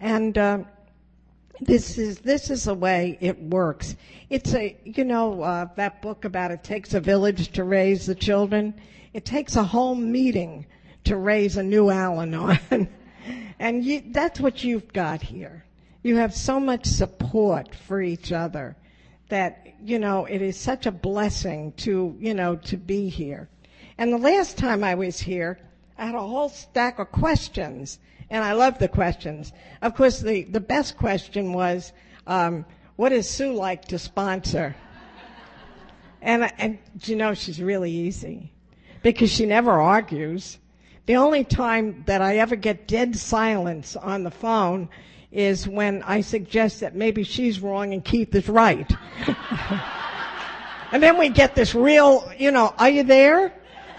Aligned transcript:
And 0.00 0.38
uh, 0.38 0.58
this 1.60 1.98
is 1.98 2.18
this 2.20 2.50
is 2.50 2.64
the 2.64 2.74
way 2.74 3.18
it 3.20 3.40
works. 3.40 3.96
It's 4.30 4.54
a 4.54 4.76
you 4.84 5.04
know 5.04 5.42
uh, 5.42 5.68
that 5.76 6.02
book 6.02 6.24
about 6.24 6.50
it 6.50 6.62
takes 6.62 6.94
a 6.94 7.00
village 7.00 7.52
to 7.52 7.64
raise 7.64 8.06
the 8.06 8.14
children. 8.14 8.74
It 9.12 9.24
takes 9.24 9.56
a 9.56 9.64
whole 9.64 9.94
meeting 9.94 10.66
to 11.04 11.16
raise 11.16 11.56
a 11.56 11.62
new 11.62 11.90
Al-Anon, 11.90 12.58
and 13.58 13.84
you, 13.84 14.02
that's 14.06 14.38
what 14.38 14.62
you've 14.62 14.92
got 14.92 15.22
here. 15.22 15.64
You 16.02 16.16
have 16.16 16.34
so 16.34 16.60
much 16.60 16.86
support 16.86 17.74
for 17.74 18.00
each 18.00 18.30
other 18.30 18.76
that 19.30 19.66
you 19.82 19.98
know 19.98 20.26
it 20.26 20.42
is 20.42 20.56
such 20.56 20.86
a 20.86 20.92
blessing 20.92 21.72
to 21.78 22.16
you 22.20 22.34
know 22.34 22.56
to 22.56 22.76
be 22.76 23.08
here. 23.08 23.48
And 23.96 24.12
the 24.12 24.18
last 24.18 24.56
time 24.58 24.84
I 24.84 24.94
was 24.94 25.18
here, 25.18 25.58
I 25.96 26.06
had 26.06 26.14
a 26.14 26.20
whole 26.20 26.50
stack 26.50 27.00
of 27.00 27.10
questions 27.10 27.98
and 28.30 28.44
I 28.44 28.52
love 28.52 28.78
the 28.78 28.88
questions. 28.88 29.52
Of 29.82 29.94
course, 29.94 30.20
the, 30.20 30.42
the 30.44 30.60
best 30.60 30.96
question 30.96 31.52
was, 31.52 31.92
um, 32.26 32.64
what 32.96 33.12
is 33.12 33.28
Sue 33.28 33.52
like 33.52 33.86
to 33.86 33.98
sponsor? 33.98 34.74
And, 36.20 36.52
and 36.58 36.78
you 37.04 37.16
know, 37.16 37.34
she's 37.34 37.62
really 37.62 37.92
easy 37.92 38.52
because 39.02 39.30
she 39.30 39.46
never 39.46 39.70
argues. 39.70 40.58
The 41.06 41.16
only 41.16 41.44
time 41.44 42.02
that 42.06 42.20
I 42.20 42.38
ever 42.38 42.56
get 42.56 42.86
dead 42.88 43.16
silence 43.16 43.96
on 43.96 44.24
the 44.24 44.30
phone 44.30 44.88
is 45.30 45.68
when 45.68 46.02
I 46.02 46.22
suggest 46.22 46.80
that 46.80 46.94
maybe 46.94 47.22
she's 47.22 47.60
wrong 47.60 47.92
and 47.92 48.04
Keith 48.04 48.34
is 48.34 48.48
right. 48.48 48.90
and 50.92 51.02
then 51.02 51.18
we 51.18 51.28
get 51.28 51.54
this 51.54 51.74
real, 51.74 52.30
you 52.36 52.50
know, 52.50 52.74
are 52.78 52.90
you 52.90 53.04
there? 53.04 53.52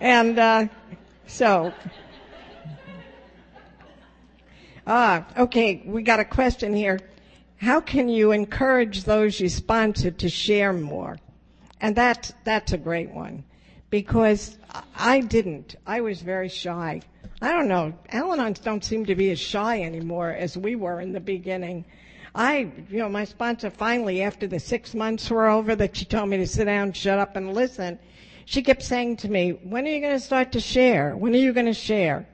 and 0.00 0.38
uh, 0.38 0.66
so, 1.28 1.72
ah, 4.86 5.26
okay, 5.36 5.82
we 5.84 6.02
got 6.02 6.20
a 6.20 6.24
question 6.24 6.74
here. 6.74 6.98
How 7.58 7.80
can 7.80 8.08
you 8.08 8.32
encourage 8.32 9.04
those 9.04 9.38
you 9.38 9.48
sponsor 9.48 10.10
to 10.10 10.28
share 10.28 10.72
more? 10.72 11.18
And 11.80 11.94
that's, 11.94 12.32
that's 12.44 12.72
a 12.72 12.78
great 12.78 13.10
one 13.10 13.44
because 13.90 14.58
I 14.96 15.20
didn't. 15.20 15.76
I 15.86 16.00
was 16.00 16.22
very 16.22 16.48
shy. 16.48 17.02
I 17.40 17.52
don't 17.52 17.68
know. 17.68 17.94
Al-Anons 18.10 18.62
don't 18.62 18.84
seem 18.84 19.06
to 19.06 19.14
be 19.14 19.30
as 19.30 19.38
shy 19.38 19.82
anymore 19.82 20.30
as 20.30 20.56
we 20.56 20.76
were 20.76 21.00
in 21.00 21.12
the 21.12 21.20
beginning. 21.20 21.84
I, 22.34 22.70
you 22.90 22.98
know, 22.98 23.08
my 23.08 23.24
sponsor 23.24 23.70
finally, 23.70 24.22
after 24.22 24.46
the 24.46 24.60
six 24.60 24.94
months 24.94 25.30
were 25.30 25.48
over 25.48 25.76
that 25.76 25.96
she 25.96 26.04
told 26.04 26.30
me 26.30 26.38
to 26.38 26.46
sit 26.46 26.64
down, 26.64 26.92
shut 26.92 27.18
up 27.18 27.36
and 27.36 27.54
listen, 27.54 27.98
she 28.48 28.62
kept 28.62 28.82
saying 28.82 29.14
to 29.14 29.28
me, 29.28 29.50
when 29.50 29.86
are 29.86 29.90
you 29.90 30.00
going 30.00 30.14
to 30.14 30.18
start 30.18 30.52
to 30.52 30.60
share? 30.60 31.14
When 31.14 31.34
are 31.34 31.38
you 31.38 31.52
going 31.52 31.66
to 31.66 31.74
share? 31.74 32.26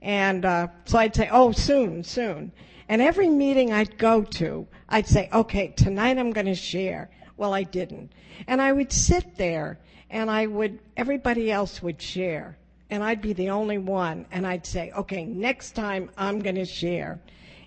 And 0.00 0.44
uh, 0.44 0.66
so 0.86 0.98
I'd 0.98 1.14
say, 1.14 1.28
oh, 1.30 1.52
soon, 1.52 2.02
soon. 2.02 2.50
And 2.88 3.00
every 3.00 3.28
meeting 3.28 3.72
I'd 3.72 3.96
go 3.96 4.24
to, 4.24 4.66
I'd 4.88 5.06
say, 5.06 5.28
okay, 5.32 5.68
tonight 5.68 6.18
I'm 6.18 6.32
going 6.32 6.46
to 6.46 6.56
share. 6.56 7.10
Well, 7.36 7.54
I 7.54 7.62
didn't. 7.62 8.10
And 8.48 8.60
I 8.60 8.72
would 8.72 8.92
sit 8.92 9.36
there 9.36 9.78
and 10.10 10.28
I 10.28 10.48
would, 10.48 10.80
everybody 10.96 11.52
else 11.52 11.80
would 11.80 12.02
share. 12.02 12.58
And 12.90 13.04
I'd 13.04 13.22
be 13.22 13.32
the 13.32 13.50
only 13.50 13.78
one. 13.78 14.26
And 14.32 14.44
I'd 14.44 14.66
say, 14.66 14.90
okay, 14.90 15.24
next 15.24 15.76
time 15.76 16.10
I'm 16.16 16.40
going 16.40 16.56
to 16.56 16.64
share. 16.64 17.20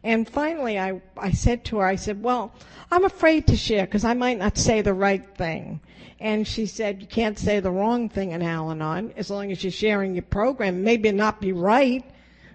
And 0.06 0.30
finally, 0.30 0.78
I, 0.78 1.02
I 1.18 1.32
said 1.32 1.66
to 1.66 1.80
her, 1.80 1.86
I 1.86 1.96
said, 1.96 2.22
well, 2.22 2.54
I'm 2.92 3.06
afraid 3.06 3.48
to 3.48 3.58
share 3.58 3.86
because 3.86 4.06
I 4.06 4.14
might 4.14 4.38
not 4.38 4.56
say 4.56 4.82
the 4.82 4.94
right 4.94 5.26
thing. 5.36 5.82
And 6.20 6.48
she 6.48 6.68
said, 6.68 7.02
you 7.02 7.08
can't 7.08 7.40
say 7.40 7.60
the 7.60 7.72
wrong 7.72 8.10
thing 8.10 8.32
in 8.32 8.44
Al-Anon 8.44 9.14
as 9.18 9.32
long 9.32 9.52
as 9.52 9.64
you're 9.64 9.72
sharing 9.72 10.14
your 10.14 10.22
program. 10.22 10.84
Maybe 10.84 11.12
not 11.12 11.42
be 11.42 11.54
right 11.54 12.06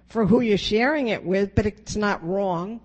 for 0.06 0.26
who 0.26 0.42
you're 0.42 0.56
sharing 0.56 1.08
it 1.08 1.24
with, 1.24 1.56
but 1.56 1.66
it's 1.66 1.96
not 1.96 2.24
wrong. 2.24 2.80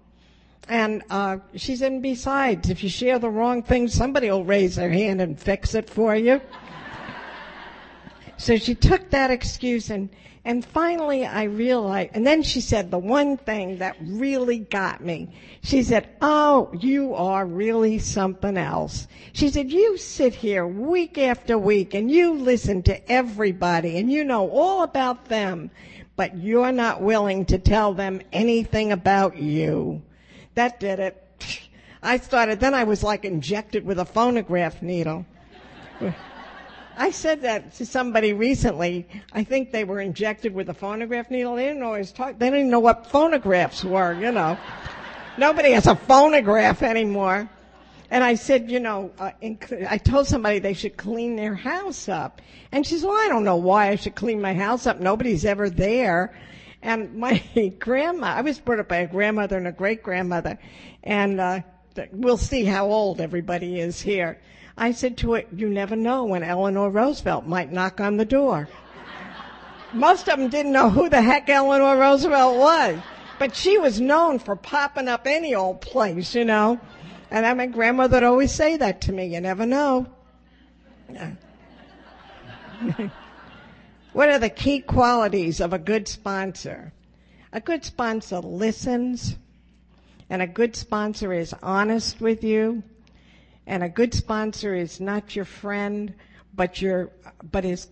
And 0.68 1.04
uh, 1.12 1.38
she 1.54 1.76
said, 1.76 1.92
and 1.92 2.02
besides, 2.02 2.72
if 2.72 2.84
you 2.84 2.90
share 2.90 3.20
the 3.20 3.30
wrong 3.30 3.62
thing, 3.62 3.88
somebody 3.88 4.32
will 4.32 4.46
raise 4.46 4.76
their 4.76 4.90
hand 4.90 5.22
and 5.22 5.40
fix 5.40 5.76
it 5.76 5.92
for 5.92 6.16
you. 6.16 6.42
so 8.38 8.58
she 8.58 8.74
took 8.74 9.12
that 9.12 9.30
excuse 9.30 9.92
and 9.92 10.10
and 10.46 10.64
finally, 10.64 11.26
I 11.26 11.44
realized, 11.44 12.12
and 12.14 12.26
then 12.26 12.44
she 12.44 12.62
said 12.62 12.92
the 12.92 13.00
one 13.00 13.36
thing 13.36 13.80
that 13.80 13.98
really 14.00 14.60
got 14.60 15.04
me. 15.04 15.34
She 15.64 15.82
said, 15.82 16.08
Oh, 16.22 16.70
you 16.80 17.16
are 17.16 17.48
really 17.48 17.98
something 17.98 18.56
else. 18.56 19.08
She 19.34 19.50
said, 19.50 19.72
You 19.72 19.98
sit 19.98 20.36
here 20.36 20.68
week 20.68 21.18
after 21.18 21.58
week 21.58 21.96
and 21.96 22.12
you 22.12 22.34
listen 22.34 22.84
to 22.84 23.12
everybody 23.12 23.98
and 23.98 24.12
you 24.12 24.24
know 24.24 24.48
all 24.52 24.84
about 24.84 25.26
them, 25.26 25.72
but 26.16 26.38
you're 26.38 26.72
not 26.72 27.02
willing 27.02 27.46
to 27.46 27.58
tell 27.58 27.96
them 27.96 28.22
anything 28.32 28.92
about 28.92 29.38
you. 29.38 30.04
That 30.54 30.80
did 30.80 31.00
it. 31.00 31.24
I 32.04 32.18
started, 32.18 32.60
then 32.60 32.76
I 32.76 32.84
was 32.84 33.02
like 33.02 33.26
injected 33.26 33.84
with 33.84 33.98
a 33.98 34.06
phonograph 34.06 34.84
needle. 34.84 35.26
I 36.98 37.12
said 37.12 37.42
that 37.42 37.74
to 37.76 37.86
somebody 37.86 38.34
recently. 38.34 39.08
I 39.34 39.44
think 39.44 39.72
they 39.72 39.84
were 39.84 40.00
injected 40.00 40.54
with 40.54 40.70
a 40.70 40.74
phonograph 40.74 41.30
needle. 41.30 41.56
They 41.56 41.66
didn't 41.66 41.80
know 41.80 42.02
talk. 42.04 42.40
They 42.40 42.50
didn't 42.50 42.70
know 42.70 42.80
what 42.80 43.08
phonographs 43.08 43.84
were. 43.84 44.14
You 44.14 44.32
know, 44.32 44.58
nobody 45.38 45.72
has 45.72 45.88
a 45.88 45.96
phonograph 45.96 46.84
anymore. 46.84 47.50
And 48.10 48.24
I 48.24 48.36
said, 48.36 48.72
you 48.72 48.80
know, 48.80 49.12
uh, 49.20 49.32
I 49.90 49.98
told 49.98 50.28
somebody 50.28 50.60
they 50.60 50.74
should 50.74 50.96
clean 50.96 51.36
their 51.36 51.56
house 51.56 52.08
up. 52.08 52.42
And 52.72 52.86
she 52.86 52.98
said, 52.98 53.08
well, 53.08 53.18
I 53.18 53.28
don't 53.28 53.44
know 53.44 53.58
why 53.58 53.90
I 53.90 53.96
should 53.96 54.16
clean 54.16 54.42
my 54.42 54.54
house 54.54 54.88
up. 54.88 55.00
Nobody's 55.00 55.44
ever 55.44 55.70
there. 55.70 56.38
And 56.82 57.16
my 57.16 57.44
grandma, 57.80 58.28
I 58.28 58.42
was 58.42 58.60
brought 58.60 58.80
up 58.80 58.88
by 58.88 58.98
a 58.98 59.08
grandmother 59.08 59.58
and 59.58 59.68
a 59.68 59.72
great 59.72 60.04
grandmother. 60.04 60.60
And, 61.04 61.42
uh, 61.42 61.62
we'll 62.12 62.38
see 62.38 62.66
how 62.66 62.88
old 62.88 63.22
everybody 63.22 63.80
is 63.80 64.02
here. 64.02 64.40
I 64.78 64.92
said 64.92 65.18
to 65.18 65.36
it, 65.36 65.48
you 65.56 65.70
never 65.70 65.96
know 65.96 66.26
when 66.26 66.44
Eleanor 66.44 66.90
Roosevelt 66.90 67.46
might 67.46 67.72
knock 67.72 68.02
on 68.02 68.18
the 68.18 68.26
door. 68.26 68.68
Most 69.94 70.28
of 70.28 70.38
them 70.38 70.50
didn't 70.50 70.74
know 70.74 70.90
who 70.90 71.08
the 71.08 71.22
heck 71.22 71.48
Eleanor 71.50 71.96
Roosevelt 71.98 72.58
was, 72.58 73.00
but 73.40 73.56
she 73.56 73.78
was 73.78 74.02
known 74.02 74.40
for 74.40 74.58
popping 74.58 75.08
up 75.08 75.26
any 75.26 75.56
old 75.56 75.80
place, 75.80 76.36
you 76.36 76.44
know. 76.44 76.78
And 77.32 77.46
I, 77.46 77.54
my 77.54 77.68
grandmother 77.68 78.18
would 78.18 78.24
always 78.24 78.52
say 78.52 78.76
that 78.78 79.00
to 79.02 79.14
me, 79.14 79.28
you 79.28 79.40
never 79.40 79.66
know. 79.66 80.08
what 84.12 84.30
are 84.30 84.40
the 84.40 84.50
key 84.50 84.82
qualities 84.82 85.62
of 85.62 85.72
a 85.72 85.80
good 85.80 86.10
sponsor? 86.10 86.92
A 87.54 87.62
good 87.62 87.86
sponsor 87.86 88.40
listens, 88.40 89.38
and 90.30 90.42
a 90.42 90.48
good 90.48 90.76
sponsor 90.76 91.32
is 91.32 91.54
honest 91.64 92.20
with 92.20 92.44
you 92.44 92.84
and 93.68 93.84
a 93.84 93.90
good 93.90 94.14
sponsor 94.14 94.76
is 94.76 95.00
not 95.00 95.36
your 95.36 95.46
friend, 95.46 96.14
but 96.54 96.82
your, 96.82 97.12
but 97.52 97.66
is 97.66 97.88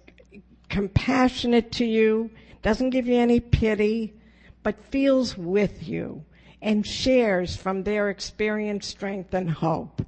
compassionate 0.70 1.72
to 1.74 1.86
you, 1.86 2.30
doesn't 2.62 2.92
give 2.92 3.08
you 3.08 3.16
any 3.16 3.40
pity, 3.40 4.14
but 4.62 4.84
feels 4.86 5.38
with 5.38 5.88
you 5.88 6.24
and 6.62 6.88
shares 6.88 7.56
from 7.56 7.84
their 7.84 8.10
experience, 8.10 8.88
strength, 8.88 9.34
and 9.34 9.50
hope. 9.50 10.02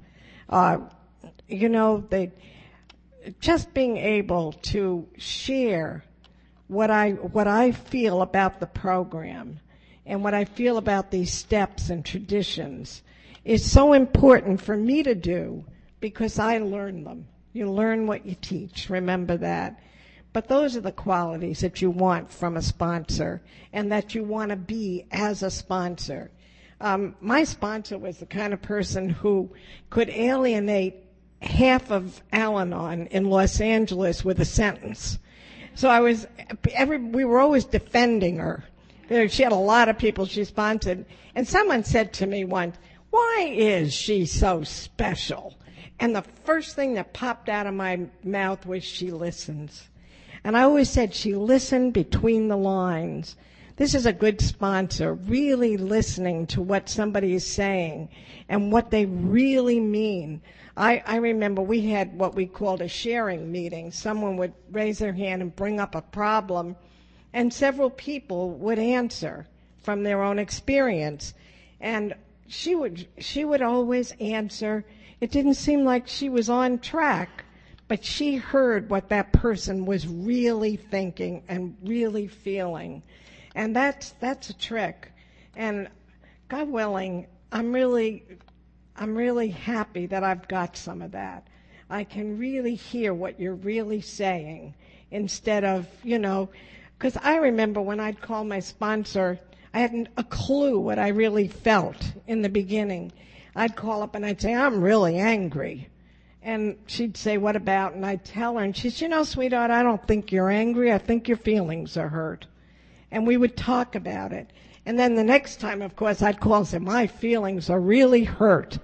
Uh, 0.48 0.78
you 1.48 1.68
know, 1.68 2.04
they, 2.08 2.32
just 3.40 3.74
being 3.74 3.96
able 3.96 4.52
to 4.52 5.06
share 5.18 6.04
what 6.68 6.90
I, 6.90 7.10
what 7.10 7.46
I 7.46 7.72
feel 7.72 8.22
about 8.22 8.58
the 8.60 8.66
program 8.66 9.60
and 10.06 10.24
what 10.24 10.34
I 10.34 10.44
feel 10.44 10.78
about 10.78 11.10
these 11.10 11.32
steps 11.32 11.90
and 11.90 12.04
traditions 12.04 13.02
is 13.46 13.70
so 13.70 13.92
important 13.92 14.60
for 14.60 14.76
me 14.76 15.04
to 15.04 15.14
do 15.14 15.64
because 16.00 16.38
I 16.38 16.58
learn 16.58 17.04
them. 17.04 17.28
You 17.52 17.70
learn 17.70 18.08
what 18.08 18.26
you 18.26 18.34
teach. 18.34 18.90
Remember 18.90 19.36
that. 19.36 19.80
But 20.32 20.48
those 20.48 20.76
are 20.76 20.80
the 20.80 20.92
qualities 20.92 21.60
that 21.60 21.80
you 21.80 21.90
want 21.90 22.30
from 22.30 22.56
a 22.56 22.62
sponsor 22.62 23.40
and 23.72 23.90
that 23.92 24.16
you 24.16 24.24
want 24.24 24.50
to 24.50 24.56
be 24.56 25.06
as 25.12 25.44
a 25.44 25.50
sponsor. 25.50 26.30
Um, 26.80 27.14
my 27.20 27.44
sponsor 27.44 27.96
was 27.96 28.18
the 28.18 28.26
kind 28.26 28.52
of 28.52 28.60
person 28.60 29.08
who 29.08 29.50
could 29.90 30.10
alienate 30.10 30.96
half 31.40 31.90
of 31.92 32.20
Al-Anon 32.32 33.06
in 33.06 33.30
Los 33.30 33.60
Angeles 33.60 34.24
with 34.24 34.40
a 34.40 34.44
sentence. 34.44 35.20
So 35.74 35.88
I 35.88 36.00
was, 36.00 36.26
every, 36.74 36.98
we 36.98 37.24
were 37.24 37.38
always 37.38 37.64
defending 37.64 38.38
her. 38.38 38.64
She 39.28 39.44
had 39.44 39.52
a 39.52 39.54
lot 39.54 39.88
of 39.88 39.98
people 39.98 40.26
she 40.26 40.42
sponsored. 40.44 41.06
And 41.36 41.46
someone 41.46 41.84
said 41.84 42.12
to 42.14 42.26
me 42.26 42.44
once, 42.44 42.76
why 43.16 43.50
is 43.50 43.94
she 43.94 44.26
so 44.26 44.62
special? 44.62 45.54
And 45.98 46.14
the 46.14 46.22
first 46.44 46.76
thing 46.76 46.94
that 46.94 47.14
popped 47.14 47.48
out 47.48 47.66
of 47.66 47.74
my 47.74 48.06
mouth 48.22 48.66
was 48.66 48.84
she 48.84 49.10
listens. 49.10 49.88
And 50.44 50.56
I 50.56 50.62
always 50.62 50.90
said 50.90 51.14
she 51.14 51.34
listened 51.34 51.94
between 51.94 52.48
the 52.48 52.56
lines. 52.56 53.36
This 53.76 53.94
is 53.94 54.06
a 54.06 54.12
good 54.12 54.40
sponsor, 54.40 55.14
really 55.14 55.76
listening 55.76 56.46
to 56.48 56.60
what 56.62 56.88
somebody 56.88 57.34
is 57.34 57.46
saying 57.46 58.08
and 58.48 58.72
what 58.72 58.90
they 58.90 59.06
really 59.06 59.80
mean. 59.80 60.42
I, 60.76 61.02
I 61.06 61.16
remember 61.16 61.62
we 61.62 61.80
had 61.82 62.18
what 62.18 62.34
we 62.34 62.46
called 62.46 62.82
a 62.82 62.88
sharing 62.88 63.50
meeting. 63.50 63.92
Someone 63.92 64.36
would 64.36 64.52
raise 64.70 64.98
their 64.98 65.14
hand 65.14 65.42
and 65.42 65.56
bring 65.56 65.80
up 65.80 65.94
a 65.94 66.02
problem 66.02 66.76
And 67.32 67.52
several 67.52 67.90
people 67.90 68.50
would 68.52 68.78
answer 68.78 69.46
from 69.82 70.02
their 70.02 70.22
own 70.22 70.38
experience. 70.38 71.34
And 71.80 72.14
she 72.48 72.74
would, 72.74 73.06
she 73.18 73.44
would 73.44 73.62
always 73.62 74.12
answer. 74.20 74.84
It 75.20 75.30
didn't 75.30 75.54
seem 75.54 75.84
like 75.84 76.06
she 76.06 76.28
was 76.28 76.48
on 76.48 76.78
track, 76.78 77.44
but 77.88 78.04
she 78.04 78.36
heard 78.36 78.90
what 78.90 79.08
that 79.08 79.32
person 79.32 79.86
was 79.86 80.06
really 80.06 80.76
thinking 80.76 81.42
and 81.48 81.76
really 81.82 82.26
feeling. 82.26 83.02
And 83.54 83.74
that's, 83.74 84.12
that's 84.20 84.50
a 84.50 84.54
trick. 84.54 85.12
And 85.54 85.88
God 86.48 86.68
willing, 86.68 87.26
I'm 87.52 87.72
really, 87.72 88.24
I'm 88.96 89.16
really 89.16 89.48
happy 89.48 90.06
that 90.06 90.22
I've 90.24 90.46
got 90.48 90.76
some 90.76 91.02
of 91.02 91.12
that. 91.12 91.46
I 91.88 92.04
can 92.04 92.38
really 92.38 92.74
hear 92.74 93.14
what 93.14 93.38
you're 93.38 93.54
really 93.54 94.00
saying 94.00 94.74
instead 95.10 95.64
of, 95.64 95.86
you 96.02 96.18
know, 96.18 96.48
because 96.98 97.16
I 97.22 97.36
remember 97.36 97.80
when 97.80 98.00
I'd 98.00 98.20
call 98.20 98.44
my 98.44 98.60
sponsor, 98.60 99.38
I 99.76 99.80
hadn't 99.80 100.08
a 100.16 100.24
clue 100.24 100.78
what 100.78 100.98
I 100.98 101.08
really 101.08 101.48
felt 101.48 102.02
in 102.26 102.40
the 102.40 102.48
beginning. 102.48 103.12
I'd 103.54 103.76
call 103.76 104.02
up 104.02 104.14
and 104.14 104.24
I'd 104.24 104.40
say, 104.40 104.54
I'm 104.54 104.80
really 104.80 105.18
angry. 105.18 105.90
And 106.42 106.78
she'd 106.86 107.14
say, 107.18 107.36
What 107.36 107.56
about? 107.56 107.92
And 107.92 108.06
I'd 108.06 108.24
tell 108.24 108.56
her, 108.56 108.64
and 108.64 108.74
she'd 108.74 108.94
say, 108.94 109.04
You 109.04 109.10
know, 109.10 109.22
sweetheart, 109.22 109.70
I 109.70 109.82
don't 109.82 110.02
think 110.08 110.32
you're 110.32 110.48
angry. 110.48 110.90
I 110.94 110.96
think 110.96 111.28
your 111.28 111.36
feelings 111.36 111.98
are 111.98 112.08
hurt. 112.08 112.46
And 113.10 113.26
we 113.26 113.36
would 113.36 113.54
talk 113.54 113.94
about 113.94 114.32
it. 114.32 114.50
And 114.86 114.98
then 114.98 115.14
the 115.14 115.22
next 115.22 115.60
time, 115.60 115.82
of 115.82 115.94
course, 115.94 116.22
I'd 116.22 116.40
call 116.40 116.54
and 116.54 116.66
say, 116.66 116.78
My 116.78 117.06
feelings 117.06 117.68
are 117.68 117.78
really 117.78 118.24
hurt. 118.24 118.78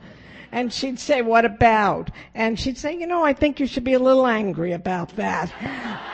And 0.53 0.71
she'd 0.71 1.01
say, 1.01 1.23
What 1.23 1.47
about? 1.47 2.11
And 2.35 2.61
she'd 2.61 2.77
say, 2.77 2.99
You 2.99 3.07
know, 3.07 3.25
I 3.25 3.33
think 3.33 3.61
you 3.61 3.67
should 3.67 3.85
be 3.85 3.95
a 3.95 3.99
little 3.99 4.27
angry 4.27 4.73
about 4.73 5.17
that. 5.17 5.51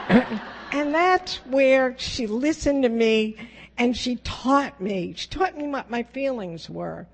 and 0.73 0.95
that's 0.95 1.39
where 1.47 1.99
she 1.99 2.29
listened 2.29 2.85
to 2.85 2.89
me 2.89 3.37
and 3.79 3.97
she 3.97 4.17
taught 4.17 4.81
me. 4.81 5.15
She 5.17 5.29
taught 5.29 5.57
me 5.57 5.69
what 5.69 5.91
my 5.91 6.03
feelings 6.03 6.69
were. 6.69 7.07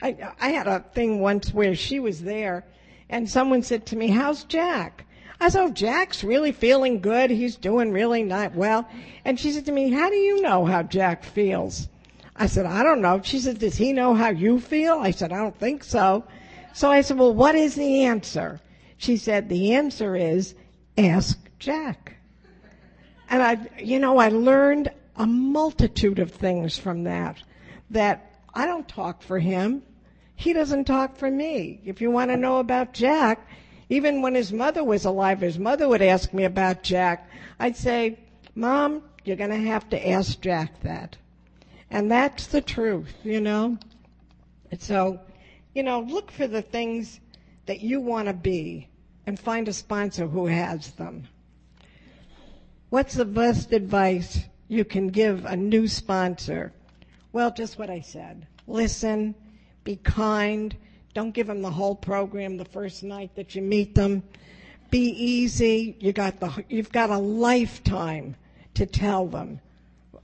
I, 0.00 0.32
I 0.40 0.50
had 0.50 0.66
a 0.66 0.80
thing 0.94 1.20
once 1.20 1.52
where 1.52 1.74
she 1.74 2.00
was 2.00 2.22
there 2.22 2.64
and 3.08 3.28
someone 3.28 3.62
said 3.62 3.86
to 3.86 3.96
me, 3.96 4.08
How's 4.08 4.44
Jack? 4.44 5.04
I 5.42 5.48
said, 5.48 5.64
oh, 5.64 5.70
Jack's 5.70 6.22
really 6.22 6.52
feeling 6.52 7.00
good. 7.00 7.28
He's 7.28 7.56
doing 7.56 7.90
really 7.90 8.22
not 8.22 8.54
well. 8.54 8.88
And 9.24 9.40
she 9.40 9.50
said 9.50 9.66
to 9.66 9.72
me, 9.72 9.90
how 9.90 10.08
do 10.08 10.14
you 10.14 10.40
know 10.40 10.64
how 10.64 10.84
Jack 10.84 11.24
feels? 11.24 11.88
I 12.36 12.46
said, 12.46 12.64
I 12.64 12.84
don't 12.84 13.02
know. 13.02 13.20
She 13.24 13.40
said, 13.40 13.58
does 13.58 13.76
he 13.76 13.92
know 13.92 14.14
how 14.14 14.28
you 14.28 14.60
feel? 14.60 15.00
I 15.00 15.10
said, 15.10 15.32
I 15.32 15.38
don't 15.38 15.58
think 15.58 15.82
so. 15.82 16.22
So 16.74 16.92
I 16.92 17.00
said, 17.00 17.18
well, 17.18 17.34
what 17.34 17.56
is 17.56 17.74
the 17.74 18.04
answer? 18.04 18.60
She 18.98 19.16
said, 19.16 19.48
the 19.48 19.74
answer 19.74 20.14
is 20.14 20.54
ask 20.96 21.36
Jack. 21.58 22.14
And 23.28 23.42
I, 23.42 23.58
you 23.82 23.98
know, 23.98 24.18
I 24.18 24.28
learned 24.28 24.92
a 25.16 25.26
multitude 25.26 26.18
of 26.18 26.30
things 26.32 26.78
from 26.78 27.04
that. 27.04 27.42
That 27.90 28.40
I 28.54 28.66
don't 28.66 28.88
talk 28.88 29.22
for 29.22 29.38
him. 29.38 29.82
He 30.34 30.52
doesn't 30.52 30.84
talk 30.84 31.16
for 31.16 31.30
me. 31.30 31.80
If 31.84 32.00
you 32.00 32.10
want 32.10 32.30
to 32.30 32.36
know 32.36 32.58
about 32.58 32.94
Jack, 32.94 33.46
even 33.88 34.22
when 34.22 34.34
his 34.34 34.52
mother 34.52 34.82
was 34.82 35.04
alive, 35.04 35.40
his 35.40 35.58
mother 35.58 35.88
would 35.88 36.02
ask 36.02 36.32
me 36.32 36.44
about 36.44 36.82
Jack. 36.82 37.28
I'd 37.60 37.76
say, 37.76 38.18
Mom, 38.54 39.02
you're 39.24 39.36
going 39.36 39.50
to 39.50 39.56
have 39.56 39.88
to 39.90 40.08
ask 40.08 40.40
Jack 40.40 40.80
that. 40.80 41.16
And 41.90 42.10
that's 42.10 42.46
the 42.46 42.62
truth, 42.62 43.14
you 43.22 43.40
know? 43.40 43.78
And 44.70 44.80
so, 44.80 45.20
you 45.74 45.82
know, 45.82 46.00
look 46.00 46.30
for 46.30 46.46
the 46.46 46.62
things 46.62 47.20
that 47.66 47.80
you 47.80 48.00
want 48.00 48.28
to 48.28 48.34
be 48.34 48.88
and 49.26 49.38
find 49.38 49.68
a 49.68 49.72
sponsor 49.72 50.26
who 50.26 50.46
has 50.46 50.92
them. 50.92 51.28
What's 52.88 53.14
the 53.14 53.24
best 53.24 53.72
advice 53.72 54.40
you 54.72 54.86
can 54.86 55.08
give 55.08 55.44
a 55.44 55.54
new 55.54 55.86
sponsor? 55.86 56.72
Well, 57.30 57.50
just 57.50 57.78
what 57.78 57.90
I 57.90 58.00
said. 58.00 58.46
Listen, 58.66 59.34
be 59.84 59.96
kind, 59.96 60.74
don't 61.12 61.32
give 61.32 61.46
them 61.46 61.60
the 61.60 61.70
whole 61.70 61.94
program 61.94 62.56
the 62.56 62.64
first 62.64 63.02
night 63.02 63.34
that 63.34 63.54
you 63.54 63.60
meet 63.60 63.94
them. 63.94 64.22
Be 64.90 65.10
easy. 65.10 65.94
You 66.00 66.14
got 66.14 66.40
the, 66.40 66.64
you've 66.70 66.90
got 66.90 67.10
a 67.10 67.18
lifetime 67.18 68.34
to 68.72 68.86
tell 68.86 69.26
them 69.26 69.60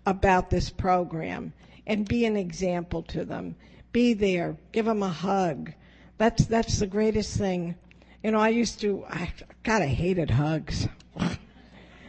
about 0.07 0.49
this 0.49 0.71
program 0.71 1.53
and 1.87 2.09
be 2.09 2.25
an 2.25 2.37
example 2.37 3.03
to 3.03 3.27
them. 3.27 3.55
Be 3.93 4.15
there. 4.15 4.57
Give 4.73 4.87
them 4.87 5.03
a 5.03 5.11
hug. 5.11 5.73
That's, 6.17 6.47
that's 6.47 6.79
the 6.79 6.87
greatest 6.87 7.37
thing. 7.37 7.75
You 8.23 8.31
know, 8.31 8.41
I 8.41 8.49
used 8.49 8.81
to, 8.81 9.05
I, 9.11 9.31
God, 9.63 9.83
I 9.83 9.89
hated 9.89 10.31
hugs. 10.31 10.89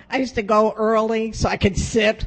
I 0.09 0.17
used 0.17 0.35
to 0.35 0.41
go 0.41 0.73
early 0.75 1.31
so 1.33 1.50
I 1.50 1.57
could 1.57 1.77
sit 1.77 2.25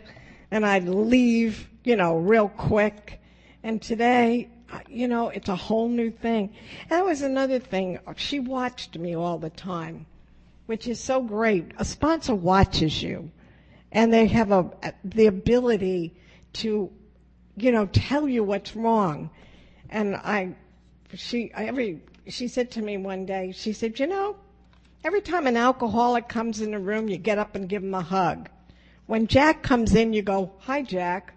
and 0.50 0.64
I'd 0.64 0.88
leave, 0.88 1.69
you 1.84 1.96
know, 1.96 2.17
real 2.17 2.49
quick. 2.49 3.20
And 3.62 3.82
today, 3.82 4.49
uh, 4.70 4.81
you 4.88 5.08
know, 5.08 5.31
it's 5.31 5.49
a 5.49 5.56
whole 5.56 5.88
new 5.88 6.11
thing. 6.11 6.55
That 6.88 7.05
was 7.05 7.23
another 7.23 7.58
thing. 7.58 7.99
She 8.17 8.38
watched 8.38 8.96
me 8.96 9.17
all 9.17 9.38
the 9.38 9.50
time, 9.50 10.06
which 10.67 10.87
is 10.87 11.00
so 11.00 11.23
great. 11.23 11.73
A 11.79 11.84
sponsor 11.84 12.34
watches 12.34 13.02
you 13.02 13.31
and 13.90 14.12
they 14.12 14.26
have 14.26 14.52
a, 14.52 14.70
the 15.05 15.26
ability 15.26 16.14
to, 16.55 16.90
you 17.56 17.73
know, 17.73 17.87
tell 17.87 18.28
you 18.28 18.44
what's 18.44 18.76
wrong. 18.76 19.31
And 19.90 20.17
I, 20.17 20.55
she, 21.14 21.50
every, 21.55 22.00
she 22.28 22.49
said 22.49 22.70
to 22.73 22.82
me 22.82 22.96
one 22.96 23.26
day, 23.26 23.52
she 23.52 23.73
said, 23.73 23.99
you 23.99 24.06
know, 24.06 24.37
every 25.04 25.20
time 25.20 25.46
an 25.46 25.56
alcoholic 25.56 26.28
comes 26.28 26.60
in 26.60 26.70
the 26.70 26.78
room, 26.78 27.08
you 27.08 27.16
get 27.16 27.38
up 27.38 27.54
and 27.54 27.69
give 27.69 27.82
him 27.82 27.94
a 27.94 28.02
hug. 28.02 28.49
When 29.06 29.26
Jack 29.26 29.62
comes 29.62 29.94
in, 29.94 30.12
you 30.12 30.22
go, 30.22 30.52
hi, 30.60 30.82
Jack. 30.82 31.34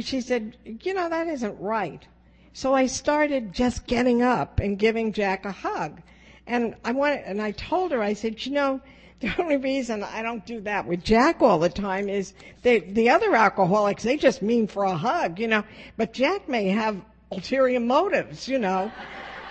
She 0.00 0.20
said, 0.20 0.56
you 0.64 0.94
know, 0.94 1.08
that 1.08 1.26
isn't 1.26 1.60
right. 1.60 2.06
So 2.52 2.74
I 2.74 2.86
started 2.86 3.52
just 3.52 3.86
getting 3.86 4.22
up 4.22 4.60
and 4.60 4.78
giving 4.78 5.12
Jack 5.12 5.44
a 5.44 5.52
hug. 5.52 6.00
And 6.46 6.74
I 6.84 6.92
wanted, 6.92 7.22
and 7.24 7.42
I 7.42 7.52
told 7.52 7.92
her, 7.92 8.02
I 8.02 8.14
said, 8.14 8.44
you 8.44 8.52
know, 8.52 8.80
the 9.20 9.34
only 9.38 9.56
reason 9.56 10.02
I 10.02 10.22
don't 10.22 10.44
do 10.46 10.60
that 10.62 10.86
with 10.86 11.02
Jack 11.04 11.42
all 11.42 11.58
the 11.58 11.68
time 11.68 12.08
is 12.08 12.34
they, 12.62 12.80
the 12.80 13.10
other 13.10 13.34
alcoholics, 13.34 14.02
they 14.02 14.16
just 14.16 14.42
mean 14.42 14.66
for 14.66 14.84
a 14.84 14.94
hug, 14.94 15.38
you 15.38 15.48
know, 15.48 15.64
but 15.96 16.12
Jack 16.12 16.48
may 16.48 16.68
have 16.68 17.00
ulterior 17.30 17.80
motives, 17.80 18.48
you 18.48 18.58
know. 18.58 18.90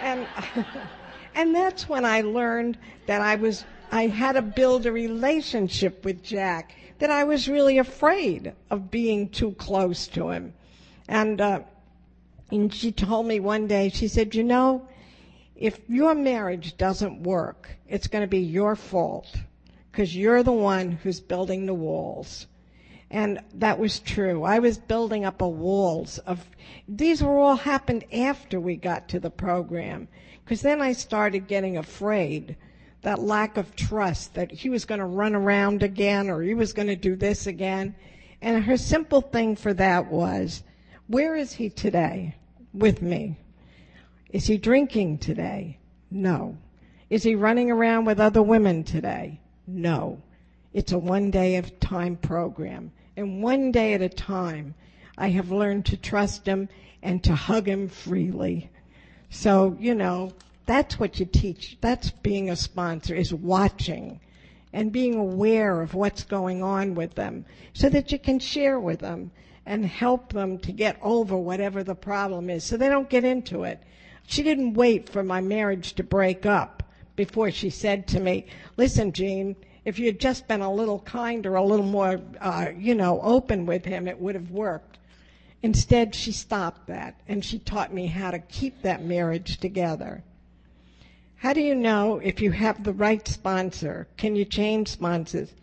and, 0.02 0.26
and 1.38 1.54
that's 1.54 1.88
when 1.88 2.04
I 2.04 2.22
learned 2.22 2.80
that 3.06 3.22
I 3.22 3.36
was, 3.36 3.64
I 3.92 4.08
had 4.08 4.32
to 4.34 4.42
build 4.42 4.88
a 4.88 4.92
relationship 4.92 6.04
with 6.04 6.24
Jack, 6.24 6.74
that 6.98 7.12
I 7.12 7.26
was 7.26 7.48
really 7.48 7.78
afraid 7.78 8.54
of 8.72 8.90
being 8.90 9.30
too 9.30 9.52
close 9.52 10.08
to 10.08 10.32
him. 10.32 10.56
And, 11.08 11.40
uh, 11.40 11.60
and 12.52 12.74
she 12.74 12.92
told 12.92 13.28
me 13.28 13.40
one 13.40 13.68
day, 13.68 13.90
she 13.90 14.08
said, 14.08 14.34
you 14.34 14.44
know, 14.44 14.88
if 15.56 15.80
your 15.88 16.16
marriage 16.16 16.76
doesn't 16.76 17.22
work, 17.22 17.70
it's 17.88 18.08
going 18.08 18.24
to 18.24 18.28
be 18.28 18.40
your 18.40 18.76
fault 18.76 19.32
because 19.92 20.16
you're 20.16 20.42
the 20.42 20.52
one 20.52 20.92
who's 20.92 21.20
building 21.20 21.68
the 21.68 21.74
walls. 21.76 22.48
And 23.12 23.42
that 23.54 23.78
was 23.78 24.00
true. 24.00 24.44
I 24.44 24.58
was 24.58 24.80
building 24.80 25.24
up 25.24 25.42
a 25.44 25.48
walls 25.48 26.18
of, 26.18 26.44
these 26.88 27.22
were 27.22 27.38
all 27.38 27.58
happened 27.58 28.06
after 28.12 28.60
we 28.60 28.76
got 28.76 29.08
to 29.10 29.20
the 29.20 29.30
program. 29.30 30.08
Because 30.48 30.62
then 30.62 30.82
I 30.82 30.94
started 30.94 31.48
getting 31.48 31.76
afraid, 31.76 32.56
that 33.02 33.20
lack 33.20 33.58
of 33.58 33.76
trust, 33.76 34.36
that 34.36 34.50
he 34.50 34.70
was 34.70 34.86
going 34.86 35.02
to 35.02 35.06
run 35.06 35.36
around 35.36 35.84
again 35.84 36.30
or 36.30 36.42
he 36.42 36.54
was 36.54 36.72
going 36.72 36.88
to 36.88 36.96
do 36.96 37.18
this 37.18 37.48
again. 37.48 37.94
And 38.42 38.64
her 38.64 38.78
simple 38.78 39.20
thing 39.20 39.58
for 39.58 39.74
that 39.74 40.10
was, 40.10 40.64
where 41.08 41.36
is 41.36 41.52
he 41.52 41.70
today 41.70 42.34
with 42.74 43.02
me? 43.02 43.36
Is 44.30 44.48
he 44.48 44.58
drinking 44.58 45.18
today? 45.18 45.80
No. 46.10 46.58
Is 47.10 47.24
he 47.24 47.36
running 47.36 47.70
around 47.70 48.06
with 48.06 48.22
other 48.22 48.42
women 48.42 48.86
today? 48.86 49.42
No. 49.68 50.22
It's 50.72 50.94
a 50.94 50.98
one 50.98 51.30
day 51.30 51.58
at 51.58 51.68
a 51.68 51.72
time 51.72 52.16
program. 52.16 52.94
And 53.18 53.44
one 53.44 53.74
day 53.74 53.96
at 53.96 54.02
a 54.02 54.08
time, 54.08 54.76
I 55.18 55.28
have 55.28 55.52
learned 55.52 55.88
to 55.88 55.98
trust 55.98 56.46
him 56.46 56.70
and 57.04 57.22
to 57.26 57.36
hug 57.36 57.68
him 57.68 57.90
freely. 57.90 58.70
So, 59.30 59.76
you 59.80 59.94
know, 59.94 60.32
that's 60.66 61.00
what 61.00 61.20
you 61.20 61.26
teach. 61.26 61.78
That's 61.82 62.12
being 62.12 62.50
a 62.50 62.56
sponsor 62.56 63.16
is 63.16 63.34
watching 63.34 64.20
and 64.74 64.92
being 64.92 65.16
aware 65.16 65.82
of 65.82 65.94
what's 65.94 66.24
going 66.24 66.62
on 66.62 66.94
with 66.94 67.16
them 67.16 67.46
so 67.74 67.90
that 67.90 68.12
you 68.12 68.20
can 68.20 68.40
share 68.40 68.80
with 68.80 69.00
them 69.00 69.32
and 69.66 69.86
help 69.86 70.32
them 70.32 70.58
to 70.60 70.72
get 70.72 70.98
over 71.02 71.38
whatever 71.38 71.84
the 71.84 71.96
problem 71.96 72.50
is 72.50 72.64
so 72.64 72.78
they 72.78 72.90
don't 72.90 73.10
get 73.10 73.24
into 73.24 73.64
it. 73.64 73.82
She 74.28 74.44
didn't 74.44 74.74
wait 74.74 75.10
for 75.10 75.24
my 75.24 75.42
marriage 75.42 75.94
to 75.94 76.04
break 76.04 76.46
up 76.46 76.84
before 77.16 77.52
she 77.52 77.70
said 77.70 78.08
to 78.08 78.20
me, 78.20 78.46
listen, 78.76 79.12
Jean, 79.12 79.56
if 79.86 79.98
you 80.00 80.06
had 80.06 80.20
just 80.20 80.48
been 80.48 80.62
a 80.62 80.72
little 80.72 81.00
kinder, 81.00 81.56
a 81.56 81.64
little 81.64 81.86
more, 81.86 82.20
uh, 82.42 82.68
you 82.78 82.94
know, 82.94 83.22
open 83.22 83.66
with 83.66 83.86
him, 83.86 84.08
it 84.08 84.20
would 84.20 84.36
have 84.36 84.52
worked. 84.52 84.97
Instead, 85.64 86.14
she 86.14 86.32
stopped 86.32 86.88
that 86.88 87.20
and 87.28 87.44
she 87.44 87.60
taught 87.60 87.94
me 87.94 88.08
how 88.08 88.32
to 88.32 88.40
keep 88.40 88.82
that 88.82 89.04
marriage 89.04 89.58
together. 89.58 90.24
How 91.38 91.54
do 91.54 91.62
you 91.62 91.76
know 91.76 92.18
if 92.18 92.42
you 92.42 92.52
have 92.52 92.84
the 92.84 92.94
right 92.94 93.28
sponsor? 93.28 94.08
Can 94.18 94.36
you 94.36 94.46
change 94.46 94.88
sponsors? 94.88 95.54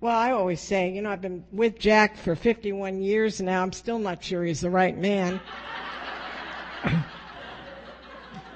Well, 0.00 0.16
I 0.16 0.30
always 0.32 0.60
say, 0.60 0.90
you 0.90 1.02
know, 1.02 1.10
I've 1.10 1.20
been 1.20 1.44
with 1.52 1.78
Jack 1.78 2.16
for 2.16 2.34
51 2.34 3.02
years 3.02 3.40
now. 3.40 3.62
I'm 3.62 3.72
still 3.72 3.98
not 3.98 4.24
sure 4.24 4.44
he's 4.44 4.62
the 4.62 4.70
right 4.70 4.96
man. 4.96 5.40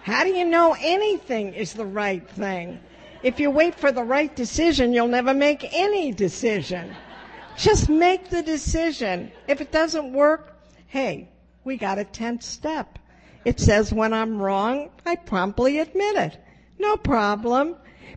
How 0.02 0.24
do 0.24 0.30
you 0.30 0.46
know 0.46 0.74
anything 0.80 1.54
is 1.54 1.74
the 1.74 1.86
right 1.86 2.28
thing? 2.30 2.80
If 3.22 3.40
you 3.40 3.50
wait 3.50 3.74
for 3.74 3.92
the 3.92 4.02
right 4.02 4.34
decision, 4.34 4.92
you'll 4.92 5.08
never 5.08 5.32
make 5.32 5.72
any 5.72 6.12
decision. 6.12 6.94
Just 7.56 7.88
make 7.88 8.30
the 8.30 8.42
decision. 8.42 9.30
If 9.46 9.60
it 9.60 9.70
doesn't 9.70 10.12
work, 10.12 10.53
hey, 10.94 11.28
we 11.64 11.76
got 11.76 11.98
a 11.98 12.04
10th 12.04 12.44
step. 12.44 13.00
It 13.44 13.58
says 13.58 13.92
when 13.92 14.12
I'm 14.12 14.40
wrong, 14.40 14.90
I 15.04 15.16
promptly 15.16 15.80
admit 15.80 16.14
it. 16.14 16.38
No 16.78 16.96
problem. 16.96 17.74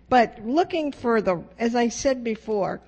But 0.09 0.45
looking 0.45 0.91
for 0.91 1.19
the, 1.19 1.43
as 1.57 1.75
I 1.75 1.87
said 1.89 2.23
before, 2.23 2.79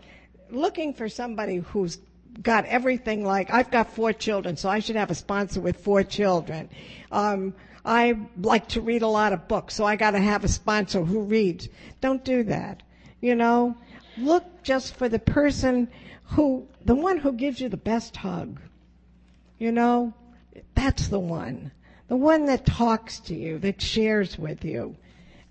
looking 0.52 0.94
for 0.94 1.10
somebody 1.10 1.56
who's 1.56 1.98
got 2.44 2.66
everything 2.66 3.26
like 3.26 3.52
I've 3.52 3.72
got 3.72 3.92
four 3.92 4.14
children, 4.14 4.58
so 4.58 4.70
I 4.70 4.78
should 4.78 4.96
have 4.96 5.10
a 5.10 5.16
sponsor 5.16 5.60
with 5.60 5.78
four 5.78 6.04
children. 6.04 6.70
Um, 7.12 7.56
I 7.84 8.16
like 8.40 8.68
to 8.68 8.82
read 8.82 9.02
a 9.02 9.08
lot 9.08 9.34
of 9.34 9.48
books, 9.48 9.74
so 9.74 9.86
I 9.86 9.96
got 9.96 10.12
to 10.12 10.20
have 10.20 10.44
a 10.44 10.50
sponsor 10.50 11.02
who 11.04 11.22
reads. 11.22 11.68
Don't 12.00 12.24
do 12.24 12.44
that. 12.44 12.84
You 13.22 13.34
know, 13.34 13.76
look 14.20 14.62
just 14.62 14.94
for 14.94 15.10
the 15.10 15.18
person 15.18 15.88
who, 16.26 16.68
the 16.86 16.94
one 16.94 17.18
who 17.18 17.34
gives 17.34 17.60
you 17.60 17.70
the 17.70 17.76
best 17.76 18.16
hug. 18.18 18.60
You 19.60 19.72
know, 19.72 20.14
that's 20.74 21.10
the 21.10 21.20
one. 21.20 21.72
The 22.08 22.16
one 22.16 22.46
that 22.46 22.66
talks 22.66 23.20
to 23.22 23.36
you, 23.36 23.60
that 23.60 23.82
shares 23.82 24.40
with 24.40 24.66
you. 24.66 24.96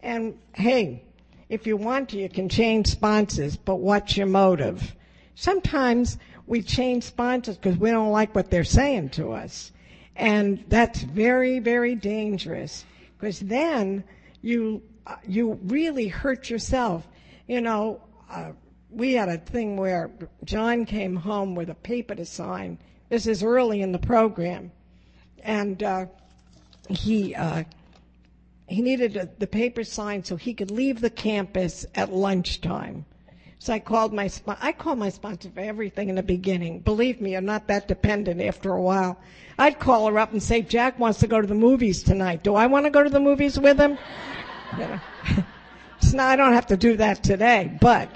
And 0.00 0.38
hey, 0.54 1.04
if 1.48 1.66
you 1.66 1.76
want 1.76 2.08
to, 2.10 2.18
you 2.18 2.28
can 2.28 2.48
change 2.48 2.88
sponsors, 2.88 3.56
but 3.56 3.76
what's 3.76 4.16
your 4.16 4.26
motive? 4.26 4.96
Sometimes 5.34 6.18
we 6.46 6.62
change 6.62 7.04
sponsors 7.04 7.56
because 7.56 7.78
we 7.78 7.90
don't 7.90 8.10
like 8.10 8.34
what 8.34 8.50
they're 8.50 8.64
saying 8.64 9.10
to 9.10 9.32
us. 9.32 9.72
And 10.16 10.64
that's 10.68 11.02
very, 11.02 11.60
very 11.60 11.94
dangerous 11.94 12.84
because 13.16 13.38
then 13.40 14.02
you, 14.42 14.82
you 15.26 15.60
really 15.64 16.08
hurt 16.08 16.50
yourself. 16.50 17.06
You 17.46 17.60
know, 17.60 18.00
uh, 18.30 18.52
we 18.90 19.12
had 19.12 19.28
a 19.28 19.38
thing 19.38 19.76
where 19.76 20.10
John 20.44 20.86
came 20.86 21.14
home 21.14 21.54
with 21.54 21.70
a 21.70 21.74
paper 21.74 22.14
to 22.14 22.24
sign. 22.24 22.78
This 23.08 23.26
is 23.26 23.42
early 23.42 23.82
in 23.82 23.92
the 23.92 23.98
program. 23.98 24.70
And, 25.42 25.82
uh, 25.82 26.06
he, 26.88 27.34
uh, 27.34 27.64
he 28.66 28.82
needed 28.82 29.16
a, 29.16 29.28
the 29.38 29.46
paper 29.46 29.84
signed 29.84 30.26
so 30.26 30.36
he 30.36 30.54
could 30.54 30.70
leave 30.70 31.00
the 31.00 31.10
campus 31.10 31.86
at 31.94 32.12
lunchtime. 32.12 33.04
So 33.60 33.72
I 33.72 33.80
called 33.80 34.12
my 34.12 34.30
I 34.60 34.72
call 34.72 34.94
my 34.94 35.08
sponsor 35.08 35.50
for 35.50 35.60
everything 35.60 36.08
in 36.08 36.14
the 36.14 36.22
beginning. 36.22 36.78
Believe 36.80 37.20
me, 37.20 37.34
I'm 37.34 37.44
not 37.44 37.66
that 37.66 37.88
dependent 37.88 38.40
after 38.40 38.72
a 38.72 38.80
while. 38.80 39.18
I'd 39.58 39.80
call 39.80 40.06
her 40.06 40.18
up 40.18 40.32
and 40.32 40.40
say, 40.40 40.62
Jack 40.62 40.98
wants 40.98 41.18
to 41.20 41.26
go 41.26 41.40
to 41.40 41.46
the 41.46 41.54
movies 41.54 42.04
tonight. 42.04 42.44
Do 42.44 42.54
I 42.54 42.66
want 42.66 42.86
to 42.86 42.90
go 42.90 43.02
to 43.02 43.10
the 43.10 43.20
movies 43.20 43.58
with 43.58 43.78
him? 43.78 43.98
You 44.76 44.86
know. 44.86 45.00
so 46.00 46.18
now 46.18 46.28
I 46.28 46.36
don't 46.36 46.52
have 46.52 46.66
to 46.66 46.76
do 46.76 46.98
that 46.98 47.24
today, 47.24 47.74
but 47.80 48.10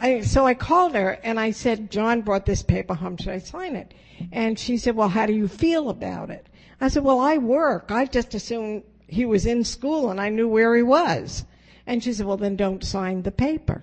I, 0.00 0.20
so 0.20 0.46
I 0.46 0.54
called 0.54 0.94
her 0.94 1.18
and 1.22 1.40
I 1.40 1.50
said, 1.50 1.90
John 1.90 2.20
brought 2.20 2.46
this 2.46 2.62
paper 2.62 2.94
home. 2.94 3.16
Should 3.16 3.32
I 3.32 3.38
sign 3.38 3.76
it? 3.76 3.94
And 4.32 4.58
she 4.58 4.78
said, 4.78 4.96
well, 4.96 5.08
how 5.08 5.26
do 5.26 5.32
you 5.32 5.48
feel 5.48 5.88
about 5.88 6.30
it? 6.30 6.46
I 6.80 6.88
said, 6.88 7.04
well, 7.04 7.20
I 7.20 7.38
work. 7.38 7.90
I 7.90 8.04
just 8.06 8.34
assumed 8.34 8.82
he 9.08 9.24
was 9.24 9.46
in 9.46 9.64
school 9.64 10.10
and 10.10 10.20
I 10.20 10.28
knew 10.28 10.48
where 10.48 10.76
he 10.76 10.82
was. 10.82 11.44
And 11.86 12.02
she 12.02 12.12
said, 12.12 12.26
well, 12.26 12.36
then 12.36 12.56
don't 12.56 12.84
sign 12.84 13.22
the 13.22 13.30
paper. 13.30 13.82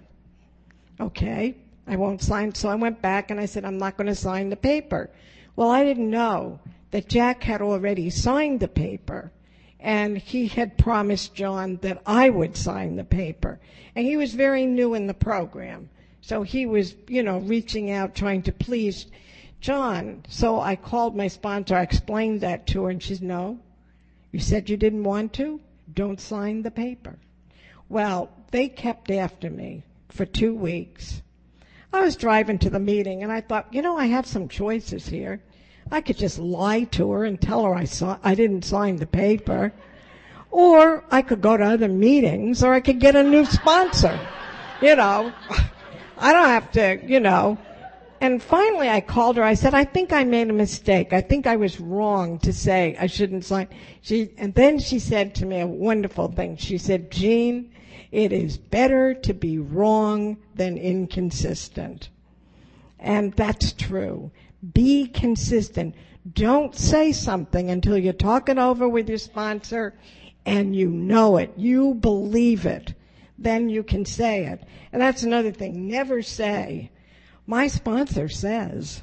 Okay, 0.99 1.55
I 1.87 1.95
won't 1.95 2.21
sign. 2.21 2.53
So 2.53 2.69
I 2.69 2.75
went 2.75 3.01
back 3.01 3.31
and 3.31 3.39
I 3.39 3.45
said, 3.45 3.65
I'm 3.65 3.77
not 3.77 3.97
going 3.97 4.07
to 4.07 4.15
sign 4.15 4.49
the 4.49 4.55
paper. 4.55 5.09
Well, 5.55 5.71
I 5.71 5.83
didn't 5.83 6.09
know 6.09 6.59
that 6.91 7.09
Jack 7.09 7.43
had 7.43 7.61
already 7.61 8.09
signed 8.09 8.59
the 8.59 8.67
paper 8.67 9.31
and 9.79 10.17
he 10.17 10.47
had 10.47 10.77
promised 10.77 11.35
John 11.35 11.77
that 11.81 12.01
I 12.05 12.29
would 12.29 12.55
sign 12.55 12.95
the 12.95 13.03
paper. 13.03 13.59
And 13.95 14.05
he 14.05 14.15
was 14.15 14.33
very 14.33 14.65
new 14.65 14.93
in 14.93 15.07
the 15.07 15.13
program. 15.13 15.89
So 16.25 16.41
he 16.41 16.65
was, 16.65 16.95
you 17.09 17.21
know, 17.21 17.39
reaching 17.39 17.91
out, 17.91 18.15
trying 18.15 18.43
to 18.43 18.53
please 18.53 19.07
John. 19.59 20.23
So 20.29 20.57
I 20.57 20.77
called 20.77 21.17
my 21.17 21.27
sponsor, 21.27 21.75
I 21.75 21.81
explained 21.81 22.39
that 22.41 22.65
to 22.67 22.85
her, 22.85 22.89
and 22.91 23.03
she 23.03 23.15
said, 23.15 23.23
No, 23.23 23.59
you 24.31 24.39
said 24.39 24.69
you 24.69 24.77
didn't 24.77 25.03
want 25.03 25.33
to? 25.33 25.59
Don't 25.93 26.21
sign 26.21 26.61
the 26.61 26.71
paper. 26.71 27.17
Well, 27.89 28.29
they 28.51 28.69
kept 28.69 29.11
after 29.11 29.49
me 29.49 29.83
for 30.07 30.25
two 30.25 30.55
weeks. 30.55 31.21
I 31.91 31.99
was 31.99 32.15
driving 32.15 32.57
to 32.59 32.69
the 32.69 32.79
meeting 32.79 33.21
and 33.21 33.31
I 33.31 33.41
thought, 33.41 33.73
you 33.73 33.81
know, 33.81 33.97
I 33.97 34.05
have 34.05 34.25
some 34.25 34.47
choices 34.47 35.05
here. 35.05 35.41
I 35.91 35.99
could 35.99 36.17
just 36.17 36.39
lie 36.39 36.85
to 36.85 37.11
her 37.11 37.25
and 37.25 37.39
tell 37.39 37.65
her 37.65 37.75
I 37.75 37.83
saw 37.83 38.17
I 38.23 38.33
didn't 38.33 38.63
sign 38.63 38.95
the 38.95 39.05
paper. 39.05 39.73
Or 40.51 41.03
I 41.11 41.21
could 41.21 41.41
go 41.41 41.57
to 41.57 41.65
other 41.65 41.89
meetings 41.89 42.63
or 42.63 42.73
I 42.73 42.79
could 42.79 43.01
get 43.01 43.17
a 43.17 43.23
new 43.23 43.43
sponsor. 43.43 44.17
You 44.81 44.95
know, 44.95 45.33
I 46.17 46.33
don't 46.33 46.47
have 46.47 46.71
to, 46.73 46.99
you 47.05 47.19
know, 47.19 47.57
and 48.21 48.41
finally 48.41 48.89
I 48.89 49.01
called 49.01 49.37
her. 49.37 49.43
I 49.43 49.53
said, 49.53 49.73
I 49.73 49.83
think 49.83 50.13
I 50.13 50.23
made 50.23 50.49
a 50.49 50.53
mistake. 50.53 51.11
I 51.11 51.19
think 51.19 51.45
I 51.45 51.57
was 51.57 51.79
wrong 51.79 52.39
to 52.39 52.53
say 52.53 52.95
I 52.99 53.07
shouldn't 53.07 53.43
sign. 53.43 53.67
She, 54.01 54.31
and 54.37 54.53
then 54.53 54.79
she 54.79 54.99
said 54.99 55.35
to 55.35 55.45
me 55.45 55.59
a 55.59 55.67
wonderful 55.67 56.31
thing. 56.31 56.55
She 56.55 56.77
said, 56.77 57.11
Jean, 57.11 57.71
it 58.11 58.31
is 58.31 58.57
better 58.57 59.13
to 59.13 59.33
be 59.33 59.57
wrong 59.57 60.37
than 60.55 60.77
inconsistent. 60.77 62.09
And 62.97 63.33
that's 63.33 63.73
true. 63.73 64.31
Be 64.73 65.07
consistent. 65.07 65.93
Don't 66.31 66.73
say 66.73 67.11
something 67.11 67.69
until 67.69 67.97
you 67.97 68.13
talk 68.13 68.47
it 68.47 68.57
over 68.57 68.87
with 68.87 69.09
your 69.09 69.17
sponsor 69.17 69.95
and 70.45 70.73
you 70.73 70.87
know 70.87 71.35
it. 71.37 71.51
You 71.57 71.95
believe 71.95 72.65
it. 72.65 72.93
Then 73.43 73.69
you 73.69 73.83
can 73.83 74.05
say 74.05 74.45
it. 74.45 74.63
And 74.91 75.01
that's 75.01 75.23
another 75.23 75.51
thing. 75.51 75.87
Never 75.87 76.21
say, 76.21 76.91
my 77.45 77.67
sponsor 77.67 78.29
says. 78.29 79.01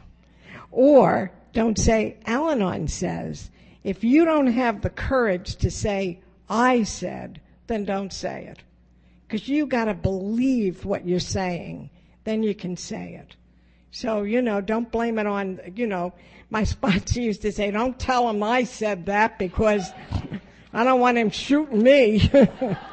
Or 0.70 1.30
don't 1.52 1.78
say, 1.78 2.16
Al 2.26 2.50
Anon 2.50 2.88
says. 2.88 3.50
If 3.84 4.02
you 4.02 4.24
don't 4.24 4.46
have 4.48 4.80
the 4.80 4.90
courage 4.90 5.56
to 5.56 5.70
say, 5.70 6.20
I 6.48 6.84
said, 6.84 7.40
then 7.66 7.84
don't 7.84 8.12
say 8.12 8.46
it. 8.46 8.58
Because 9.26 9.46
you 9.46 9.66
got 9.66 9.84
to 9.86 9.94
believe 9.94 10.84
what 10.84 11.06
you're 11.06 11.20
saying. 11.20 11.90
Then 12.24 12.42
you 12.42 12.54
can 12.54 12.76
say 12.76 13.20
it. 13.22 13.36
So, 13.90 14.22
you 14.22 14.40
know, 14.40 14.60
don't 14.60 14.90
blame 14.90 15.18
it 15.18 15.26
on, 15.26 15.60
you 15.76 15.86
know, 15.86 16.14
my 16.48 16.64
sponsor 16.74 17.20
used 17.20 17.42
to 17.42 17.52
say, 17.52 17.70
don't 17.70 17.98
tell 17.98 18.28
him 18.28 18.42
I 18.42 18.64
said 18.64 19.06
that 19.06 19.38
because 19.38 19.90
I 20.72 20.84
don't 20.84 21.00
want 21.00 21.18
him 21.18 21.30
shooting 21.30 21.82
me. 21.82 22.30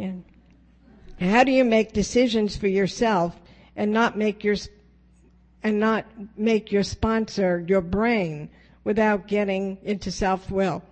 yeah. 0.00 1.28
How 1.30 1.44
do 1.44 1.52
you 1.52 1.64
make 1.64 1.92
decisions 1.92 2.56
for 2.56 2.68
yourself 2.68 3.38
and 3.76 3.92
not 3.92 4.16
make 4.16 4.44
your 4.44 4.56
and 5.62 5.78
not 5.78 6.06
make 6.36 6.72
your 6.72 6.82
sponsor 6.82 7.64
your 7.66 7.80
brain 7.80 8.48
without 8.84 9.26
getting 9.26 9.78
into 9.82 10.10
self-will. 10.10 10.82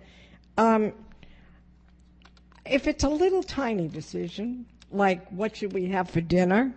Um, 0.57 0.93
if 2.65 2.87
it's 2.87 3.03
a 3.03 3.09
little 3.09 3.41
tiny 3.41 3.87
decision, 3.87 4.65
like 4.91 5.27
what 5.29 5.57
should 5.57 5.73
we 5.73 5.87
have 5.87 6.09
for 6.09 6.21
dinner, 6.21 6.75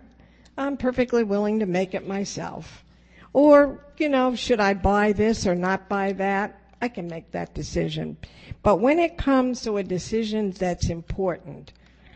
I'm 0.57 0.77
perfectly 0.77 1.23
willing 1.23 1.59
to 1.59 1.65
make 1.65 1.93
it 1.93 2.07
myself. 2.07 2.83
Or, 3.31 3.83
you 3.97 4.09
know, 4.09 4.35
should 4.35 4.59
I 4.59 4.73
buy 4.73 5.13
this 5.13 5.45
or 5.45 5.55
not 5.55 5.89
buy 5.89 6.13
that? 6.13 6.59
I 6.81 6.87
can 6.87 7.07
make 7.07 7.31
that 7.31 7.53
decision. 7.53 8.17
But 8.61 8.77
when 8.77 8.99
it 8.99 9.17
comes 9.17 9.61
to 9.61 9.77
a 9.77 9.83
decision 9.83 10.51
that's 10.51 10.89
important 10.89 11.73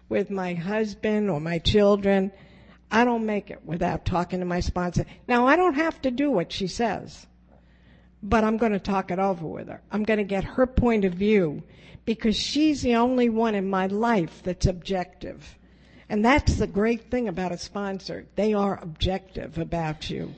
with 0.09 0.29
my 0.29 0.53
husband 0.53 1.29
or 1.29 1.39
my 1.39 1.59
children, 1.59 2.31
I 2.89 3.03
don't 3.03 3.25
make 3.25 3.51
it 3.51 3.65
without 3.65 4.05
talking 4.05 4.39
to 4.39 4.45
my 4.45 4.61
sponsor. 4.61 5.05
Now, 5.27 5.47
I 5.47 5.55
don't 5.55 5.75
have 5.75 6.01
to 6.03 6.11
do 6.11 6.31
what 6.31 6.51
she 6.51 6.67
says, 6.67 7.27
but 8.23 8.43
I'm 8.43 8.57
going 8.57 8.71
to 8.71 8.79
talk 8.79 9.11
it 9.11 9.19
over 9.19 9.45
with 9.45 9.67
her. 9.67 9.81
I'm 9.91 10.03
going 10.03 10.19
to 10.19 10.23
get 10.23 10.43
her 10.43 10.65
point 10.65 11.03
of 11.03 11.13
view 11.13 11.63
because 12.05 12.37
she's 12.37 12.81
the 12.81 12.95
only 12.95 13.29
one 13.29 13.55
in 13.55 13.69
my 13.69 13.87
life 13.87 14.41
that's 14.43 14.65
objective. 14.65 15.57
And 16.09 16.23
that's 16.23 16.55
the 16.55 16.67
great 16.67 17.11
thing 17.11 17.27
about 17.27 17.51
a 17.51 17.57
sponsor. 17.57 18.25
They 18.35 18.53
are 18.53 18.79
objective 18.81 19.57
about 19.57 20.09
you. 20.09 20.33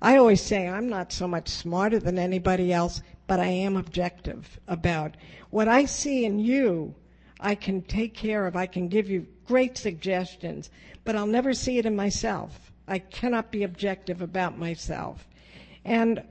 I 0.00 0.16
always 0.16 0.40
say 0.40 0.66
I'm 0.66 0.88
not 0.88 1.12
so 1.12 1.28
much 1.28 1.48
smarter 1.48 1.98
than 1.98 2.18
anybody 2.18 2.72
else, 2.72 3.02
but 3.26 3.38
I 3.38 3.48
am 3.48 3.76
objective 3.76 4.58
about 4.66 5.18
what 5.50 5.68
I 5.68 5.84
see 5.84 6.24
in 6.24 6.38
you. 6.38 6.94
I 7.40 7.54
can 7.54 7.82
take 7.82 8.14
care 8.14 8.46
of. 8.46 8.54
I 8.56 8.66
can 8.66 8.88
give 8.88 9.08
you 9.08 9.26
great 9.46 9.78
suggestions, 9.78 10.70
but 11.04 11.16
I'll 11.16 11.26
never 11.26 11.54
see 11.54 11.78
it 11.78 11.86
in 11.86 11.96
myself. 11.96 12.70
I 12.86 12.98
cannot 12.98 13.50
be 13.50 13.62
objective 13.62 14.20
about 14.20 14.58
myself. 14.58 15.26
And 15.84 16.22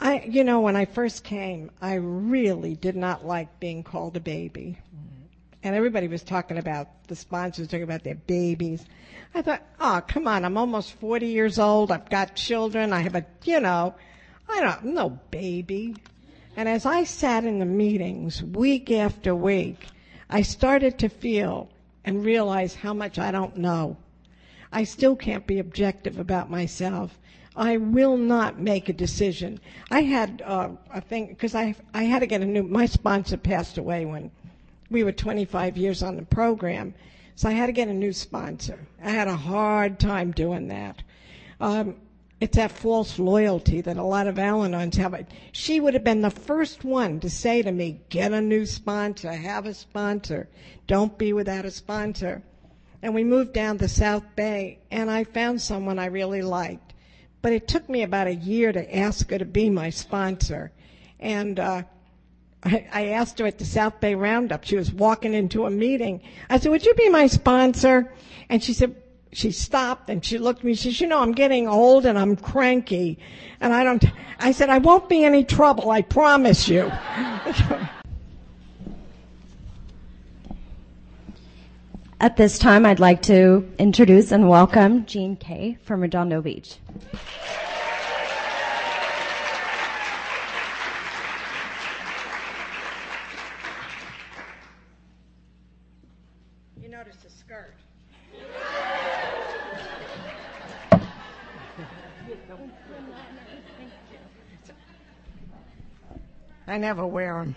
I, 0.00 0.22
you 0.26 0.44
know, 0.44 0.60
when 0.60 0.76
I 0.76 0.86
first 0.86 1.24
came, 1.24 1.70
I 1.80 1.94
really 1.94 2.74
did 2.74 2.96
not 2.96 3.26
like 3.26 3.60
being 3.60 3.82
called 3.82 4.16
a 4.16 4.20
baby. 4.20 4.78
Mm-hmm. 4.94 5.24
and 5.62 5.74
everybody 5.74 6.08
was 6.08 6.22
talking 6.22 6.56
about 6.58 6.88
the 7.08 7.16
sponsors 7.16 7.68
talking 7.68 7.82
about 7.82 8.02
their 8.02 8.14
babies. 8.14 8.84
I 9.34 9.42
thought, 9.42 9.62
oh, 9.78 10.00
come 10.06 10.26
on, 10.26 10.44
I'm 10.44 10.56
almost 10.56 10.94
40 10.94 11.26
years 11.26 11.58
old. 11.58 11.92
I've 11.92 12.08
got 12.08 12.34
children. 12.34 12.92
I 12.92 13.00
have 13.00 13.14
a, 13.14 13.26
you 13.44 13.60
know, 13.60 13.94
I 14.48 14.60
don't, 14.60 14.82
I'm 14.82 14.94
no 14.94 15.10
baby. 15.30 15.96
And 16.60 16.68
as 16.68 16.84
I 16.84 17.04
sat 17.04 17.46
in 17.46 17.58
the 17.58 17.64
meetings 17.64 18.42
week 18.42 18.90
after 18.90 19.34
week, 19.34 19.86
I 20.28 20.42
started 20.42 20.98
to 20.98 21.08
feel 21.08 21.70
and 22.04 22.22
realize 22.22 22.74
how 22.74 22.92
much 22.92 23.18
I 23.18 23.30
don't 23.30 23.56
know. 23.56 23.96
I 24.70 24.84
still 24.84 25.16
can't 25.16 25.46
be 25.46 25.58
objective 25.58 26.18
about 26.18 26.50
myself. 26.50 27.18
I 27.56 27.78
will 27.78 28.18
not 28.18 28.60
make 28.60 28.90
a 28.90 28.92
decision. 28.92 29.58
I 29.90 30.02
had 30.02 30.42
uh, 30.44 30.72
a 30.92 31.00
thing 31.00 31.28
because 31.28 31.54
I 31.54 31.74
I 31.94 32.02
had 32.02 32.18
to 32.18 32.26
get 32.26 32.42
a 32.42 32.44
new. 32.44 32.64
My 32.64 32.84
sponsor 32.84 33.38
passed 33.38 33.78
away 33.78 34.04
when 34.04 34.30
we 34.90 35.02
were 35.02 35.12
25 35.12 35.78
years 35.78 36.02
on 36.02 36.16
the 36.16 36.26
program, 36.26 36.92
so 37.36 37.48
I 37.48 37.52
had 37.52 37.68
to 37.68 37.72
get 37.72 37.88
a 37.88 37.94
new 37.94 38.12
sponsor. 38.12 38.86
I 39.02 39.12
had 39.12 39.28
a 39.28 39.34
hard 39.34 39.98
time 39.98 40.30
doing 40.32 40.68
that. 40.68 41.02
Um, 41.58 41.96
it's 42.40 42.56
that 42.56 42.72
false 42.72 43.18
loyalty 43.18 43.82
that 43.82 43.98
a 43.98 44.02
lot 44.02 44.26
of 44.26 44.38
Al-Anons 44.38 44.96
have. 44.96 45.26
She 45.52 45.78
would 45.78 45.92
have 45.92 46.04
been 46.04 46.22
the 46.22 46.30
first 46.30 46.84
one 46.84 47.20
to 47.20 47.28
say 47.28 47.60
to 47.60 47.70
me, 47.70 48.00
get 48.08 48.32
a 48.32 48.40
new 48.40 48.64
sponsor, 48.64 49.30
have 49.30 49.66
a 49.66 49.74
sponsor, 49.74 50.48
don't 50.86 51.18
be 51.18 51.34
without 51.34 51.66
a 51.66 51.70
sponsor. 51.70 52.42
And 53.02 53.14
we 53.14 53.24
moved 53.24 53.52
down 53.52 53.76
to 53.78 53.88
South 53.88 54.24
Bay 54.36 54.78
and 54.90 55.10
I 55.10 55.24
found 55.24 55.60
someone 55.60 55.98
I 55.98 56.06
really 56.06 56.42
liked. 56.42 56.94
But 57.42 57.52
it 57.52 57.68
took 57.68 57.88
me 57.88 58.02
about 58.02 58.26
a 58.26 58.34
year 58.34 58.72
to 58.72 58.96
ask 58.96 59.30
her 59.30 59.38
to 59.38 59.44
be 59.44 59.68
my 59.68 59.90
sponsor. 59.90 60.72
And, 61.18 61.60
uh, 61.60 61.82
I, 62.62 62.86
I 62.92 63.06
asked 63.08 63.38
her 63.38 63.46
at 63.46 63.58
the 63.58 63.64
South 63.64 64.00
Bay 64.00 64.14
Roundup. 64.14 64.64
She 64.64 64.76
was 64.76 64.92
walking 64.92 65.32
into 65.32 65.64
a 65.64 65.70
meeting. 65.70 66.20
I 66.48 66.58
said, 66.58 66.70
would 66.70 66.84
you 66.84 66.94
be 66.94 67.08
my 67.08 67.26
sponsor? 67.26 68.12
And 68.48 68.62
she 68.62 68.74
said, 68.74 68.96
she 69.32 69.50
stopped 69.50 70.10
and 70.10 70.24
she 70.24 70.38
looked 70.38 70.60
at 70.60 70.64
me. 70.64 70.74
She 70.74 70.90
says, 70.90 71.00
you 71.00 71.06
know, 71.06 71.20
I'm 71.20 71.32
getting 71.32 71.68
old 71.68 72.04
and 72.06 72.18
I'm 72.18 72.36
cranky. 72.36 73.18
And 73.60 73.72
I 73.72 73.84
don't, 73.84 74.04
I 74.38 74.52
said, 74.52 74.70
I 74.70 74.78
won't 74.78 75.08
be 75.08 75.24
any 75.24 75.44
trouble. 75.44 75.90
I 75.90 76.02
promise 76.02 76.68
you. 76.68 76.90
At 82.22 82.36
this 82.36 82.58
time, 82.58 82.84
I'd 82.84 83.00
like 83.00 83.22
to 83.22 83.66
introduce 83.78 84.30
and 84.30 84.46
welcome 84.46 85.06
Jean 85.06 85.36
Kay 85.36 85.78
from 85.82 86.02
Redondo 86.02 86.42
Beach. 86.42 86.76
You 96.82 96.90
notice 96.90 97.16
the 97.22 97.30
skirt. 97.30 97.72
I 106.70 106.78
never 106.78 107.04
wear 107.04 107.34
them. 107.34 107.56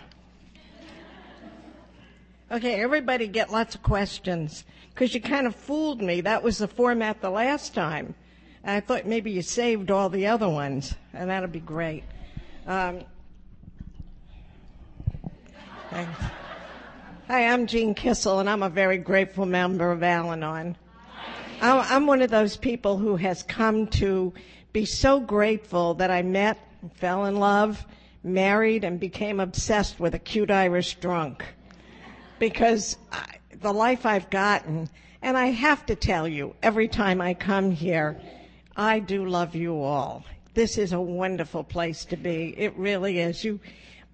Okay, 2.50 2.82
everybody 2.82 3.28
get 3.28 3.52
lots 3.52 3.76
of 3.76 3.82
questions 3.84 4.64
because 4.90 5.14
you 5.14 5.20
kind 5.20 5.46
of 5.46 5.54
fooled 5.54 6.02
me. 6.02 6.20
That 6.20 6.42
was 6.42 6.58
the 6.58 6.66
format 6.66 7.20
the 7.20 7.30
last 7.30 7.74
time. 7.74 8.16
I 8.64 8.80
thought 8.80 9.06
maybe 9.06 9.30
you 9.30 9.40
saved 9.40 9.92
all 9.92 10.08
the 10.08 10.26
other 10.26 10.48
ones, 10.48 10.96
and 11.12 11.30
that'd 11.30 11.52
be 11.52 11.60
great. 11.60 12.02
Um, 12.66 13.04
thanks. 15.90 16.20
Hi, 17.28 17.46
I'm 17.46 17.68
Jean 17.68 17.94
Kissel, 17.94 18.40
and 18.40 18.50
I'm 18.50 18.64
a 18.64 18.68
very 18.68 18.98
grateful 18.98 19.46
member 19.46 19.92
of 19.92 20.02
Al 20.02 20.32
Anon. 20.32 20.76
I'm 21.60 22.08
one 22.08 22.20
of 22.20 22.30
those 22.30 22.56
people 22.56 22.98
who 22.98 23.14
has 23.14 23.44
come 23.44 23.86
to 23.88 24.34
be 24.72 24.84
so 24.84 25.20
grateful 25.20 25.94
that 25.94 26.10
I 26.10 26.22
met, 26.22 26.58
and 26.82 26.92
fell 26.94 27.26
in 27.26 27.36
love, 27.36 27.86
married, 28.24 28.84
and 28.84 28.98
became 28.98 29.38
obsessed 29.38 30.00
with 30.00 30.14
a 30.14 30.18
cute 30.18 30.50
Irish 30.50 30.96
drunk. 30.96 31.44
Because 32.38 32.96
I, 33.12 33.36
the 33.60 33.72
life 33.72 34.06
I've 34.06 34.30
gotten, 34.30 34.88
and 35.22 35.36
I 35.36 35.46
have 35.46 35.86
to 35.86 35.94
tell 35.94 36.26
you, 36.26 36.54
every 36.62 36.88
time 36.88 37.20
I 37.20 37.34
come 37.34 37.70
here, 37.70 38.20
I 38.76 38.98
do 38.98 39.26
love 39.26 39.54
you 39.54 39.80
all. 39.80 40.24
This 40.54 40.78
is 40.78 40.92
a 40.92 41.00
wonderful 41.00 41.64
place 41.64 42.04
to 42.06 42.16
be. 42.16 42.54
It 42.56 42.76
really 42.76 43.20
is. 43.20 43.44
You 43.44 43.60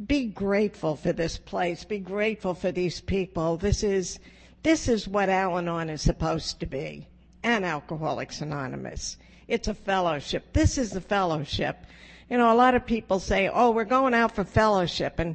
be 0.06 0.26
grateful 0.26 0.96
for 0.96 1.12
this 1.12 1.36
place. 1.36 1.84
Be 1.84 1.98
grateful 1.98 2.54
for 2.54 2.72
these 2.72 3.00
people. 3.00 3.56
This 3.56 3.82
is 3.82 4.18
this 4.62 4.88
is 4.88 5.08
what 5.08 5.30
Al-Anon 5.30 5.88
is 5.88 6.02
supposed 6.02 6.60
to 6.60 6.66
be, 6.66 7.06
and 7.42 7.64
Alcoholics 7.64 8.42
Anonymous. 8.42 9.16
It's 9.48 9.68
a 9.68 9.74
fellowship. 9.74 10.52
This 10.52 10.76
is 10.76 10.90
the 10.90 11.00
fellowship. 11.00 11.86
You 12.30 12.38
know, 12.38 12.52
a 12.52 12.54
lot 12.54 12.76
of 12.76 12.86
people 12.86 13.18
say, 13.18 13.48
"Oh, 13.52 13.72
we're 13.72 13.84
going 13.84 14.14
out 14.14 14.36
for 14.36 14.44
fellowship," 14.44 15.18
and 15.18 15.34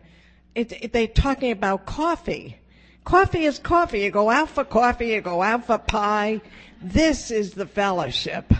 it, 0.55 0.71
it, 0.71 0.93
they're 0.93 1.07
talking 1.07 1.51
about 1.51 1.85
coffee. 1.85 2.57
Coffee 3.03 3.43
is 3.43 3.59
coffee. 3.59 3.99
You 3.99 4.11
go 4.11 4.29
out 4.29 4.49
for 4.49 4.63
coffee. 4.63 5.09
You 5.09 5.21
go 5.21 5.41
out 5.41 5.65
for 5.65 5.77
pie. 5.77 6.41
This 6.81 7.31
is 7.31 7.53
the 7.53 7.67
fellowship. 7.67 8.51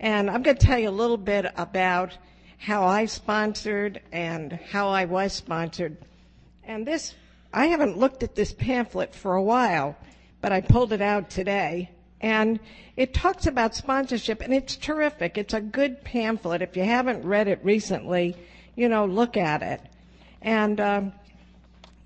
And 0.00 0.28
I'm 0.28 0.42
going 0.42 0.56
to 0.56 0.66
tell 0.66 0.78
you 0.78 0.88
a 0.88 0.90
little 0.90 1.16
bit 1.16 1.46
about 1.56 2.18
how 2.58 2.84
I 2.84 3.06
sponsored 3.06 4.00
and 4.12 4.52
how 4.52 4.88
I 4.88 5.04
was 5.06 5.32
sponsored. 5.32 5.96
And 6.64 6.86
this, 6.86 7.14
I 7.52 7.66
haven't 7.66 7.96
looked 7.96 8.22
at 8.22 8.34
this 8.34 8.52
pamphlet 8.52 9.14
for 9.14 9.34
a 9.34 9.42
while, 9.42 9.96
but 10.40 10.52
I 10.52 10.60
pulled 10.60 10.92
it 10.92 11.00
out 11.00 11.30
today. 11.30 11.90
And 12.20 12.58
it 12.96 13.14
talks 13.14 13.46
about 13.46 13.74
sponsorship 13.74 14.40
and 14.40 14.52
it's 14.52 14.76
terrific. 14.76 15.38
It's 15.38 15.54
a 15.54 15.60
good 15.60 16.02
pamphlet. 16.04 16.62
If 16.62 16.76
you 16.76 16.84
haven't 16.84 17.24
read 17.24 17.48
it 17.48 17.60
recently, 17.62 18.36
you 18.74 18.88
know, 18.88 19.04
look 19.04 19.36
at 19.36 19.62
it. 19.62 19.80
And, 20.42 20.80
um, 20.80 21.12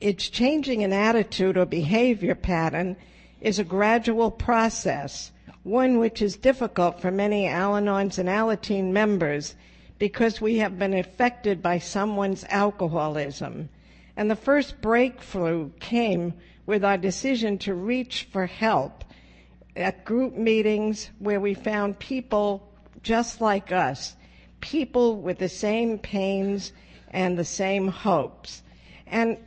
it's 0.03 0.29
changing 0.29 0.83
an 0.83 0.93
attitude 0.93 1.57
or 1.57 1.65
behavior 1.65 2.35
pattern 2.35 2.97
is 3.41 3.61
a 3.61 3.65
gradual 3.65 4.33
process, 4.33 5.31
one 5.63 5.99
which 5.99 6.21
is 6.21 6.37
difficult 6.37 7.01
for 7.01 7.13
many 7.13 7.47
Al-Anons 7.47 8.19
and 8.19 8.29
Alateen 8.29 8.91
members 8.91 9.55
because 10.01 10.41
we 10.41 10.59
have 10.59 10.77
been 10.77 10.95
affected 10.95 11.63
by 11.63 11.79
someone's 11.79 12.45
alcoholism. 12.49 13.69
And 14.17 14.29
the 14.29 14.35
first 14.35 14.81
breakthrough 14.81 15.71
came 15.79 16.35
with 16.67 16.85
our 16.85 16.99
decision 16.99 17.59
to 17.59 17.75
reach 17.75 18.29
for 18.33 18.47
help 18.47 19.05
at 19.77 20.05
group 20.05 20.35
meetings 20.35 21.11
where 21.19 21.41
we 21.41 21.55
found 21.55 21.99
people 21.99 22.69
just 23.03 23.41
like 23.41 23.73
us, 23.73 24.17
people 24.61 25.17
with 25.17 25.39
the 25.39 25.49
same 25.49 25.99
pains 25.99 26.73
and 27.11 27.39
the 27.39 27.45
same 27.45 27.89
hopes. 27.89 28.63
And 29.07 29.39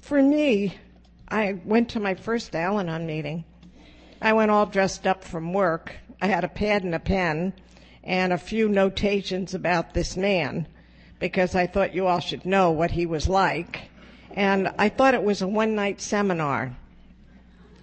for 0.00 0.22
me, 0.22 0.76
I 1.28 1.60
went 1.64 1.90
to 1.90 2.00
my 2.00 2.14
first 2.14 2.54
Al 2.54 2.78
Anon 2.78 3.06
meeting. 3.06 3.44
I 4.20 4.32
went 4.32 4.50
all 4.50 4.66
dressed 4.66 5.06
up 5.06 5.24
from 5.24 5.52
work. 5.52 5.94
I 6.20 6.26
had 6.26 6.44
a 6.44 6.48
pad 6.48 6.84
and 6.84 6.94
a 6.94 7.00
pen 7.00 7.52
and 8.04 8.32
a 8.32 8.38
few 8.38 8.68
notations 8.68 9.54
about 9.54 9.94
this 9.94 10.16
man 10.16 10.66
because 11.18 11.54
I 11.54 11.66
thought 11.66 11.94
you 11.94 12.06
all 12.06 12.20
should 12.20 12.44
know 12.44 12.70
what 12.70 12.90
he 12.90 13.06
was 13.06 13.28
like. 13.28 13.82
And 14.34 14.72
I 14.78 14.88
thought 14.88 15.14
it 15.14 15.22
was 15.22 15.42
a 15.42 15.48
one 15.48 15.74
night 15.74 16.00
seminar. 16.00 16.76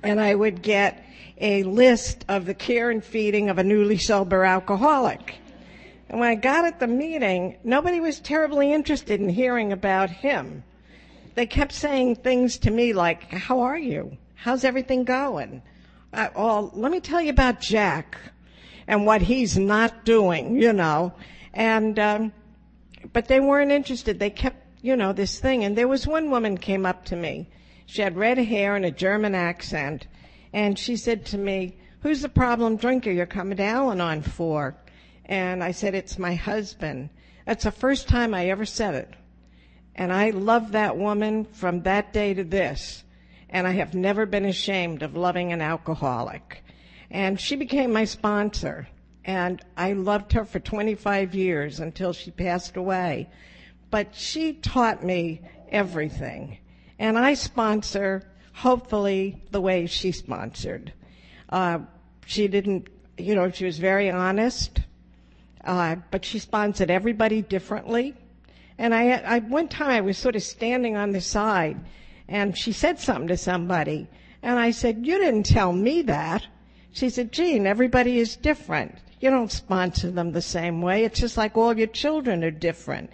And 0.03 0.19
I 0.19 0.33
would 0.33 0.61
get 0.61 1.03
a 1.39 1.63
list 1.63 2.25
of 2.27 2.45
the 2.45 2.53
care 2.53 2.89
and 2.89 3.03
feeding 3.03 3.49
of 3.49 3.57
a 3.57 3.63
newly 3.63 3.97
sober 3.97 4.43
alcoholic. 4.43 5.35
And 6.09 6.19
when 6.19 6.29
I 6.29 6.35
got 6.35 6.65
at 6.65 6.79
the 6.79 6.87
meeting, 6.87 7.57
nobody 7.63 7.99
was 7.99 8.19
terribly 8.19 8.73
interested 8.73 9.21
in 9.21 9.29
hearing 9.29 9.71
about 9.71 10.09
him. 10.09 10.63
They 11.35 11.45
kept 11.45 11.71
saying 11.71 12.17
things 12.17 12.57
to 12.59 12.71
me 12.71 12.93
like, 12.93 13.31
how 13.31 13.61
are 13.61 13.77
you? 13.77 14.17
How's 14.35 14.63
everything 14.63 15.03
going? 15.03 15.61
Uh, 16.11 16.29
well, 16.35 16.71
let 16.73 16.91
me 16.91 16.99
tell 16.99 17.21
you 17.21 17.29
about 17.29 17.61
Jack 17.61 18.17
and 18.87 19.05
what 19.05 19.21
he's 19.21 19.57
not 19.57 20.03
doing, 20.03 20.59
you 20.59 20.73
know. 20.73 21.13
And, 21.53 21.99
um, 21.99 22.33
but 23.13 23.27
they 23.27 23.39
weren't 23.39 23.71
interested. 23.71 24.17
They 24.19 24.31
kept, 24.31 24.65
you 24.81 24.95
know, 24.95 25.13
this 25.13 25.39
thing. 25.39 25.63
And 25.63 25.77
there 25.77 25.87
was 25.87 26.07
one 26.07 26.31
woman 26.31 26.57
came 26.57 26.85
up 26.85 27.05
to 27.05 27.15
me. 27.15 27.47
She 27.85 28.01
had 28.01 28.17
red 28.17 28.39
hair 28.39 28.75
and 28.75 28.85
a 28.85 28.91
German 28.91 29.35
accent. 29.35 30.07
And 30.53 30.77
she 30.77 30.95
said 30.95 31.25
to 31.27 31.37
me, 31.37 31.77
who's 32.01 32.21
the 32.21 32.29
problem 32.29 32.77
drinker 32.77 33.11
you're 33.11 33.25
coming 33.25 33.57
to 33.57 33.63
Al-Anon 33.63 34.21
for? 34.21 34.75
And 35.25 35.63
I 35.63 35.71
said, 35.71 35.93
it's 35.93 36.17
my 36.17 36.33
husband. 36.35 37.09
That's 37.45 37.63
the 37.63 37.71
first 37.71 38.07
time 38.07 38.33
I 38.33 38.49
ever 38.49 38.65
said 38.65 38.95
it. 38.95 39.13
And 39.95 40.13
I 40.13 40.29
love 40.31 40.71
that 40.71 40.97
woman 40.97 41.45
from 41.45 41.83
that 41.83 42.13
day 42.13 42.33
to 42.33 42.43
this. 42.43 43.03
And 43.49 43.67
I 43.67 43.71
have 43.71 43.93
never 43.93 44.25
been 44.25 44.45
ashamed 44.45 45.03
of 45.03 45.15
loving 45.15 45.51
an 45.51 45.61
alcoholic. 45.61 46.63
And 47.11 47.39
she 47.39 47.55
became 47.55 47.91
my 47.91 48.05
sponsor. 48.05 48.87
And 49.25 49.61
I 49.75 49.93
loved 49.93 50.33
her 50.33 50.45
for 50.45 50.59
25 50.59 51.35
years 51.35 51.79
until 51.79 52.13
she 52.13 52.31
passed 52.31 52.77
away. 52.77 53.29
But 53.91 54.15
she 54.15 54.53
taught 54.53 55.03
me 55.03 55.41
everything. 55.71 56.59
And 56.97 57.17
I 57.17 57.33
sponsor 57.33 58.23
hopefully 58.59 59.41
the 59.51 59.61
way 59.61 59.85
she 59.85 60.11
sponsored. 60.11 60.91
Uh, 61.47 61.79
she 62.25 62.47
didn't, 62.47 62.89
you 63.17 63.33
know, 63.33 63.49
she 63.49 63.63
was 63.63 63.79
very 63.79 64.11
honest, 64.11 64.81
uh, 65.63 65.95
but 66.11 66.25
she 66.25 66.39
sponsored 66.39 66.91
everybody 66.91 67.41
differently. 67.41 68.13
And 68.77 68.93
I, 68.93 69.11
I, 69.11 69.39
one 69.39 69.69
time 69.69 69.89
I 69.91 70.01
was 70.01 70.17
sort 70.17 70.35
of 70.35 70.43
standing 70.43 70.97
on 70.97 71.11
the 71.11 71.21
side 71.21 71.79
and 72.27 72.57
she 72.57 72.73
said 72.73 72.99
something 72.99 73.29
to 73.29 73.37
somebody. 73.37 74.07
And 74.43 74.59
I 74.59 74.71
said, 74.71 75.05
you 75.05 75.17
didn't 75.19 75.45
tell 75.45 75.71
me 75.71 76.01
that. 76.03 76.45
She 76.91 77.09
said, 77.09 77.31
Jean, 77.31 77.65
everybody 77.65 78.19
is 78.19 78.35
different. 78.35 78.95
You 79.21 79.29
don't 79.29 79.51
sponsor 79.51 80.11
them 80.11 80.31
the 80.31 80.41
same 80.41 80.81
way. 80.81 81.05
It's 81.05 81.19
just 81.19 81.37
like 81.37 81.57
all 81.57 81.77
your 81.77 81.87
children 81.87 82.43
are 82.43 82.51
different. 82.51 83.09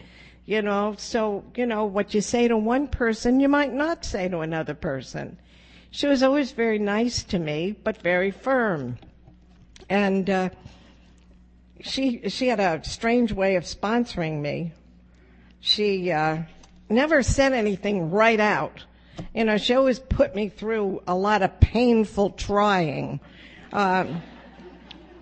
You 0.46 0.62
know, 0.62 0.96
so, 0.98 1.44
you 1.56 1.66
know, 1.66 1.86
what 1.86 2.14
you 2.14 2.22
say 2.22 2.48
to 2.48 2.56
one 2.56 2.88
person, 2.88 3.40
you 3.40 3.50
might 3.50 3.74
not 3.74 4.06
say 4.06 4.28
to 4.30 4.40
another 4.40 4.76
person. 4.76 5.40
She 5.90 6.08
was 6.08 6.22
always 6.22 6.52
very 6.52 6.78
nice 6.78 7.24
to 7.24 7.40
me, 7.40 7.76
but 7.84 7.98
very 7.98 8.30
firm. 8.30 8.98
And, 9.90 10.30
uh, 10.30 10.50
she, 11.82 12.30
she 12.30 12.48
had 12.48 12.60
a 12.60 12.84
strange 12.84 13.32
way 13.32 13.56
of 13.56 13.64
sponsoring 13.64 14.42
me. 14.42 14.74
She, 15.62 16.12
uh, 16.12 16.44
never 16.90 17.24
said 17.24 17.54
anything 17.54 18.12
right 18.12 18.40
out. 18.40 18.84
You 19.34 19.46
know, 19.46 19.58
she 19.58 19.74
always 19.74 20.00
put 20.00 20.36
me 20.36 20.50
through 20.50 21.02
a 21.08 21.16
lot 21.16 21.42
of 21.42 21.60
painful 21.60 22.32
trying. 22.32 23.20
Um, 23.72 24.22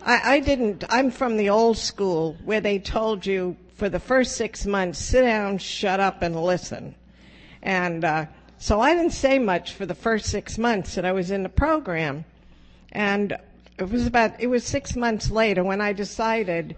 I, 0.05 0.35
I 0.35 0.39
didn't, 0.39 0.83
I'm 0.89 1.11
from 1.11 1.37
the 1.37 1.49
old 1.49 1.77
school 1.77 2.35
where 2.43 2.61
they 2.61 2.79
told 2.79 3.25
you 3.25 3.55
for 3.83 3.89
the 3.89 3.99
first 3.99 4.37
six 4.37 4.65
months, 4.65 4.97
sit 4.97 5.23
down, 5.23 5.57
shut 5.57 5.99
up, 5.99 6.21
and 6.21 6.41
listen. 6.41 6.95
And 7.61 8.05
uh, 8.05 8.27
so 8.57 8.79
I 8.79 8.95
didn't 8.95 9.11
say 9.11 9.39
much 9.39 9.73
for 9.73 9.85
the 9.85 9.93
first 9.93 10.27
six 10.27 10.57
months 10.57 10.95
that 10.95 11.03
I 11.03 11.11
was 11.11 11.31
in 11.31 11.43
the 11.43 11.49
program. 11.49 12.23
And 12.93 13.35
it 13.77 13.89
was 13.89 14.07
about, 14.07 14.39
it 14.39 14.47
was 14.47 14.63
six 14.63 14.95
months 14.95 15.29
later 15.29 15.65
when 15.65 15.81
I 15.81 15.91
decided 15.91 16.77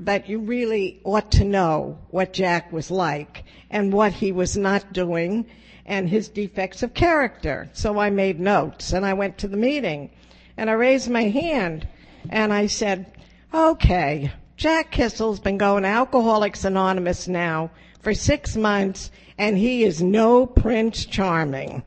that 0.00 0.28
you 0.28 0.40
really 0.40 1.00
ought 1.04 1.30
to 1.30 1.44
know 1.44 2.00
what 2.10 2.32
Jack 2.32 2.72
was 2.72 2.90
like 2.90 3.44
and 3.70 3.92
what 3.92 4.12
he 4.12 4.32
was 4.32 4.56
not 4.56 4.92
doing 4.92 5.46
and 5.86 6.08
his 6.08 6.28
defects 6.28 6.82
of 6.82 6.94
character. 6.94 7.70
So 7.74 8.00
I 8.00 8.10
made 8.10 8.40
notes 8.40 8.92
and 8.92 9.06
I 9.06 9.14
went 9.14 9.38
to 9.38 9.46
the 9.46 9.56
meeting 9.56 10.10
and 10.56 10.68
I 10.68 10.72
raised 10.72 11.08
my 11.08 11.28
hand 11.28 11.86
and 12.28 12.52
I 12.52 12.66
said, 12.66 13.06
okay, 13.54 14.32
Jack 14.56 14.92
Kissel's 14.92 15.40
been 15.40 15.58
going 15.58 15.82
to 15.82 15.88
Alcoholics 15.88 16.64
Anonymous 16.64 17.26
now 17.26 17.70
for 18.00 18.14
six 18.14 18.56
months 18.56 19.10
and 19.36 19.58
he 19.58 19.82
is 19.82 20.00
no 20.00 20.46
Prince 20.46 21.04
Charming. 21.06 21.82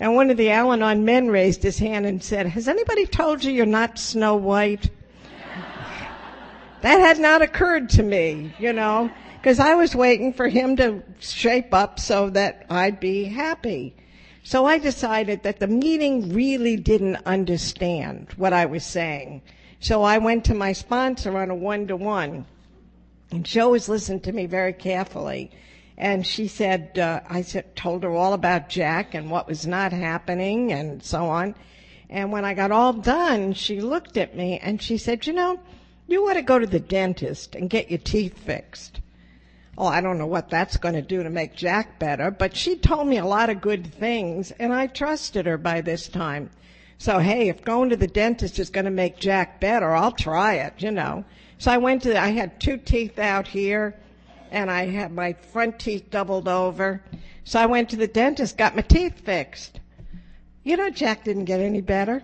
And 0.00 0.14
one 0.14 0.30
of 0.30 0.36
the 0.36 0.50
Al 0.50 0.72
Anon 0.72 1.04
men 1.04 1.28
raised 1.28 1.62
his 1.62 1.78
hand 1.78 2.06
and 2.06 2.22
said, 2.22 2.46
has 2.46 2.66
anybody 2.66 3.06
told 3.06 3.44
you 3.44 3.52
you're 3.52 3.66
not 3.66 3.98
Snow 3.98 4.36
White? 4.36 4.90
that 6.80 6.98
had 6.98 7.20
not 7.20 7.42
occurred 7.42 7.88
to 7.90 8.02
me, 8.02 8.52
you 8.58 8.72
know, 8.72 9.10
because 9.36 9.60
I 9.60 9.74
was 9.74 9.94
waiting 9.94 10.32
for 10.32 10.48
him 10.48 10.76
to 10.76 11.02
shape 11.20 11.72
up 11.72 12.00
so 12.00 12.30
that 12.30 12.66
I'd 12.70 13.00
be 13.00 13.24
happy. 13.24 13.94
So 14.42 14.66
I 14.66 14.78
decided 14.78 15.44
that 15.44 15.60
the 15.60 15.68
meeting 15.68 16.32
really 16.32 16.76
didn't 16.76 17.16
understand 17.26 18.28
what 18.36 18.52
I 18.52 18.66
was 18.66 18.84
saying. 18.84 19.42
So 19.82 20.04
I 20.04 20.18
went 20.18 20.44
to 20.44 20.54
my 20.54 20.74
sponsor 20.74 21.36
on 21.36 21.50
a 21.50 21.56
one 21.56 21.88
to 21.88 21.96
one. 21.96 22.46
And 23.32 23.44
she 23.44 23.58
always 23.58 23.88
listened 23.88 24.22
to 24.22 24.32
me 24.32 24.46
very 24.46 24.72
carefully. 24.72 25.50
And 25.98 26.24
she 26.24 26.46
said, 26.46 26.96
uh, 27.00 27.20
I 27.28 27.42
said, 27.42 27.74
told 27.74 28.04
her 28.04 28.12
all 28.12 28.32
about 28.32 28.68
Jack 28.68 29.12
and 29.14 29.28
what 29.28 29.48
was 29.48 29.66
not 29.66 29.92
happening 29.92 30.70
and 30.70 31.02
so 31.02 31.24
on. 31.24 31.56
And 32.08 32.30
when 32.30 32.44
I 32.44 32.54
got 32.54 32.70
all 32.70 32.92
done, 32.92 33.54
she 33.54 33.80
looked 33.80 34.16
at 34.16 34.36
me 34.36 34.60
and 34.60 34.80
she 34.80 34.98
said, 34.98 35.26
you 35.26 35.32
know, 35.32 35.58
you 36.06 36.28
ought 36.28 36.34
to 36.34 36.42
go 36.42 36.60
to 36.60 36.66
the 36.66 36.78
dentist 36.78 37.56
and 37.56 37.68
get 37.68 37.90
your 37.90 37.98
teeth 37.98 38.38
fixed. 38.38 39.00
Oh, 39.76 39.86
I 39.86 40.00
don't 40.00 40.18
know 40.18 40.26
what 40.26 40.48
that's 40.48 40.76
going 40.76 40.94
to 40.94 41.02
do 41.02 41.24
to 41.24 41.30
make 41.30 41.56
Jack 41.56 41.98
better, 41.98 42.30
but 42.30 42.54
she 42.54 42.76
told 42.76 43.08
me 43.08 43.18
a 43.18 43.26
lot 43.26 43.50
of 43.50 43.60
good 43.60 43.92
things 43.92 44.52
and 44.52 44.72
I 44.72 44.86
trusted 44.86 45.46
her 45.46 45.58
by 45.58 45.80
this 45.80 46.06
time. 46.06 46.50
So 47.02 47.18
hey, 47.18 47.48
if 47.48 47.64
going 47.64 47.90
to 47.90 47.96
the 47.96 48.06
dentist 48.06 48.60
is 48.60 48.70
going 48.70 48.84
to 48.84 48.92
make 48.92 49.18
Jack 49.18 49.58
better, 49.58 49.90
I'll 49.90 50.12
try 50.12 50.54
it, 50.54 50.74
you 50.78 50.92
know. 50.92 51.24
So 51.58 51.72
I 51.72 51.78
went 51.78 52.04
to, 52.04 52.16
I 52.16 52.28
had 52.28 52.60
two 52.60 52.76
teeth 52.76 53.18
out 53.18 53.48
here 53.48 53.96
and 54.52 54.70
I 54.70 54.86
had 54.86 55.10
my 55.10 55.32
front 55.32 55.80
teeth 55.80 56.10
doubled 56.12 56.46
over. 56.46 57.02
So 57.42 57.58
I 57.58 57.66
went 57.66 57.90
to 57.90 57.96
the 57.96 58.06
dentist, 58.06 58.56
got 58.56 58.76
my 58.76 58.82
teeth 58.82 59.18
fixed. 59.18 59.80
You 60.62 60.76
know, 60.76 60.90
Jack 60.90 61.24
didn't 61.24 61.46
get 61.46 61.58
any 61.58 61.80
better. 61.80 62.22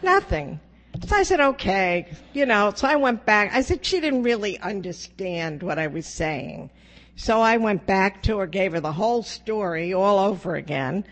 Nothing. 0.00 0.60
So 1.04 1.16
I 1.16 1.24
said, 1.24 1.40
okay, 1.40 2.06
you 2.34 2.46
know, 2.46 2.72
so 2.76 2.86
I 2.86 2.94
went 2.94 3.26
back. 3.26 3.52
I 3.52 3.62
said 3.62 3.84
she 3.84 3.98
didn't 3.98 4.22
really 4.22 4.60
understand 4.60 5.60
what 5.60 5.80
I 5.80 5.88
was 5.88 6.06
saying. 6.06 6.70
So 7.16 7.40
I 7.40 7.56
went 7.56 7.84
back 7.84 8.22
to 8.22 8.38
her, 8.38 8.46
gave 8.46 8.74
her 8.74 8.80
the 8.80 8.92
whole 8.92 9.24
story 9.24 9.92
all 9.92 10.20
over 10.20 10.54
again. 10.54 11.04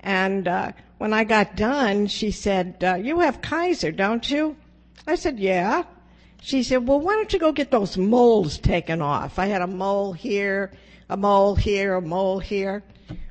And, 0.00 0.46
uh, 0.46 0.72
when 0.98 1.12
I 1.12 1.24
got 1.24 1.56
done, 1.56 2.08
she 2.08 2.30
said, 2.30 2.82
uh, 2.82 2.94
you 2.96 3.20
have 3.20 3.40
Kaiser, 3.40 3.92
don't 3.92 4.28
you? 4.28 4.56
I 5.06 5.14
said, 5.14 5.38
yeah. 5.38 5.84
She 6.42 6.62
said, 6.62 6.86
well, 6.86 7.00
why 7.00 7.14
don't 7.14 7.32
you 7.32 7.38
go 7.38 7.52
get 7.52 7.70
those 7.70 7.96
moles 7.96 8.58
taken 8.58 9.00
off? 9.00 9.38
I 9.38 9.46
had 9.46 9.62
a 9.62 9.66
mole 9.66 10.12
here, 10.12 10.72
a 11.08 11.16
mole 11.16 11.54
here, 11.54 11.94
a 11.94 12.02
mole 12.02 12.40
here. 12.40 12.82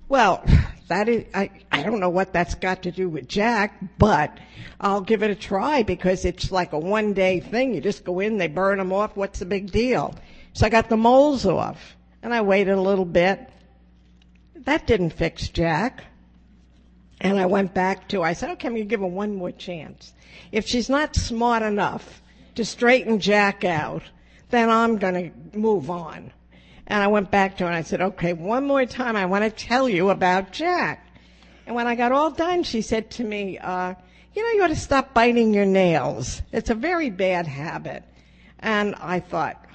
Well, 0.10 0.43
that 0.88 1.10
is, 1.10 1.25
I, 1.34 1.49
I 1.71 1.84
don't 1.84 1.99
know 1.99 2.10
what 2.10 2.34
that's 2.34 2.56
got 2.56 2.84
to 2.84 2.91
do 2.91 3.10
with 3.10 3.27
Jack, 3.27 3.97
but 3.97 4.38
I'll 4.80 5.01
give 5.01 5.23
it 5.23 5.30
a 5.30 5.36
try 5.36 5.84
because 5.84 6.23
it's 6.23 6.51
like 6.51 6.71
a 6.71 6.80
one 6.80 7.13
day 7.13 7.41
thing. 7.41 7.73
You 7.73 7.82
just 7.82 8.06
go 8.06 8.19
in, 8.19 8.38
they 8.38 8.47
burn 8.47 8.77
them 8.77 8.93
off. 8.93 9.15
What's 9.15 9.39
the 9.39 9.45
big 9.45 9.71
deal? 9.71 10.15
So 10.53 10.65
I 10.65 10.69
got 10.69 10.89
the 10.89 10.97
moles 10.97 11.45
off 11.45 11.97
and 12.23 12.34
I 12.34 12.41
waited 12.41 12.73
a 12.73 12.82
little 12.82 13.06
bit. 13.06 13.49
That 14.56 14.88
didn't 14.88 15.12
fix 15.12 15.49
Jack. 15.49 16.03
And 17.19 17.39
I 17.39 17.45
went 17.47 17.73
back 17.73 18.10
to, 18.10 18.21
I 18.21 18.34
said, 18.34 18.51
okay, 18.51 18.67
I'm 18.67 18.75
going 18.75 18.86
to 18.86 18.89
give 18.89 18.99
her 18.99 19.08
one 19.08 19.36
more 19.36 19.51
chance. 19.51 20.13
If 20.51 20.67
she's 20.67 20.89
not 20.89 21.15
smart 21.15 21.63
enough 21.63 22.21
to 22.56 22.63
straighten 22.63 23.19
Jack 23.19 23.63
out, 23.63 24.03
then 24.49 24.69
I'm 24.69 24.97
going 24.97 25.32
to 25.32 25.58
move 25.58 25.89
on. 25.89 26.32
And 26.86 27.03
I 27.03 27.08
went 27.08 27.32
back 27.32 27.58
to 27.58 27.63
her 27.63 27.69
and 27.69 27.75
I 27.75 27.82
said, 27.82 28.01
okay, 28.01 28.34
one 28.34 28.65
more 28.65 28.86
time, 28.86 29.15
I 29.15 29.25
want 29.25 29.43
to 29.43 29.49
tell 29.49 29.89
you 29.89 30.10
about 30.10 30.51
Jack. 30.51 31.06
And 31.65 31.75
when 31.75 31.88
I 31.88 31.95
got 31.95 32.13
all 32.13 32.32
done, 32.32 32.63
she 32.63 32.82
said 32.82 33.12
to 33.12 33.23
me, 33.23 33.58
uh, 33.58 33.93
you 34.34 34.43
know, 34.43 34.49
you 34.51 34.63
ought 34.63 34.67
to 34.67 34.75
stop 34.75 35.13
biting 35.13 35.53
your 35.53 35.65
nails. 35.65 36.41
It's 36.53 36.69
a 36.69 36.75
very 36.75 37.10
bad 37.10 37.47
habit. 37.47 38.03
And 38.60 38.95
I 38.95 39.19
thought, 39.19 39.65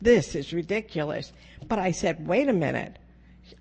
this 0.00 0.34
is 0.34 0.52
ridiculous. 0.52 1.32
But 1.66 1.78
I 1.78 1.90
said, 1.90 2.26
wait 2.26 2.48
a 2.48 2.52
minute. 2.52 2.98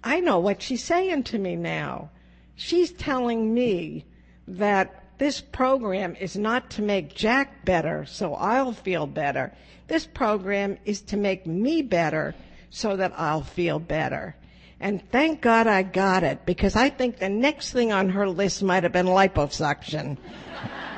I 0.03 0.19
know 0.19 0.39
what 0.39 0.61
she's 0.61 0.83
saying 0.83 1.23
to 1.23 1.37
me 1.37 1.55
now. 1.55 2.09
She's 2.55 2.91
telling 2.91 3.53
me 3.53 4.05
that 4.47 5.03
this 5.17 5.41
program 5.41 6.15
is 6.19 6.35
not 6.35 6.69
to 6.71 6.81
make 6.81 7.15
Jack 7.15 7.65
better 7.65 8.05
so 8.05 8.35
I'll 8.35 8.73
feel 8.73 9.07
better. 9.07 9.53
This 9.87 10.05
program 10.05 10.77
is 10.85 11.01
to 11.01 11.17
make 11.17 11.45
me 11.45 11.81
better 11.81 12.35
so 12.69 12.95
that 12.97 13.13
I'll 13.17 13.43
feel 13.43 13.79
better. 13.79 14.35
And 14.79 15.07
thank 15.11 15.41
God 15.41 15.67
I 15.67 15.83
got 15.83 16.23
it 16.23 16.45
because 16.45 16.75
I 16.75 16.89
think 16.89 17.19
the 17.19 17.29
next 17.29 17.71
thing 17.71 17.93
on 17.93 18.09
her 18.09 18.27
list 18.27 18.63
might 18.63 18.83
have 18.83 18.91
been 18.91 19.05
liposuction. 19.05 20.17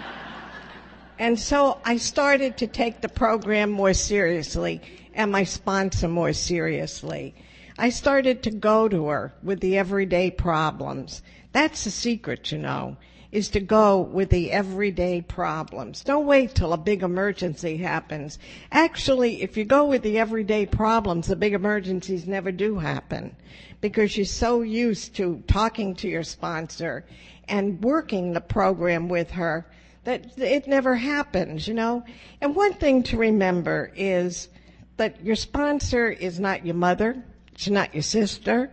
and 1.19 1.39
so 1.39 1.79
I 1.85 1.97
started 1.97 2.57
to 2.57 2.67
take 2.67 3.01
the 3.01 3.09
program 3.09 3.69
more 3.69 3.93
seriously 3.93 4.81
and 5.13 5.31
my 5.31 5.43
sponsor 5.43 6.07
more 6.07 6.33
seriously. 6.33 7.35
I 7.77 7.89
started 7.89 8.43
to 8.43 8.51
go 8.51 8.87
to 8.87 9.07
her 9.07 9.33
with 9.43 9.59
the 9.59 9.77
everyday 9.77 10.31
problems. 10.31 11.21
That's 11.55 11.85
the 11.85 11.91
secret, 11.91 12.51
you 12.51 12.57
know, 12.57 12.97
is 13.31 13.47
to 13.51 13.61
go 13.61 14.01
with 14.01 14.29
the 14.29 14.51
everyday 14.51 15.21
problems. 15.21 16.03
Don't 16.03 16.25
wait 16.25 16.53
till 16.53 16.73
a 16.73 16.77
big 16.77 17.01
emergency 17.01 17.77
happens. 17.77 18.39
Actually, 18.73 19.41
if 19.41 19.55
you 19.55 19.63
go 19.63 19.85
with 19.85 20.01
the 20.01 20.19
everyday 20.19 20.65
problems, 20.65 21.27
the 21.27 21.37
big 21.37 21.53
emergencies 21.53 22.27
never 22.27 22.51
do 22.51 22.77
happen 22.77 23.33
because 23.79 24.17
you're 24.17 24.25
so 24.25 24.63
used 24.63 25.15
to 25.15 25.41
talking 25.47 25.95
to 25.95 26.09
your 26.09 26.23
sponsor 26.23 27.05
and 27.47 27.81
working 27.81 28.33
the 28.33 28.41
program 28.41 29.07
with 29.07 29.31
her 29.31 29.65
that 30.03 30.37
it 30.37 30.67
never 30.67 30.93
happens, 30.93 31.69
you 31.69 31.73
know. 31.73 32.03
And 32.41 32.53
one 32.53 32.73
thing 32.73 33.01
to 33.03 33.17
remember 33.17 33.93
is 33.95 34.49
that 34.97 35.23
your 35.23 35.37
sponsor 35.37 36.09
is 36.09 36.37
not 36.37 36.65
your 36.65 36.75
mother, 36.75 37.23
she's 37.55 37.71
not 37.71 37.93
your 37.93 38.03
sister, 38.03 38.69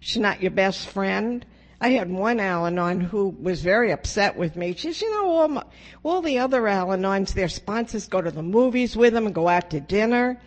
she's 0.00 0.22
not 0.22 0.40
your 0.40 0.52
best 0.52 0.88
friend, 0.88 1.44
I 1.84 1.88
had 1.88 2.10
one 2.10 2.40
Al-Anon 2.40 2.98
who 2.98 3.36
was 3.38 3.60
very 3.60 3.92
upset 3.92 4.38
with 4.38 4.56
me. 4.56 4.74
She 4.74 4.94
said, 4.94 5.04
you 5.04 5.10
know, 5.12 5.28
all, 5.28 5.48
my, 5.48 5.64
all 6.02 6.22
the 6.22 6.38
other 6.38 6.66
Al-Anons, 6.66 7.34
their 7.34 7.50
sponsors 7.50 8.08
go 8.08 8.22
to 8.22 8.30
the 8.30 8.42
movies 8.42 8.96
with 8.96 9.12
them 9.12 9.26
and 9.26 9.34
go 9.34 9.48
out 9.48 9.68
to 9.68 9.80
dinner. 9.80 10.40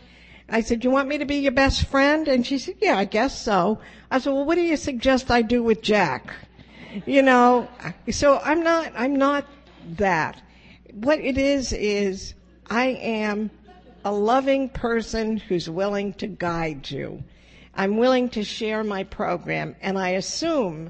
I 0.49 0.61
said, 0.61 0.83
you 0.83 0.89
want 0.89 1.09
me 1.09 1.19
to 1.19 1.25
be 1.25 1.35
your 1.35 1.51
best 1.51 1.85
friend? 1.85 2.27
And 2.27 2.43
she 2.43 2.57
said, 2.57 2.77
yeah, 2.81 2.97
I 2.97 3.05
guess 3.05 3.39
so. 3.39 3.79
I 4.09 4.17
said, 4.17 4.33
well, 4.33 4.45
what 4.45 4.55
do 4.55 4.61
you 4.61 4.77
suggest 4.77 5.29
I 5.29 5.43
do 5.43 5.61
with 5.61 5.83
Jack? 5.83 6.33
you 7.05 7.21
know, 7.21 7.69
so 8.09 8.39
I'm 8.43 8.63
not, 8.63 8.93
I'm 8.95 9.15
not 9.15 9.45
that. 9.97 10.41
What 10.91 11.19
it 11.19 11.37
is, 11.37 11.71
is 11.71 12.33
I 12.67 12.85
am 12.87 13.51
a 14.03 14.11
loving 14.11 14.69
person 14.69 15.37
who's 15.37 15.69
willing 15.69 16.13
to 16.13 16.25
guide 16.25 16.89
you. 16.89 17.23
I'm 17.75 17.97
willing 17.97 18.29
to 18.29 18.43
share 18.43 18.83
my 18.83 19.03
program, 19.03 19.75
and 19.83 19.99
I 19.99 20.09
assume 20.09 20.89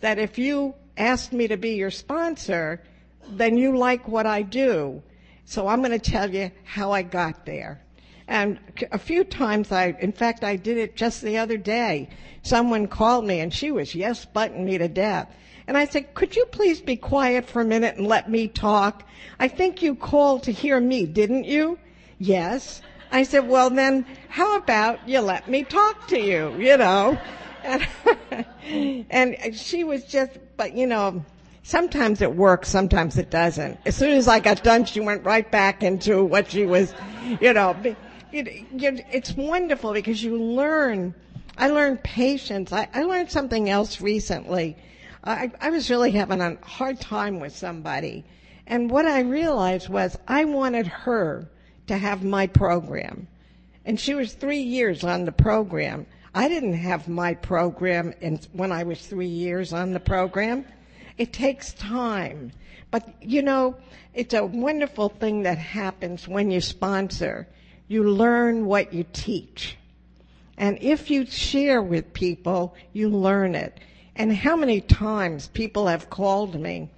that 0.00 0.18
if 0.18 0.38
you 0.38 0.74
asked 0.96 1.32
me 1.32 1.48
to 1.48 1.56
be 1.56 1.70
your 1.70 1.90
sponsor, 1.90 2.82
then 3.28 3.56
you 3.56 3.76
like 3.76 4.08
what 4.08 4.26
I 4.26 4.42
do. 4.42 5.02
So 5.44 5.66
I'm 5.66 5.80
going 5.82 5.98
to 5.98 6.10
tell 6.10 6.30
you 6.30 6.50
how 6.64 6.92
I 6.92 7.02
got 7.02 7.46
there. 7.46 7.80
And 8.26 8.58
a 8.92 8.98
few 8.98 9.24
times 9.24 9.72
I, 9.72 9.96
in 10.00 10.12
fact, 10.12 10.44
I 10.44 10.56
did 10.56 10.76
it 10.76 10.96
just 10.96 11.22
the 11.22 11.38
other 11.38 11.56
day. 11.56 12.10
Someone 12.42 12.86
called 12.86 13.24
me 13.24 13.40
and 13.40 13.52
she 13.52 13.70
was 13.70 13.94
yes 13.94 14.26
butting 14.26 14.64
me 14.64 14.76
to 14.76 14.88
death. 14.88 15.34
And 15.66 15.76
I 15.76 15.86
said, 15.86 16.14
could 16.14 16.36
you 16.36 16.44
please 16.46 16.80
be 16.80 16.96
quiet 16.96 17.46
for 17.46 17.62
a 17.62 17.64
minute 17.64 17.96
and 17.96 18.06
let 18.06 18.30
me 18.30 18.48
talk? 18.48 19.06
I 19.38 19.48
think 19.48 19.82
you 19.82 19.94
called 19.94 20.44
to 20.44 20.52
hear 20.52 20.78
me, 20.80 21.06
didn't 21.06 21.44
you? 21.44 21.78
Yes. 22.18 22.82
I 23.10 23.22
said, 23.22 23.48
well 23.48 23.70
then, 23.70 24.04
how 24.28 24.56
about 24.56 25.08
you 25.08 25.20
let 25.20 25.48
me 25.48 25.64
talk 25.64 26.08
to 26.08 26.18
you, 26.18 26.54
you 26.58 26.76
know? 26.76 27.18
And, 29.10 29.36
she 29.54 29.82
was 29.82 30.04
just, 30.04 30.38
but 30.58 30.74
you 30.74 30.86
know, 30.86 31.24
sometimes 31.62 32.20
it 32.20 32.34
works, 32.34 32.68
sometimes 32.68 33.16
it 33.16 33.30
doesn't. 33.30 33.78
As 33.86 33.96
soon 33.96 34.10
as 34.10 34.28
I 34.28 34.40
got 34.40 34.62
done, 34.62 34.84
she 34.84 35.00
went 35.00 35.24
right 35.24 35.50
back 35.50 35.82
into 35.82 36.24
what 36.24 36.50
she 36.50 36.66
was, 36.66 36.94
you 37.40 37.52
know, 37.52 37.74
It, 38.30 38.48
it, 38.48 39.06
it's 39.10 39.32
wonderful 39.32 39.94
because 39.94 40.22
you 40.22 40.36
learn. 40.36 41.14
I 41.56 41.68
learned 41.68 42.02
patience. 42.02 42.72
I, 42.72 42.88
I 42.92 43.04
learned 43.04 43.30
something 43.30 43.70
else 43.70 44.02
recently. 44.02 44.76
I, 45.24 45.50
I 45.60 45.70
was 45.70 45.90
really 45.90 46.10
having 46.10 46.40
a 46.40 46.56
hard 46.62 47.00
time 47.00 47.40
with 47.40 47.56
somebody. 47.56 48.24
And 48.66 48.90
what 48.90 49.06
I 49.06 49.20
realized 49.20 49.88
was 49.88 50.18
I 50.28 50.44
wanted 50.44 50.86
her 50.86 51.48
to 51.86 51.96
have 51.96 52.22
my 52.22 52.46
program. 52.46 53.26
And 53.86 53.98
she 53.98 54.14
was 54.14 54.34
three 54.34 54.60
years 54.60 55.04
on 55.04 55.24
the 55.24 55.32
program. 55.32 56.06
I 56.38 56.46
didn't 56.46 56.74
have 56.74 57.08
my 57.08 57.34
program 57.34 58.14
in, 58.20 58.38
when 58.52 58.70
I 58.70 58.84
was 58.84 59.04
three 59.04 59.26
years 59.26 59.72
on 59.72 59.92
the 59.92 59.98
program. 59.98 60.64
It 61.16 61.32
takes 61.32 61.72
time. 61.72 62.52
But 62.92 63.12
you 63.20 63.42
know, 63.42 63.74
it's 64.14 64.34
a 64.34 64.46
wonderful 64.46 65.08
thing 65.08 65.42
that 65.42 65.58
happens 65.58 66.28
when 66.28 66.52
you 66.52 66.60
sponsor. 66.60 67.48
You 67.88 68.04
learn 68.04 68.66
what 68.66 68.94
you 68.94 69.04
teach. 69.12 69.78
And 70.56 70.78
if 70.80 71.10
you 71.10 71.26
share 71.26 71.82
with 71.82 72.12
people, 72.12 72.76
you 72.92 73.08
learn 73.08 73.56
it. 73.56 73.80
And 74.14 74.32
how 74.32 74.54
many 74.54 74.80
times 74.80 75.48
people 75.48 75.88
have 75.88 76.08
called 76.08 76.54
me 76.54 76.88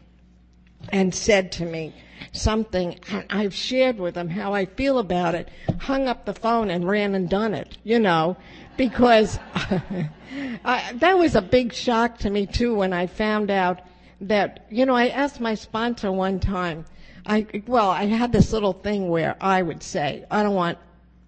and 0.91 1.15
said 1.15 1.51
to 1.53 1.65
me 1.65 1.95
something, 2.33 2.99
and 3.11 3.25
I've 3.31 3.55
shared 3.55 3.99
with 3.99 4.17
them 4.17 4.29
how 4.29 4.53
I 4.53 4.67
feel 4.67 4.99
about 4.99 5.35
it, 5.35 5.49
hung 5.79 6.09
up 6.09 6.27
the 6.27 6.35
phone 6.35 6.69
and 6.71 6.87
ran 6.87 7.15
and 7.15 7.29
done 7.29 7.55
it, 7.55 7.79
you 7.85 7.99
know, 7.99 8.37
because 8.81 9.39
I, 10.65 10.93
that 10.95 11.19
was 11.19 11.35
a 11.35 11.43
big 11.43 11.75
shock 11.75 12.17
to 12.21 12.31
me 12.31 12.47
too 12.47 12.75
when 12.75 12.95
I 12.95 13.09
found 13.09 13.51
out 13.51 13.83
that, 14.23 14.65
you 14.71 14.87
know, 14.87 14.95
I 14.95 15.09
asked 15.09 15.39
my 15.39 15.55
sponsor 15.55 16.11
one 16.11 16.41
time, 16.41 16.87
I, 17.27 17.47
well, 17.67 17.91
I 17.91 18.07
had 18.07 18.33
this 18.33 18.55
little 18.55 18.73
thing 18.73 19.11
where 19.11 19.37
I 19.39 19.61
would 19.61 19.83
say, 19.83 20.25
I 20.31 20.43
don't 20.43 20.55
want, 20.55 20.79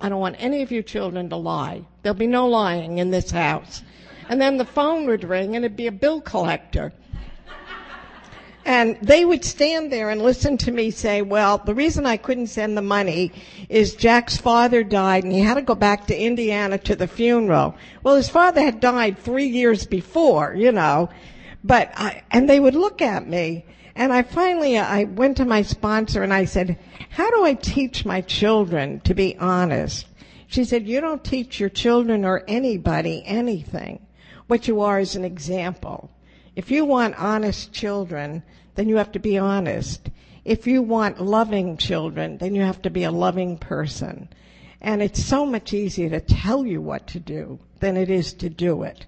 I 0.01 0.09
don't 0.09 0.19
want 0.19 0.37
any 0.38 0.62
of 0.62 0.73
you 0.73 0.83
children 0.83 1.29
to 1.29 1.37
lie. 1.37 1.85
There'll 2.03 2.17
be 2.17 2.27
no 2.27 2.49
lying 2.49 2.97
in 2.97 3.11
this 3.11 3.31
house. 3.31 3.83
And 4.31 4.41
then 4.41 4.57
the 4.57 4.65
phone 4.65 5.07
would 5.09 5.23
ring 5.23 5.55
and 5.55 5.62
it'd 5.62 5.77
be 5.77 5.88
a 5.88 5.93
bill 5.93 6.23
collector. 6.23 6.91
And 8.64 8.96
they 9.03 9.25
would 9.25 9.44
stand 9.44 9.90
there 9.90 10.11
and 10.11 10.22
listen 10.22 10.57
to 10.59 10.70
me 10.70 10.92
say, 10.92 11.20
well, 11.20 11.59
the 11.59 11.75
reason 11.75 12.07
I 12.07 12.16
couldn't 12.16 12.46
send 12.46 12.77
the 12.77 12.83
money 12.83 13.33
is 13.68 13.96
Jack's 13.96 14.37
father 14.37 14.85
died 14.85 15.25
and 15.25 15.33
he 15.33 15.40
had 15.40 15.55
to 15.55 15.62
go 15.62 15.75
back 15.75 16.07
to 16.07 16.16
Indiana 16.16 16.79
to 16.79 16.94
the 16.94 17.09
funeral. 17.09 17.75
Well, 18.03 18.16
his 18.16 18.29
father 18.29 18.61
had 18.61 18.79
died 18.79 19.18
three 19.18 19.48
years 19.48 19.85
before, 19.85 20.55
you 20.55 20.70
know, 20.70 21.11
but 21.64 21.90
I, 21.96 22.22
and 22.31 22.48
they 22.48 22.61
would 22.61 22.77
look 22.77 23.03
at 23.03 23.27
me 23.27 23.64
and 23.94 24.12
I 24.12 24.22
finally, 24.22 24.79
I 24.79 25.05
went 25.05 25.37
to 25.38 25.44
my 25.44 25.62
sponsor 25.62 26.22
and 26.22 26.33
I 26.33 26.44
said, 26.44 26.79
how 27.11 27.31
do 27.31 27.44
I 27.44 27.55
teach 27.55 28.05
my 28.05 28.20
children 28.20 29.01
to 29.01 29.14
be 29.14 29.37
honest? 29.38 30.07
She 30.46 30.64
said, 30.64 30.87
you 30.87 31.01
don't 31.01 31.25
teach 31.25 31.59
your 31.59 31.68
children 31.68 32.25
or 32.25 32.44
anybody 32.46 33.22
anything. 33.27 34.07
What 34.46 34.68
you 34.68 34.83
are 34.83 35.01
is 35.01 35.16
an 35.16 35.25
example. 35.25 36.11
If 36.55 36.71
you 36.71 36.85
want 36.85 37.15
honest 37.19 37.73
children, 37.73 38.43
then 38.75 38.88
you 38.88 38.97
have 38.97 39.12
to 39.12 39.19
be 39.19 39.38
honest. 39.38 40.11
If 40.45 40.67
you 40.67 40.83
want 40.83 41.21
loving 41.21 41.77
children, 41.77 42.38
then 42.38 42.55
you 42.55 42.62
have 42.62 42.83
to 42.83 42.91
be 42.91 43.05
a 43.05 43.11
loving 43.11 43.57
person. 43.59 44.29
And 44.81 45.01
it's 45.01 45.25
so 45.25 45.47
much 45.47 45.73
easier 45.73 46.11
to 46.11 46.21
tell 46.21 46.67
you 46.67 46.81
what 46.81 47.07
to 47.09 47.21
do 47.21 47.59
than 47.81 47.97
it 47.97 48.11
is 48.11 48.35
to 48.35 48.51
do 48.51 48.83
it. 48.83 49.07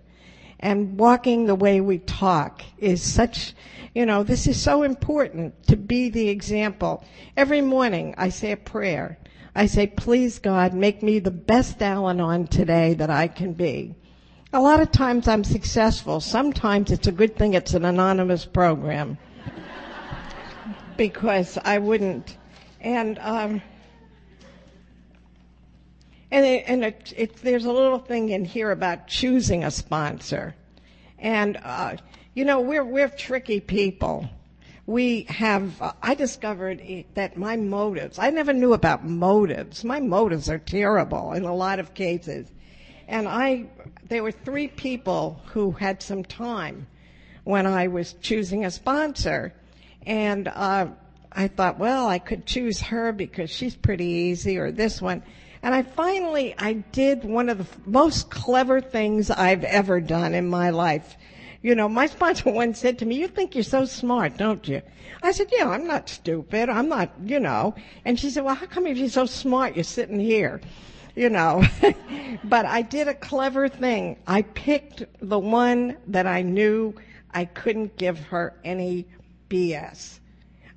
And 0.61 0.99
walking 0.99 1.45
the 1.45 1.55
way 1.55 1.81
we 1.81 1.99
talk 1.99 2.63
is 2.79 3.03
such, 3.03 3.53
you 3.95 4.07
know, 4.07 4.23
this 4.23 4.47
is 4.47 4.61
so 4.61 4.83
important 4.83 5.67
to 5.67 5.77
be 5.77 6.09
the 6.09 6.29
example. 6.29 7.05
Every 7.37 7.61
morning 7.61 8.15
I 8.17 8.31
say 8.31 8.53
a 8.53 8.57
prayer. 8.57 9.19
I 9.55 9.67
say, 9.67 9.87
please 9.87 10.39
God, 10.39 10.73
make 10.73 11.03
me 11.03 11.19
the 11.19 11.31
best 11.31 11.83
Al-Anon 11.83 12.47
today 12.47 12.95
that 12.95 13.11
I 13.11 13.29
can 13.29 13.53
be. 13.53 13.95
A 14.55 14.61
lot 14.61 14.79
of 14.79 14.93
times 14.93 15.27
I'm 15.27 15.43
successful. 15.43 16.21
Sometimes 16.21 16.93
it's 16.93 17.09
a 17.09 17.13
good 17.13 17.35
thing 17.35 17.55
it's 17.55 17.75
an 17.75 17.85
anonymous 17.85 18.47
program. 18.47 19.19
because 20.97 21.59
I 21.65 21.79
wouldn't. 21.79 22.37
And, 22.81 23.19
um, 23.19 23.61
and, 26.31 26.47
it, 26.47 26.65
and 26.69 26.85
it, 26.85 27.13
it, 27.17 27.37
there's 27.39 27.65
a 27.65 27.73
little 27.73 27.99
thing 27.99 28.29
in 28.29 28.45
here 28.45 28.71
about 28.71 29.09
choosing 29.09 29.65
a 29.65 29.73
sponsor. 29.73 30.55
And, 31.19 31.57
uh, 31.57 31.97
you 32.35 32.45
know, 32.45 32.61
we're, 32.61 32.85
we're 32.85 33.09
tricky 33.09 33.59
people. 33.59 34.29
We 34.87 35.25
have, 35.31 35.83
uh, 35.83 35.95
I 36.01 36.15
discovered 36.15 36.81
that 37.15 37.37
my 37.37 37.57
motives, 37.57 38.21
I 38.21 38.31
never 38.31 38.53
knew 38.53 38.73
about 38.73 39.05
motives. 39.05 39.83
My 39.83 39.99
motives 39.99 40.49
are 40.49 40.59
terrible 40.61 41.33
in 41.33 41.43
a 41.43 41.53
lot 41.57 41.81
of 41.81 41.93
cases. 41.95 42.47
And 43.09 43.29
I, 43.29 43.67
there 44.09 44.23
were 44.23 44.33
three 44.33 44.69
people 44.69 45.41
who 45.47 45.73
had 45.73 46.03
some 46.03 46.25
time 46.25 46.87
when 47.45 47.67
I 47.67 47.89
was 47.89 48.15
choosing 48.15 48.65
a 48.65 48.71
sponsor. 48.71 49.55
And 50.07 50.49
uh, 50.49 50.89
I 51.33 51.49
thought, 51.49 51.79
well, 51.79 52.07
I 52.07 52.19
could 52.19 52.47
choose 52.47 52.81
her 52.81 53.13
because 53.13 53.51
she's 53.51 53.75
pretty 53.75 54.07
easy, 54.07 54.59
or 54.59 54.71
this 54.71 55.01
one. 55.01 55.23
And 55.63 55.75
I 55.75 55.83
finally, 55.83 56.55
I 56.59 56.75
did 56.75 57.25
one 57.25 57.49
of 57.49 57.59
the 57.59 57.67
most 57.91 58.31
clever 58.31 58.81
things 58.81 59.31
I've 59.31 59.65
ever 59.65 60.01
done 60.01 60.35
in 60.35 60.49
my 60.49 60.71
life. 60.71 61.17
You 61.63 61.75
know, 61.75 61.89
my 61.89 62.07
sponsor 62.07 62.51
once 62.53 62.79
said 62.79 62.99
to 62.99 63.07
me, 63.07 63.17
you 63.17 63.29
think 63.29 63.55
you're 63.55 63.65
so 63.65 63.87
smart, 63.87 64.37
don't 64.37 64.67
you? 64.69 64.83
I 65.23 65.33
said, 65.33 65.49
yeah, 65.51 65.71
I'm 65.71 65.87
not 65.87 66.11
stupid. 66.11 66.69
I'm 66.69 66.91
not, 66.91 67.11
you 67.25 67.41
know. 67.41 67.75
And 68.05 68.21
she 68.21 68.29
said, 68.29 68.45
well, 68.45 68.55
how 68.55 68.67
come 68.67 68.87
if 68.87 68.99
you're 68.99 69.09
so 69.09 69.25
smart, 69.25 69.75
you're 69.75 69.85
sitting 69.85 70.21
here? 70.21 70.61
You 71.15 71.31
know. 71.31 71.65
but 72.45 72.67
I 72.67 72.83
did 72.83 73.09
a 73.09 73.15
clever 73.15 73.69
thing. 73.69 74.19
I 74.27 74.43
picked 74.43 75.05
the 75.21 75.39
one 75.39 75.97
that 76.09 76.27
I 76.27 76.43
knew 76.43 76.95
I 77.31 77.45
couldn't 77.45 77.97
give 77.97 78.19
her 78.27 78.55
any 78.65 79.07
BS. 79.49 80.19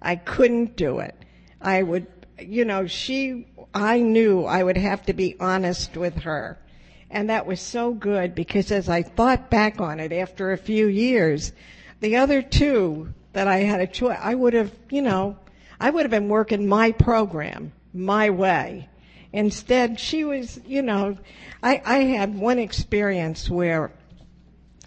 I 0.02 0.16
couldn't 0.16 0.76
do 0.76 1.00
it. 1.00 1.16
I 1.62 1.82
would, 1.84 2.08
you 2.40 2.66
know, 2.66 2.88
she, 2.88 3.48
I 3.74 4.00
knew 4.00 4.44
I 4.44 4.64
would 4.64 4.78
have 4.78 5.06
to 5.08 5.14
be 5.14 5.36
honest 5.40 5.98
with 5.98 6.16
her. 6.20 6.58
And 7.10 7.30
that 7.30 7.46
was 7.46 7.62
so 7.62 7.94
good 7.94 8.36
because 8.36 8.72
as 8.72 8.90
I 8.90 9.02
thought 9.02 9.50
back 9.50 9.80
on 9.80 10.00
it 10.00 10.12
after 10.12 10.52
a 10.52 10.58
few 10.58 10.88
years, 10.88 11.54
the 12.00 12.18
other 12.18 12.42
two 12.42 13.14
that 13.34 13.48
I 13.48 13.60
had 13.60 13.80
a 13.80 13.88
choice, 13.88 14.18
I 14.22 14.36
would 14.36 14.54
have, 14.54 14.72
you 14.90 15.02
know, 15.02 15.38
I 15.80 15.90
would 15.90 16.04
have 16.04 16.12
been 16.12 16.28
working 16.28 16.68
my 16.68 16.92
program 16.92 17.72
my 17.94 18.30
way 18.30 18.90
Instead, 19.34 20.00
she 20.00 20.24
was, 20.24 20.60
you 20.66 20.82
know, 20.82 21.18
I, 21.62 21.82
I 21.86 21.98
had 22.00 22.36
one 22.36 22.60
experience 22.60 23.50
where 23.50 23.92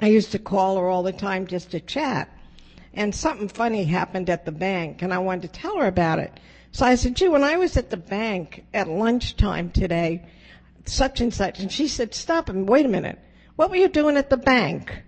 I 0.00 0.08
used 0.08 0.32
to 0.32 0.38
call 0.38 0.78
her 0.78 0.88
all 0.88 1.02
the 1.02 1.12
time 1.12 1.46
just 1.46 1.72
to 1.72 1.80
chat. 1.80 2.28
And 2.94 3.14
something 3.14 3.48
funny 3.48 3.84
happened 3.84 4.30
at 4.30 4.44
the 4.44 4.52
bank, 4.52 5.02
and 5.02 5.14
I 5.14 5.18
wanted 5.18 5.42
to 5.42 5.60
tell 5.60 5.78
her 5.78 5.86
about 5.86 6.18
it. 6.18 6.40
So 6.72 6.86
I 6.86 6.94
said, 6.94 7.16
gee, 7.16 7.28
when 7.28 7.44
I 7.44 7.56
was 7.56 7.76
at 7.76 7.90
the 7.90 7.96
bank 7.96 8.64
at 8.72 8.88
lunchtime 8.88 9.70
today, 9.70 10.26
such 10.86 11.20
and 11.20 11.32
such, 11.32 11.60
and 11.60 11.70
she 11.70 11.86
said, 11.88 12.14
stop 12.14 12.48
and 12.48 12.68
wait 12.68 12.86
a 12.86 12.88
minute. 12.88 13.18
What 13.56 13.70
were 13.70 13.76
you 13.76 13.88
doing 13.88 14.16
at 14.16 14.30
the 14.30 14.36
bank? 14.36 15.02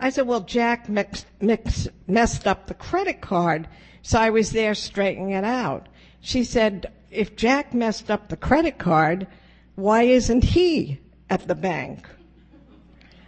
I 0.00 0.10
said, 0.10 0.26
well, 0.26 0.40
Jack 0.40 0.88
mixed, 0.88 1.26
mix, 1.40 1.88
messed 2.06 2.46
up 2.46 2.66
the 2.66 2.74
credit 2.74 3.20
card, 3.20 3.68
so 4.02 4.18
I 4.18 4.30
was 4.30 4.52
there 4.52 4.74
straightening 4.74 5.30
it 5.30 5.44
out. 5.44 5.88
She 6.20 6.44
said, 6.44 6.92
if 7.10 7.36
Jack 7.36 7.74
messed 7.74 8.10
up 8.10 8.28
the 8.28 8.36
credit 8.36 8.78
card, 8.78 9.26
why 9.74 10.02
isn't 10.02 10.44
he 10.44 10.98
at 11.30 11.46
the 11.46 11.54
bank? 11.54 12.08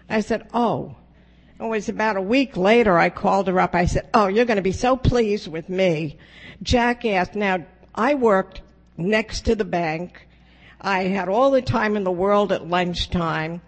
I 0.08 0.20
said, 0.20 0.48
oh. 0.52 0.96
It 1.60 1.68
was 1.68 1.90
about 1.90 2.16
a 2.16 2.22
week 2.22 2.56
later 2.56 2.98
I 2.98 3.10
called 3.10 3.46
her 3.46 3.60
up. 3.60 3.74
I 3.74 3.84
said, 3.84 4.08
Oh, 4.14 4.28
you're 4.28 4.46
going 4.46 4.56
to 4.56 4.62
be 4.62 4.72
so 4.72 4.96
pleased 4.96 5.46
with 5.46 5.68
me. 5.68 6.16
Jack 6.62 7.04
asked, 7.04 7.34
now 7.34 7.66
I 7.94 8.14
worked 8.14 8.62
next 8.96 9.42
to 9.42 9.54
the 9.54 9.64
bank. 9.64 10.26
I 10.80 11.04
had 11.04 11.28
all 11.28 11.50
the 11.50 11.60
time 11.60 11.96
in 11.96 12.04
the 12.04 12.10
world 12.10 12.50
at 12.50 12.66
lunchtime. 12.66 13.60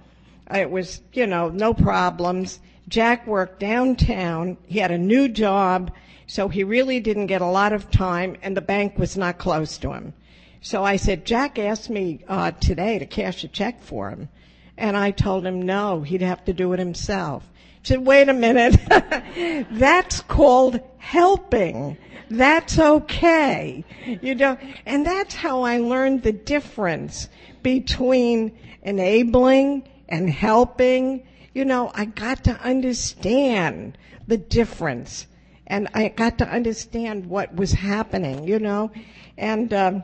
It 0.51 0.70
was, 0.70 1.03
you 1.12 1.27
know, 1.27 1.51
no 1.51 1.75
problems. 1.75 2.61
Jack 2.88 3.27
worked 3.27 3.61
downtown. 3.61 4.57
He 4.66 4.79
had 4.79 4.90
a 4.90 4.98
new 4.98 5.29
job, 5.29 5.92
so 6.33 6.49
he 6.49 6.64
really 6.64 6.99
didn't 6.99 7.27
get 7.27 7.42
a 7.42 7.47
lot 7.47 7.75
of 7.75 7.90
time, 7.90 8.38
and 8.40 8.57
the 8.57 8.62
bank 8.62 8.99
was 8.99 9.18
not 9.18 9.37
close 9.37 9.77
to 9.77 9.92
him. 9.92 10.14
So 10.62 10.83
I 10.83 10.97
said, 10.97 11.27
Jack 11.27 11.59
asked 11.59 11.90
me 11.90 12.25
uh, 12.27 12.53
today 12.53 12.99
to 12.99 13.05
cash 13.05 13.45
a 13.45 13.49
check 13.49 13.83
for 13.83 14.09
him. 14.09 14.31
And 14.79 14.97
I 14.97 15.11
told 15.11 15.45
him 15.45 15.61
no, 15.61 16.01
he'd 16.01 16.23
have 16.23 16.42
to 16.47 16.55
do 16.55 16.73
it 16.73 16.79
himself. 16.79 17.47
He 17.83 17.88
said, 17.88 18.07
wait 18.07 18.31
a 18.31 18.33
minute. 18.33 18.81
That's 19.73 20.23
called 20.23 20.81
helping. 20.97 21.99
That's 22.31 22.79
okay. 22.79 23.85
You 24.07 24.35
know, 24.35 24.57
and 24.87 25.05
that's 25.05 25.35
how 25.35 25.64
I 25.64 25.77
learned 25.81 26.23
the 26.23 26.33
difference 26.33 27.29
between 27.62 28.57
enabling 28.83 29.87
and 30.09 30.31
helping. 30.31 31.27
You 31.53 31.66
know, 31.66 31.92
I 31.95 32.07
got 32.07 32.45
to 32.45 32.53
understand 32.53 33.99
the 34.27 34.38
difference 34.38 35.27
and 35.66 35.88
I 35.94 36.09
got 36.09 36.38
to 36.38 36.48
understand 36.48 37.27
what 37.27 37.55
was 37.55 37.72
happening, 37.72 38.46
you 38.46 38.59
know, 38.59 38.92
and, 39.37 39.72
um, 39.72 40.03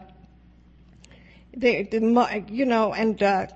the, 1.57 1.83
the, 1.85 2.45
you 2.49 2.65
know, 2.65 2.95
and, 2.95 3.23
uh, 3.23 3.47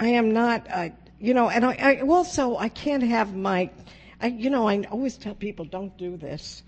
I 0.00 0.08
am 0.08 0.32
not, 0.32 0.66
uh, 0.70 0.90
you 1.18 1.34
know, 1.34 1.50
and 1.50 1.64
I, 1.64 1.76
I 1.80 2.00
also, 2.00 2.56
I 2.56 2.68
can't 2.68 3.02
have 3.02 3.34
my, 3.34 3.70
I, 4.20 4.28
you 4.28 4.50
know, 4.50 4.68
I 4.68 4.82
always 4.90 5.16
tell 5.16 5.34
people 5.34 5.64
don't 5.64 5.96
do 5.98 6.16
this. 6.16 6.62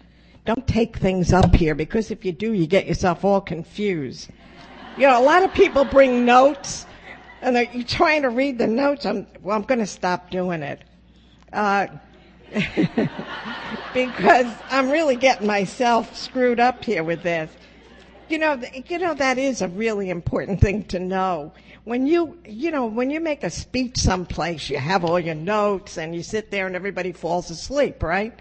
Don't 0.44 0.66
take 0.66 0.96
things 0.98 1.32
up 1.32 1.54
here 1.54 1.74
because 1.74 2.10
if 2.10 2.24
you 2.24 2.32
do, 2.32 2.52
you 2.52 2.66
get 2.66 2.86
yourself 2.86 3.24
all 3.24 3.40
confused. 3.40 4.30
You 4.96 5.06
know, 5.06 5.20
a 5.20 5.22
lot 5.22 5.44
of 5.44 5.54
people 5.54 5.84
bring 5.84 6.24
notes 6.24 6.86
and 7.42 7.54
they're 7.54 7.68
you're 7.72 7.84
trying 7.84 8.22
to 8.22 8.30
read 8.30 8.58
the 8.58 8.66
notes. 8.66 9.06
I'm, 9.06 9.26
well, 9.42 9.56
I'm 9.56 9.62
going 9.62 9.78
to 9.80 9.86
stop 9.86 10.30
doing 10.30 10.62
it. 10.62 10.82
Uh, 11.52 11.86
because 13.94 14.52
I'm 14.70 14.90
really 14.90 15.16
getting 15.16 15.46
myself 15.46 16.16
screwed 16.16 16.60
up 16.60 16.84
here 16.84 17.04
with 17.04 17.22
this. 17.22 17.50
You 18.28 18.38
know, 18.38 18.60
you 18.86 18.98
know, 18.98 19.14
that 19.14 19.38
is 19.38 19.60
a 19.60 19.68
really 19.68 20.10
important 20.10 20.60
thing 20.60 20.84
to 20.84 20.98
know 20.98 21.52
when 21.84 22.06
you, 22.06 22.38
you 22.44 22.70
know, 22.70 22.86
when 22.86 23.10
you 23.10 23.20
make 23.20 23.42
a 23.42 23.50
speech 23.50 23.96
someplace, 23.96 24.68
you 24.68 24.78
have 24.78 25.04
all 25.04 25.18
your 25.18 25.34
notes 25.34 25.96
and 25.96 26.14
you 26.14 26.22
sit 26.22 26.50
there 26.50 26.66
and 26.66 26.76
everybody 26.76 27.12
falls 27.12 27.50
asleep, 27.50 28.02
right? 28.02 28.38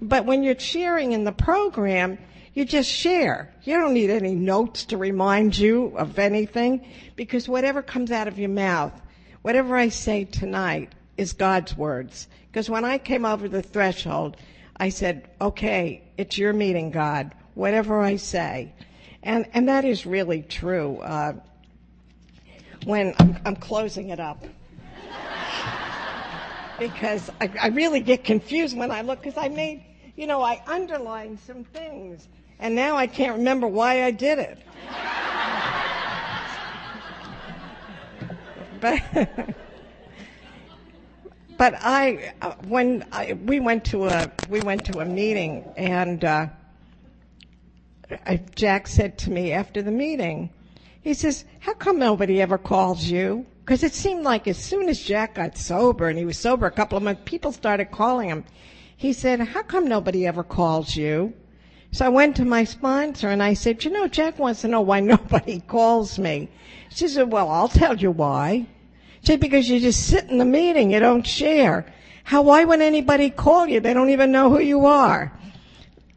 But 0.00 0.26
when 0.26 0.42
you're 0.42 0.58
sharing 0.58 1.12
in 1.12 1.24
the 1.24 1.32
program, 1.32 2.18
you 2.54 2.64
just 2.64 2.90
share. 2.90 3.52
You 3.62 3.78
don't 3.78 3.94
need 3.94 4.10
any 4.10 4.34
notes 4.34 4.84
to 4.86 4.98
remind 4.98 5.56
you 5.56 5.96
of 5.96 6.18
anything 6.18 6.86
because 7.16 7.48
whatever 7.48 7.82
comes 7.82 8.10
out 8.10 8.28
of 8.28 8.38
your 8.38 8.50
mouth, 8.50 8.92
whatever 9.40 9.74
I 9.74 9.88
say 9.88 10.24
tonight 10.24 10.92
is 11.16 11.32
God's 11.32 11.76
words. 11.76 12.28
Because 12.50 12.68
when 12.68 12.84
I 12.84 12.98
came 12.98 13.24
over 13.24 13.48
the 13.48 13.62
threshold, 13.62 14.36
I 14.76 14.88
said, 14.88 15.28
okay, 15.40 16.02
it's 16.16 16.38
your 16.38 16.52
meeting, 16.52 16.90
God, 16.90 17.34
whatever 17.54 18.00
I 18.00 18.16
say. 18.16 18.72
And, 19.22 19.46
and 19.54 19.68
that 19.68 19.84
is 19.84 20.06
really 20.06 20.42
true. 20.42 20.98
Uh, 20.98 21.34
when 22.84 23.14
I'm, 23.18 23.38
I'm 23.44 23.56
closing 23.56 24.10
it 24.10 24.20
up. 24.20 24.42
because 26.78 27.30
I, 27.40 27.50
I 27.60 27.68
really 27.68 28.00
get 28.00 28.24
confused 28.24 28.76
when 28.76 28.90
I 28.90 29.02
look, 29.02 29.22
because 29.22 29.38
I 29.38 29.48
made, 29.48 29.84
you 30.16 30.26
know, 30.26 30.42
I 30.42 30.62
underlined 30.66 31.38
some 31.40 31.64
things, 31.64 32.26
and 32.58 32.74
now 32.74 32.96
I 32.96 33.06
can't 33.06 33.36
remember 33.36 33.68
why 33.68 34.04
I 34.04 34.10
did 34.10 34.38
it. 34.38 34.58
but 38.80 39.54
but 41.58 41.74
I 41.80 42.32
uh, 42.40 42.54
when 42.66 43.04
I, 43.12 43.34
we 43.34 43.60
went 43.60 43.84
to 43.86 44.08
a 44.08 44.30
we 44.48 44.60
went 44.60 44.84
to 44.86 45.00
a 45.00 45.04
meeting 45.04 45.64
and 45.76 46.24
uh, 46.24 46.46
I, 48.26 48.40
Jack 48.54 48.86
said 48.86 49.18
to 49.18 49.30
me 49.30 49.52
after 49.52 49.82
the 49.82 49.90
meeting, 49.90 50.50
he 51.02 51.14
says, 51.14 51.44
how 51.60 51.74
come 51.74 51.98
nobody 51.98 52.40
ever 52.40 52.58
calls 52.58 53.04
you? 53.04 53.46
Because 53.64 53.82
it 53.82 53.92
seemed 53.92 54.24
like 54.24 54.46
as 54.46 54.58
soon 54.58 54.88
as 54.88 55.00
Jack 55.00 55.34
got 55.36 55.56
sober, 55.56 56.08
and 56.08 56.18
he 56.18 56.24
was 56.24 56.38
sober 56.38 56.66
a 56.66 56.70
couple 56.70 56.96
of 56.96 57.04
months, 57.04 57.22
people 57.24 57.52
started 57.52 57.90
calling 57.90 58.28
him. 58.28 58.44
He 58.96 59.12
said, 59.12 59.40
how 59.40 59.62
come 59.62 59.88
nobody 59.88 60.26
ever 60.26 60.42
calls 60.42 60.96
you? 60.96 61.32
So 61.92 62.06
I 62.06 62.08
went 62.08 62.36
to 62.36 62.44
my 62.44 62.64
sponsor 62.64 63.28
and 63.28 63.42
I 63.42 63.54
said, 63.54 63.84
you 63.84 63.90
know, 63.90 64.08
Jack 64.08 64.38
wants 64.38 64.62
to 64.62 64.68
know 64.68 64.80
why 64.80 65.00
nobody 65.14 65.60
calls 65.60 66.18
me. 66.18 66.48
She 66.90 67.08
said, 67.08 67.32
well, 67.32 67.48
I'll 67.48 67.68
tell 67.68 67.96
you 67.96 68.10
why. 68.10 68.66
She 69.22 69.36
because 69.36 69.68
you 69.68 69.78
just 69.78 70.06
sit 70.06 70.28
in 70.30 70.38
the 70.38 70.44
meeting, 70.44 70.90
you 70.90 70.98
don't 70.98 71.26
share. 71.26 71.86
How, 72.24 72.42
why 72.42 72.64
would 72.64 72.80
anybody 72.80 73.30
call 73.30 73.66
you? 73.66 73.80
They 73.80 73.94
don't 73.94 74.10
even 74.10 74.32
know 74.32 74.50
who 74.50 74.60
you 74.60 74.86
are. 74.86 75.32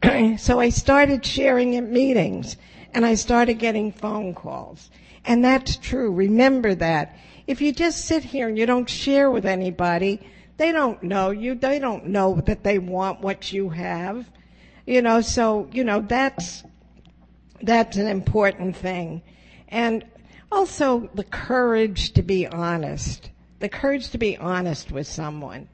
so 0.38 0.60
I 0.60 0.70
started 0.70 1.24
sharing 1.24 1.76
at 1.76 1.84
meetings 1.84 2.56
and 2.92 3.06
I 3.06 3.14
started 3.14 3.54
getting 3.54 3.92
phone 3.92 4.34
calls. 4.34 4.90
And 5.24 5.44
that's 5.44 5.76
true. 5.76 6.12
Remember 6.12 6.74
that. 6.74 7.16
If 7.46 7.60
you 7.60 7.72
just 7.72 8.04
sit 8.04 8.24
here 8.24 8.48
and 8.48 8.58
you 8.58 8.66
don't 8.66 8.88
share 8.88 9.30
with 9.30 9.46
anybody, 9.46 10.20
they 10.56 10.72
don't 10.72 11.02
know 11.02 11.30
you. 11.30 11.54
They 11.54 11.78
don't 11.78 12.06
know 12.06 12.40
that 12.46 12.64
they 12.64 12.78
want 12.78 13.20
what 13.20 13.52
you 13.52 13.68
have. 13.70 14.28
You 14.84 15.02
know, 15.02 15.20
so, 15.20 15.68
you 15.72 15.84
know, 15.84 16.00
that's, 16.00 16.64
that's 17.62 17.96
an 17.96 18.06
important 18.06 18.76
thing. 18.76 19.22
And 19.68 20.04
also 20.50 21.10
the 21.14 21.24
courage 21.24 22.12
to 22.12 22.22
be 22.22 22.46
honest. 22.46 23.30
The 23.58 23.68
courage 23.68 24.10
to 24.10 24.18
be 24.18 24.36
honest 24.36 24.92
with 24.92 25.06
someone. 25.06 25.68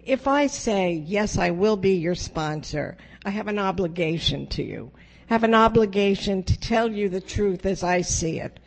If 0.00 0.28
I 0.28 0.46
say, 0.48 0.92
yes, 0.92 1.38
I 1.38 1.50
will 1.50 1.76
be 1.76 1.96
your 1.96 2.14
sponsor, 2.14 2.96
I 3.24 3.30
have 3.30 3.48
an 3.48 3.58
obligation 3.58 4.46
to 4.48 4.62
you 4.62 4.92
I 5.30 5.34
have 5.34 5.44
an 5.44 5.54
obligation 5.54 6.42
to 6.42 6.60
tell 6.60 6.92
you 6.92 7.08
the 7.08 7.20
truth 7.20 7.64
as 7.64 7.82
I 7.82 8.02
see 8.02 8.40
it. 8.40 8.60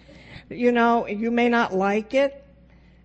You 0.50 0.72
know, 0.72 1.08
you 1.08 1.30
may 1.30 1.50
not 1.50 1.76
like 1.76 2.16
it. 2.16 2.44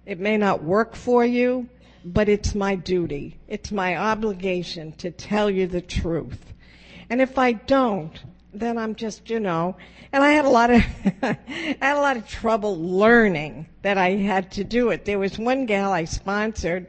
It 0.07 0.19
may 0.19 0.39
not 0.39 0.65
work 0.65 0.95
for 0.95 1.25
you, 1.25 1.69
but 2.03 2.31
it's 2.31 2.55
my 2.55 2.77
duty. 2.77 3.39
It's 3.49 3.71
my 3.71 3.97
obligation 3.97 4.93
to 4.93 5.11
tell 5.11 5.51
you 5.51 5.67
the 5.67 5.83
truth. 5.83 6.55
And 7.11 7.21
if 7.21 7.37
I 7.37 7.53
don't, 7.53 8.19
then 8.53 8.79
I'm 8.79 8.95
just, 8.95 9.31
you 9.31 9.41
know, 9.41 9.77
and 10.13 10.23
I 10.23 10.31
had 10.31 10.45
a 10.45 10.51
lot 10.51 10.71
of, 10.71 10.83
I 11.23 11.39
had 11.81 11.97
a 11.97 12.01
lot 12.01 12.17
of 12.17 12.29
trouble 12.29 12.77
learning 12.77 13.67
that 13.83 13.99
I 13.99 14.11
had 14.11 14.53
to 14.53 14.65
do 14.65 14.91
it. 14.91 15.05
There 15.05 15.19
was 15.19 15.39
one 15.39 15.67
gal 15.67 15.93
I 15.93 16.05
sponsored 16.05 16.87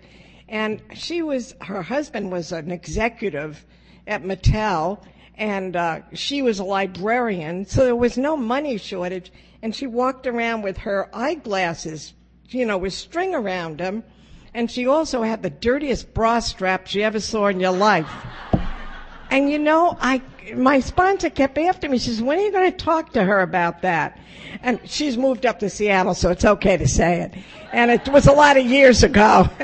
and 0.50 0.82
she 0.94 1.22
was, 1.22 1.56
her 1.62 1.82
husband 1.82 2.32
was 2.32 2.52
an 2.52 2.72
executive 2.72 3.66
at 4.06 4.24
Mattel 4.24 5.04
and 5.36 5.76
uh, 5.76 6.02
she 6.14 6.42
was 6.42 6.60
a 6.60 6.64
librarian, 6.64 7.66
so 7.66 7.84
there 7.84 7.96
was 7.96 8.18
no 8.18 8.38
money 8.38 8.78
shortage. 8.78 9.32
And 9.62 9.76
she 9.76 9.88
walked 9.88 10.28
around 10.28 10.62
with 10.62 10.78
her 10.80 11.10
eyeglasses, 11.14 12.14
you 12.50 12.66
know, 12.66 12.78
with 12.78 12.94
string 12.94 13.34
around 13.34 13.78
them, 13.78 14.04
and 14.54 14.70
she 14.70 14.86
also 14.86 15.24
had 15.24 15.42
the 15.42 15.50
dirtiest 15.50 16.14
bra 16.14 16.40
straps 16.40 16.94
you 16.94 17.02
ever 17.02 17.20
saw 17.20 17.48
in 17.48 17.60
your 17.60 17.72
life. 17.72 18.10
And 19.32 19.50
you 19.50 19.58
know, 19.58 19.98
I 20.00 20.22
my 20.56 20.80
sponsor 20.80 21.30
kept 21.30 21.58
after 21.58 21.90
me. 21.90 21.98
She 21.98 22.10
says, 22.10 22.22
"When 22.22 22.40
are 22.40 22.42
you 22.42 22.52
going 22.52 22.72
to 22.72 22.78
talk 22.78 23.14
to 23.14 23.24
her 23.24 23.42
about 23.42 23.82
that?" 23.82 24.20
And 24.62 24.80
she's 24.86 25.18
moved 25.18 25.46
up 25.46 25.60
to 25.60 25.70
Seattle, 25.70 26.14
so 26.14 26.30
it's 26.30 26.46
okay 26.46 26.78
to 26.78 26.88
say 26.88 27.22
it. 27.22 27.34
And 27.72 27.90
it 27.90 28.08
was 28.10 28.28
a 28.28 28.34
lot 28.34 28.58
of 28.58 28.66
years 28.66 29.04
ago. 29.04 29.50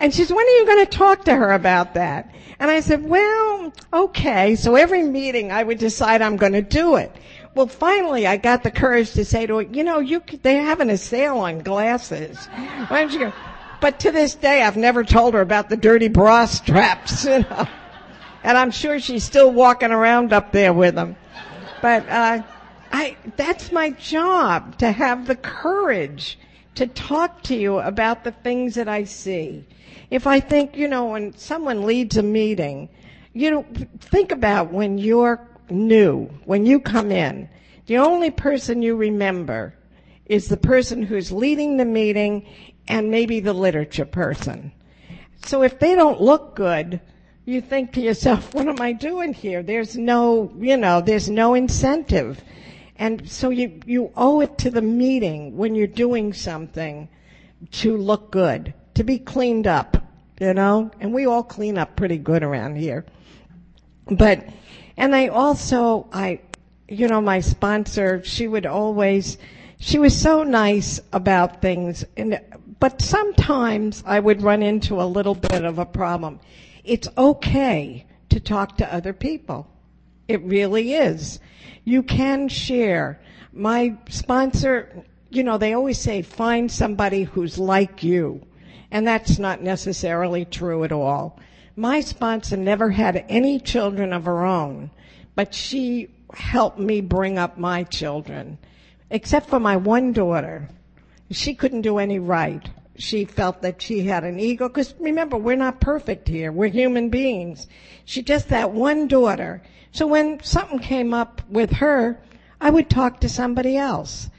and 0.00 0.14
she 0.14 0.22
says, 0.22 0.32
"When 0.32 0.46
are 0.46 0.58
you 0.58 0.66
going 0.66 0.86
to 0.86 0.90
talk 0.90 1.24
to 1.24 1.34
her 1.34 1.52
about 1.52 1.94
that?" 1.94 2.34
And 2.58 2.70
I 2.70 2.80
said, 2.80 3.04
well, 3.04 3.72
okay. 3.92 4.56
So 4.56 4.74
every 4.76 5.02
meeting 5.02 5.52
I 5.52 5.62
would 5.62 5.78
decide 5.78 6.22
I'm 6.22 6.36
going 6.36 6.52
to 6.52 6.62
do 6.62 6.96
it. 6.96 7.14
Well, 7.54 7.66
finally 7.66 8.26
I 8.26 8.36
got 8.36 8.62
the 8.62 8.70
courage 8.70 9.12
to 9.12 9.24
say 9.24 9.46
to 9.46 9.56
her, 9.56 9.62
you 9.62 9.84
know, 9.84 9.98
you, 9.98 10.22
they're 10.42 10.62
having 10.62 10.90
a 10.90 10.96
sale 10.96 11.38
on 11.38 11.60
glasses. 11.60 12.46
Why 12.88 13.02
don't 13.02 13.12
you 13.12 13.18
go? 13.18 13.32
But 13.80 14.00
to 14.00 14.10
this 14.10 14.34
day, 14.34 14.62
I've 14.62 14.76
never 14.76 15.04
told 15.04 15.34
her 15.34 15.40
about 15.40 15.68
the 15.68 15.76
dirty 15.76 16.08
bra 16.08 16.46
straps, 16.46 17.24
you 17.26 17.40
know. 17.40 17.66
And 18.44 18.56
I'm 18.56 18.70
sure 18.70 19.00
she's 19.00 19.24
still 19.24 19.50
walking 19.50 19.90
around 19.90 20.32
up 20.32 20.52
there 20.52 20.72
with 20.72 20.94
them. 20.94 21.16
But, 21.82 22.08
uh, 22.08 22.42
I, 22.92 23.16
that's 23.36 23.72
my 23.72 23.90
job 23.90 24.78
to 24.78 24.92
have 24.92 25.26
the 25.26 25.34
courage 25.34 26.38
to 26.76 26.86
talk 26.86 27.42
to 27.44 27.56
you 27.56 27.78
about 27.78 28.22
the 28.22 28.30
things 28.30 28.76
that 28.76 28.88
I 28.88 29.02
see 29.02 29.66
if 30.10 30.26
I 30.26 30.40
think, 30.40 30.76
you 30.76 30.88
know, 30.88 31.06
when 31.06 31.36
someone 31.36 31.82
leads 31.82 32.16
a 32.16 32.22
meeting, 32.22 32.88
you 33.32 33.50
know, 33.50 33.66
think 33.98 34.32
about 34.32 34.72
when 34.72 34.98
you're 34.98 35.40
new, 35.70 36.26
when 36.44 36.66
you 36.66 36.78
come 36.78 37.10
in, 37.10 37.48
the 37.86 37.98
only 37.98 38.30
person 38.30 38.82
you 38.82 38.96
remember 38.96 39.74
is 40.26 40.48
the 40.48 40.56
person 40.56 41.02
who's 41.02 41.32
leading 41.32 41.76
the 41.76 41.84
meeting 41.84 42.46
and 42.86 43.10
maybe 43.10 43.40
the 43.40 43.52
literature 43.52 44.04
person. 44.04 44.72
So 45.46 45.62
if 45.62 45.78
they 45.78 45.94
don't 45.94 46.20
look 46.20 46.54
good, 46.54 47.00
you 47.44 47.60
think 47.60 47.92
to 47.92 48.00
yourself, 48.00 48.54
what 48.54 48.68
am 48.68 48.80
I 48.80 48.92
doing 48.92 49.34
here? 49.34 49.62
There's 49.62 49.96
no, 49.96 50.52
you 50.58 50.76
know, 50.76 51.00
there's 51.00 51.28
no 51.28 51.54
incentive. 51.54 52.42
And 52.96 53.28
so 53.28 53.50
you, 53.50 53.80
you 53.84 54.12
owe 54.16 54.40
it 54.40 54.56
to 54.58 54.70
the 54.70 54.82
meeting 54.82 55.56
when 55.56 55.74
you're 55.74 55.86
doing 55.86 56.32
something 56.32 57.08
to 57.72 57.96
look 57.96 58.30
good, 58.30 58.72
to 58.94 59.04
be 59.04 59.18
cleaned 59.18 59.66
up, 59.66 59.96
you 60.40 60.54
know? 60.54 60.90
And 61.00 61.12
we 61.12 61.26
all 61.26 61.42
clean 61.42 61.76
up 61.76 61.96
pretty 61.96 62.18
good 62.18 62.42
around 62.42 62.76
here. 62.76 63.04
But, 64.06 64.46
and 64.96 65.14
I 65.14 65.28
also, 65.28 66.08
I, 66.12 66.40
you 66.88 67.08
know, 67.08 67.20
my 67.20 67.40
sponsor, 67.40 68.22
she 68.24 68.48
would 68.48 68.66
always, 68.66 69.36
she 69.78 69.98
was 69.98 70.18
so 70.18 70.44
nice 70.44 71.00
about 71.12 71.60
things. 71.60 72.04
And, 72.16 72.40
but 72.80 73.02
sometimes 73.02 74.02
I 74.06 74.20
would 74.20 74.40
run 74.40 74.62
into 74.62 75.00
a 75.00 75.04
little 75.04 75.34
bit 75.34 75.64
of 75.64 75.78
a 75.78 75.86
problem. 75.86 76.40
It's 76.84 77.08
okay 77.16 78.06
to 78.28 78.40
talk 78.40 78.76
to 78.78 78.94
other 78.94 79.12
people. 79.12 79.66
It 80.28 80.42
really 80.42 80.94
is. 80.94 81.40
You 81.84 82.02
can 82.02 82.48
share. 82.48 83.20
My 83.52 83.96
sponsor, 84.08 85.04
you 85.30 85.42
know, 85.42 85.58
they 85.58 85.72
always 85.72 85.98
say 85.98 86.22
find 86.22 86.70
somebody 86.70 87.22
who's 87.22 87.58
like 87.58 88.02
you. 88.02 88.46
And 88.90 89.06
that's 89.06 89.38
not 89.38 89.62
necessarily 89.62 90.44
true 90.44 90.84
at 90.84 90.92
all. 90.92 91.38
My 91.76 92.00
sponsor 92.00 92.56
never 92.56 92.90
had 92.90 93.24
any 93.28 93.58
children 93.58 94.12
of 94.12 94.26
her 94.26 94.44
own, 94.44 94.90
but 95.34 95.52
she 95.52 96.10
helped 96.32 96.78
me 96.78 97.00
bring 97.00 97.38
up 97.38 97.58
my 97.58 97.82
children, 97.82 98.58
except 99.10 99.48
for 99.48 99.58
my 99.58 99.76
one 99.76 100.12
daughter. 100.12 100.68
She 101.30 101.54
couldn't 101.54 101.82
do 101.82 101.98
any 101.98 102.18
right. 102.20 102.68
She 102.96 103.24
felt 103.24 103.62
that 103.62 103.82
she 103.82 104.04
had 104.04 104.22
an 104.24 104.38
ego, 104.38 104.68
because 104.68 104.94
remember, 105.00 105.36
we're 105.36 105.56
not 105.56 105.80
perfect 105.80 106.28
here. 106.28 106.52
We're 106.52 106.68
human 106.68 107.08
beings. 107.08 107.66
She 108.04 108.22
just 108.22 108.48
that 108.50 108.70
one 108.70 109.08
daughter. 109.08 109.62
So 109.90 110.06
when 110.06 110.42
something 110.42 110.78
came 110.78 111.12
up 111.12 111.42
with 111.48 111.72
her, 111.72 112.20
I 112.60 112.70
would 112.70 112.88
talk 112.88 113.20
to 113.20 113.28
somebody 113.28 113.76
else. 113.76 114.30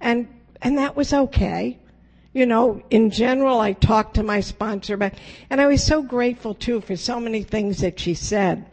And, 0.00 0.28
and 0.60 0.76
that 0.78 0.94
was 0.94 1.12
okay. 1.12 1.78
You 2.34 2.46
know, 2.46 2.82
in 2.90 3.10
general, 3.10 3.60
I 3.60 3.72
talked 3.72 4.14
to 4.14 4.22
my 4.22 4.40
sponsor, 4.40 4.96
but, 4.96 5.14
and 5.50 5.60
I 5.60 5.66
was 5.66 5.84
so 5.84 6.02
grateful 6.02 6.54
too 6.54 6.80
for 6.80 6.96
so 6.96 7.20
many 7.20 7.42
things 7.42 7.80
that 7.80 8.00
she 8.00 8.14
said. 8.14 8.66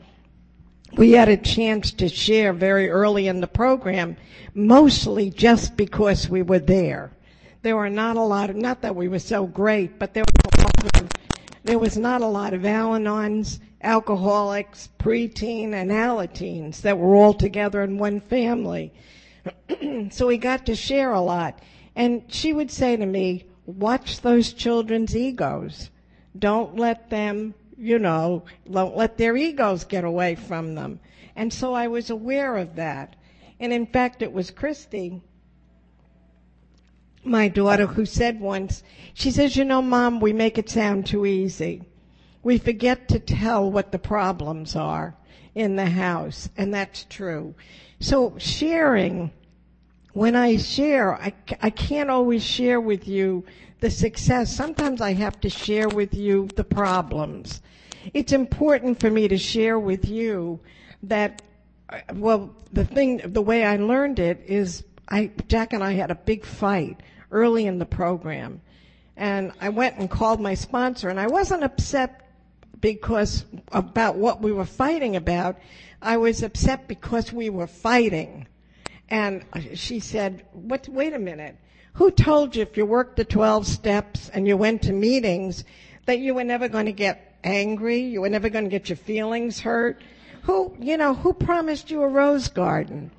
We 0.96 1.12
had 1.12 1.30
a 1.30 1.38
chance 1.38 1.92
to 1.94 2.10
share 2.10 2.52
very 2.52 2.90
early 2.90 3.28
in 3.28 3.42
the 3.42 3.48
program, 3.48 4.18
mostly 4.54 5.30
just 5.30 5.78
because 5.78 6.30
we 6.30 6.42
were 6.42 6.60
there. 6.60 7.12
There 7.62 7.76
were 7.76 7.90
not 7.90 8.16
a 8.16 8.22
lot 8.22 8.50
of, 8.50 8.56
not 8.56 8.82
that 8.82 8.96
we 8.96 9.08
were 9.10 9.20
so 9.20 9.46
great, 9.46 10.00
but 10.00 10.14
there 10.14 10.24
was 10.24 10.54
a 10.54 10.62
lot 10.64 11.02
of, 11.02 11.10
there 11.64 11.80
was 11.80 11.98
not 11.98 12.22
a 12.22 12.28
lot 12.28 12.54
of 12.54 12.66
Al-Anons, 12.66 13.60
alcoholics, 13.82 14.90
preteen, 14.98 15.74
and 15.74 15.92
Alateens 15.92 16.82
that 16.82 16.98
were 16.98 17.16
all 17.16 17.34
together 17.34 17.82
in 17.84 17.98
one 17.98 18.22
family. 18.22 18.94
so 20.10 20.28
we 20.28 20.38
got 20.38 20.66
to 20.68 20.76
share 20.76 21.12
a 21.12 21.22
lot. 21.22 21.60
And 21.96 22.24
she 22.28 22.54
would 22.54 22.72
say 22.72 22.96
to 22.96 23.06
me, 23.06 23.46
watch 23.66 24.22
those 24.22 24.54
children's 24.54 25.16
egos. 25.16 25.90
Don't 26.38 26.78
let 26.78 27.10
them, 27.10 27.54
you 27.78 28.00
know, 28.00 28.46
don't 28.70 28.96
let 28.96 29.18
their 29.18 29.36
egos 29.36 29.84
get 29.84 30.04
away 30.06 30.36
from 30.36 30.76
them. 30.76 31.00
And 31.36 31.52
so 31.52 31.74
I 31.74 31.88
was 31.88 32.10
aware 32.10 32.56
of 32.56 32.76
that. 32.76 33.16
And 33.60 33.74
in 33.74 33.86
fact, 33.86 34.22
it 34.22 34.32
was 34.32 34.52
Christy, 34.52 35.22
my 37.24 37.48
daughter, 37.48 37.86
who 37.86 38.06
said 38.06 38.40
once, 38.40 38.84
she 39.14 39.32
says, 39.32 39.56
you 39.56 39.66
know, 39.66 39.82
mom, 39.82 40.20
we 40.20 40.34
make 40.34 40.58
it 40.58 40.70
sound 40.70 41.06
too 41.06 41.26
easy. 41.26 41.84
We 42.44 42.58
forget 42.58 43.08
to 43.10 43.20
tell 43.20 43.70
what 43.70 43.92
the 43.92 44.00
problems 44.00 44.76
are 44.76 45.16
in 45.56 45.76
the 45.76 45.90
house. 45.90 46.50
And 46.58 46.74
that's 46.74 47.06
true. 47.10 47.56
So 48.00 48.36
sharing 48.38 49.32
when 50.14 50.36
I 50.36 50.58
share, 50.58 51.16
I, 51.16 51.34
I 51.62 51.70
can't 51.70 52.10
always 52.10 52.44
share 52.44 52.82
with 52.82 53.08
you 53.08 53.46
the 53.80 53.92
success. 53.92 54.54
Sometimes 54.54 55.02
I 55.02 55.14
have 55.14 55.40
to 55.42 55.50
share 55.50 55.88
with 55.88 56.14
you 56.14 56.48
the 56.56 56.64
problems. 56.64 57.62
It's 58.14 58.34
important 58.34 59.00
for 59.00 59.10
me 59.10 59.28
to 59.28 59.38
share 59.38 59.80
with 59.80 60.08
you 60.08 60.60
that, 61.04 61.42
uh, 61.90 62.00
well, 62.16 62.56
the 62.74 62.86
thing, 62.86 63.22
the 63.24 63.42
way 63.42 63.66
I 63.66 63.78
learned 63.78 64.20
it 64.20 64.44
is 64.46 64.84
I, 65.10 65.32
Jack 65.48 65.74
and 65.74 65.84
I 65.84 65.94
had 65.94 66.12
a 66.12 66.16
big 66.16 66.46
fight 66.46 67.02
early 67.32 67.66
in 67.66 67.80
the 67.80 67.86
program. 67.86 68.62
And 69.18 69.52
I 69.60 69.70
went 69.70 69.98
and 69.98 70.10
called 70.10 70.40
my 70.40 70.54
sponsor 70.54 71.10
and 71.10 71.20
I 71.20 71.28
wasn't 71.28 71.64
upset 71.64 72.30
because 72.80 73.44
about 73.72 74.16
what 74.16 74.42
we 74.42 74.52
were 74.52 74.66
fighting 74.66 75.16
about. 75.16 75.58
I 76.02 76.18
was 76.18 76.44
upset 76.44 76.88
because 76.88 77.34
we 77.34 77.50
were 77.50 77.68
fighting. 77.68 78.48
And 79.10 79.44
she 79.74 80.00
said, 80.00 80.46
what, 80.54 80.88
wait 80.88 81.14
a 81.14 81.20
minute. 81.20 81.58
Who 81.94 82.12
told 82.12 82.56
you 82.56 82.62
if 82.62 82.78
you 82.78 82.86
worked 82.86 83.18
the 83.18 83.26
12 83.26 83.68
steps 83.68 84.30
and 84.30 84.48
you 84.48 84.56
went 84.56 84.84
to 84.84 84.94
meetings 84.94 85.66
that 86.06 86.20
you 86.20 86.36
were 86.36 86.44
never 86.44 86.70
going 86.70 86.86
to 86.86 86.94
get 86.94 87.38
angry? 87.44 88.00
You 88.00 88.22
were 88.22 88.30
never 88.30 88.50
going 88.50 88.66
to 88.66 88.70
get 88.70 88.88
your 88.88 88.96
feelings 88.96 89.60
hurt? 89.60 90.02
Who, 90.44 90.74
you 90.80 90.96
know, 90.96 91.14
who 91.14 91.34
promised 91.34 91.92
you 91.92 92.02
a 92.02 92.08
rose 92.08 92.48
garden? 92.48 93.12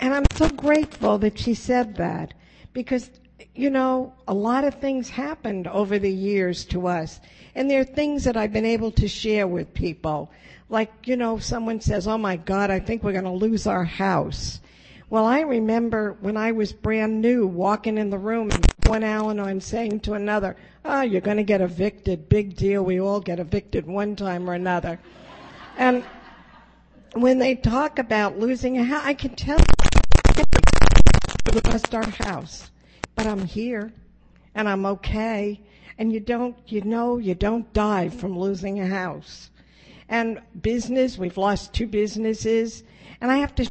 And 0.00 0.12
I'm 0.14 0.26
so 0.34 0.48
grateful 0.48 1.18
that 1.18 1.38
she 1.38 1.54
said 1.54 1.96
that 1.96 2.34
because, 2.72 3.10
you 3.54 3.70
know, 3.70 4.12
a 4.28 4.34
lot 4.34 4.64
of 4.64 4.74
things 4.74 5.08
happened 5.08 5.66
over 5.66 5.98
the 5.98 6.12
years 6.12 6.64
to 6.66 6.86
us. 6.86 7.20
And 7.54 7.70
there 7.70 7.80
are 7.80 7.84
things 7.84 8.24
that 8.24 8.36
I've 8.36 8.52
been 8.52 8.66
able 8.66 8.90
to 8.92 9.08
share 9.08 9.46
with 9.46 9.72
people. 9.72 10.30
Like, 10.68 10.92
you 11.04 11.16
know, 11.16 11.38
someone 11.38 11.80
says, 11.80 12.06
oh 12.06 12.18
my 12.18 12.36
God, 12.36 12.70
I 12.70 12.80
think 12.80 13.02
we're 13.02 13.12
going 13.12 13.24
to 13.24 13.30
lose 13.30 13.66
our 13.66 13.84
house. 13.84 14.60
Well, 15.08 15.24
I 15.24 15.40
remember 15.40 16.16
when 16.20 16.36
I 16.36 16.50
was 16.50 16.72
brand 16.72 17.22
new 17.22 17.46
walking 17.46 17.96
in 17.96 18.10
the 18.10 18.18
room 18.18 18.50
and 18.50 18.66
one 18.86 19.04
Al-Anon 19.04 19.60
saying 19.60 20.00
to 20.00 20.14
another, 20.14 20.56
oh, 20.84 21.02
you're 21.02 21.20
going 21.20 21.36
to 21.36 21.44
get 21.44 21.60
evicted. 21.60 22.28
Big 22.28 22.56
deal. 22.56 22.84
We 22.84 23.00
all 23.00 23.20
get 23.20 23.38
evicted 23.38 23.86
one 23.86 24.16
time 24.16 24.50
or 24.50 24.54
another. 24.54 24.98
And 25.78 26.04
when 27.22 27.38
they 27.38 27.54
talk 27.54 27.98
about 27.98 28.38
losing 28.38 28.78
a 28.78 28.84
house, 28.84 29.02
I 29.04 29.14
can 29.14 29.34
tell 29.34 29.58
we 31.54 31.60
lost 31.60 31.94
our 31.94 32.10
house, 32.10 32.70
but 33.14 33.26
I'm 33.26 33.46
here 33.46 33.92
and 34.54 34.68
I'm 34.68 34.84
okay. 34.86 35.60
And 35.98 36.12
you 36.12 36.20
don't, 36.20 36.56
you 36.66 36.82
know, 36.82 37.16
you 37.16 37.34
don't 37.34 37.72
die 37.72 38.10
from 38.10 38.38
losing 38.38 38.80
a 38.80 38.86
house. 38.86 39.50
And 40.08 40.40
business, 40.60 41.16
we've 41.16 41.38
lost 41.38 41.72
two 41.72 41.86
businesses, 41.86 42.82
and 43.20 43.30
I 43.30 43.38
have 43.38 43.54
to 43.56 43.66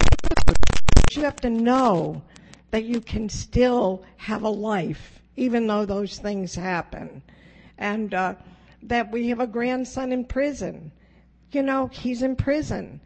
you 1.11 1.21
have 1.21 1.35
to 1.37 1.49
know 1.49 2.23
that 2.71 2.83
you 2.83 2.99
can 2.99 3.29
still 3.29 4.03
have 4.17 4.41
a 4.41 4.49
life, 4.49 5.21
even 5.35 5.67
though 5.67 5.85
those 5.85 6.17
things 6.17 6.55
happen. 6.55 7.21
And 7.77 8.13
uh, 8.13 8.35
that 8.83 9.11
we 9.11 9.29
have 9.29 9.39
a 9.39 9.47
grandson 9.47 10.11
in 10.11 10.25
prison. 10.25 10.91
You 11.51 11.61
know, 11.61 11.87
he's 11.87 12.21
in 12.21 12.35
prison. 12.35 12.99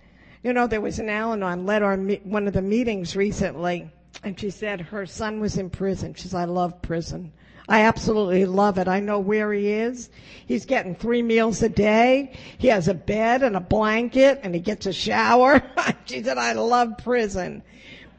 You 0.43 0.53
know, 0.53 0.67
there 0.67 0.81
was 0.81 0.99
an 0.99 1.09
Al-Anon 1.09 1.65
led 1.65 1.83
our 1.83 1.97
one 1.97 2.47
of 2.47 2.53
the 2.53 2.61
meetings 2.61 3.15
recently, 3.15 3.91
and 4.23 4.39
she 4.39 4.49
said 4.49 4.79
her 4.79 5.05
son 5.05 5.39
was 5.39 5.57
in 5.57 5.69
prison. 5.69 6.13
She 6.13 6.23
says, 6.23 6.33
I 6.33 6.45
love 6.45 6.81
prison. 6.81 7.33
I 7.69 7.81
absolutely 7.81 8.45
love 8.45 8.79
it. 8.79 8.87
I 8.87 8.99
know 8.99 9.19
where 9.19 9.53
he 9.53 9.69
is. 9.69 10.09
He's 10.47 10.65
getting 10.65 10.95
three 10.95 11.21
meals 11.21 11.61
a 11.61 11.69
day. 11.69 12.33
He 12.57 12.67
has 12.69 12.87
a 12.87 12.95
bed 12.95 13.43
and 13.43 13.55
a 13.55 13.59
blanket 13.59 14.39
and 14.41 14.55
he 14.55 14.59
gets 14.59 14.87
a 14.87 14.93
shower. 14.93 15.61
she 16.05 16.23
said, 16.23 16.39
I 16.39 16.53
love 16.53 16.97
prison. 16.97 17.61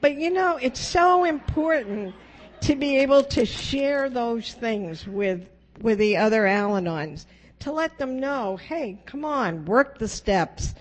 But 0.01 0.15
you 0.15 0.31
know, 0.31 0.57
it's 0.63 0.79
so 0.79 1.25
important 1.25 2.15
to 2.61 2.77
be 2.77 2.99
able 2.99 3.25
to 3.25 3.45
share 3.45 4.09
those 4.09 4.55
things 4.55 5.05
with, 5.07 5.49
with 5.81 5.99
the 5.99 6.17
other 6.17 6.47
Al-Anons. 6.47 7.27
To 7.61 7.73
let 7.73 7.99
them 7.99 8.21
know, 8.21 8.57
hey, 8.57 9.01
come 9.05 9.25
on, 9.25 9.65
work 9.65 9.99
the 9.99 10.09
steps. 10.09 10.75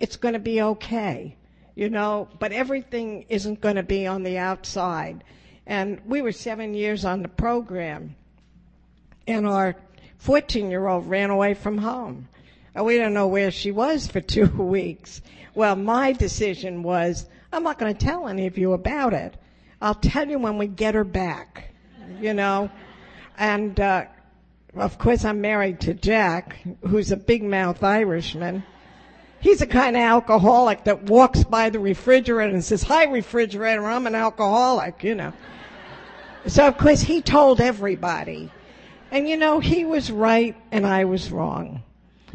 It's 0.00 0.16
going 0.16 0.34
to 0.34 0.40
be 0.40 0.60
okay. 0.62 1.36
You 1.74 1.90
know, 1.90 2.28
but 2.38 2.52
everything 2.52 3.26
isn't 3.28 3.60
going 3.60 3.76
to 3.76 3.82
be 3.82 4.06
on 4.06 4.22
the 4.22 4.38
outside. 4.38 5.24
And 5.66 6.00
we 6.06 6.22
were 6.22 6.32
seven 6.32 6.74
years 6.74 7.04
on 7.04 7.22
the 7.22 7.28
program, 7.28 8.14
and 9.26 9.46
our 9.46 9.74
14 10.18 10.70
year 10.70 10.86
old 10.86 11.08
ran 11.08 11.30
away 11.30 11.54
from 11.54 11.78
home. 11.78 12.28
We 12.80 12.98
don't 12.98 13.14
know 13.14 13.28
where 13.28 13.50
she 13.50 13.70
was 13.70 14.06
for 14.06 14.20
two 14.22 14.46
weeks. 14.46 15.22
Well, 15.54 15.76
my 15.76 16.12
decision 16.12 16.82
was 16.82 17.26
I'm 17.52 17.62
not 17.62 17.78
going 17.78 17.94
to 17.94 18.04
tell 18.04 18.26
any 18.26 18.46
of 18.46 18.58
you 18.58 18.72
about 18.72 19.14
it. 19.14 19.36
I'll 19.80 19.94
tell 19.94 20.28
you 20.28 20.38
when 20.38 20.58
we 20.58 20.66
get 20.66 20.94
her 20.94 21.04
back, 21.04 21.70
you 22.20 22.34
know. 22.34 22.70
And, 23.38 23.78
uh, 23.78 24.06
of 24.74 24.98
course 24.98 25.24
I'm 25.24 25.40
married 25.40 25.80
to 25.82 25.94
Jack, 25.94 26.58
who's 26.82 27.12
a 27.12 27.16
big 27.16 27.44
mouth 27.44 27.82
Irishman. 27.82 28.64
He's 29.44 29.60
a 29.60 29.66
kind 29.66 29.94
of 29.94 30.00
alcoholic 30.00 30.84
that 30.84 31.02
walks 31.02 31.44
by 31.44 31.68
the 31.68 31.78
refrigerator 31.78 32.54
and 32.54 32.64
says, 32.64 32.82
hi 32.82 33.04
refrigerator, 33.04 33.84
I'm 33.84 34.06
an 34.06 34.14
alcoholic, 34.14 35.04
you 35.04 35.14
know. 35.14 35.34
So 36.46 36.66
of 36.66 36.78
course 36.78 37.02
he 37.02 37.20
told 37.20 37.60
everybody. 37.60 38.50
And 39.10 39.28
you 39.28 39.36
know, 39.36 39.60
he 39.60 39.84
was 39.84 40.10
right 40.10 40.56
and 40.72 40.86
I 40.86 41.04
was 41.04 41.30
wrong. 41.30 41.82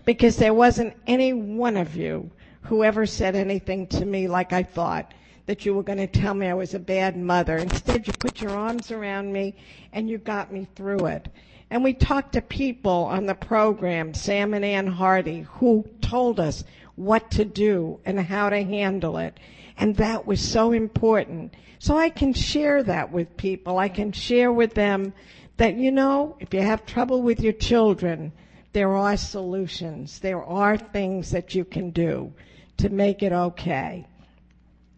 Because 0.05 0.35
there 0.35 0.53
wasn't 0.53 0.93
any 1.07 1.33
one 1.33 1.77
of 1.77 1.95
you 1.95 2.29
who 2.61 2.83
ever 2.83 3.07
said 3.07 3.35
anything 3.35 3.87
to 3.87 4.05
me 4.05 4.27
like 4.27 4.53
I 4.53 4.61
thought 4.61 5.15
that 5.47 5.65
you 5.65 5.73
were 5.73 5.81
going 5.81 5.97
to 5.97 6.05
tell 6.05 6.35
me 6.35 6.45
I 6.45 6.53
was 6.53 6.75
a 6.75 6.79
bad 6.79 7.17
mother. 7.17 7.57
Instead, 7.57 8.05
you 8.05 8.13
put 8.19 8.39
your 8.39 8.51
arms 8.51 8.91
around 8.91 9.33
me 9.33 9.55
and 9.93 10.07
you 10.07 10.19
got 10.19 10.53
me 10.53 10.67
through 10.75 11.07
it. 11.07 11.27
And 11.71 11.83
we 11.83 11.93
talked 11.93 12.33
to 12.33 12.41
people 12.41 13.05
on 13.05 13.25
the 13.25 13.35
program, 13.35 14.13
Sam 14.13 14.53
and 14.53 14.65
Ann 14.65 14.87
Hardy, 14.87 15.41
who 15.41 15.87
told 16.01 16.39
us 16.39 16.63
what 16.99 17.31
to 17.31 17.45
do 17.45 17.97
and 18.05 18.19
how 18.19 18.49
to 18.49 18.61
handle 18.61 19.17
it. 19.17 19.39
And 19.77 19.95
that 19.95 20.27
was 20.27 20.41
so 20.41 20.73
important. 20.73 21.53
So 21.79 21.97
I 21.97 22.09
can 22.09 22.33
share 22.33 22.83
that 22.83 23.11
with 23.11 23.37
people. 23.37 23.77
I 23.77 23.87
can 23.87 24.11
share 24.11 24.51
with 24.51 24.73
them 24.73 25.13
that, 25.55 25.75
you 25.75 25.91
know, 25.91 26.35
if 26.41 26.53
you 26.53 26.61
have 26.61 26.85
trouble 26.85 27.21
with 27.21 27.39
your 27.39 27.53
children, 27.53 28.33
there 28.73 28.95
are 28.95 29.15
solutions. 29.15 30.19
There 30.19 30.43
are 30.43 30.77
things 30.77 31.31
that 31.31 31.55
you 31.55 31.63
can 31.63 31.91
do 31.91 32.33
to 32.77 32.89
make 32.89 33.23
it 33.23 33.31
okay. 33.31 34.05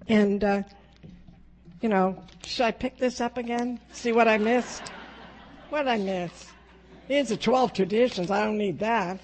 And, 0.07 0.43
uh, 0.43 0.63
you 1.81 1.89
know, 1.89 2.23
should 2.43 2.65
I 2.65 2.71
pick 2.71 2.97
this 2.97 3.21
up 3.21 3.37
again? 3.37 3.79
See 3.93 4.11
what 4.11 4.27
I 4.27 4.39
missed? 4.39 4.89
What 5.69 5.87
I 5.87 5.97
miss? 5.97 6.47
Here's 7.07 7.29
the 7.29 7.37
12 7.37 7.73
traditions. 7.73 8.31
I 8.31 8.43
don't 8.43 8.57
need 8.57 8.79
that. 8.79 9.19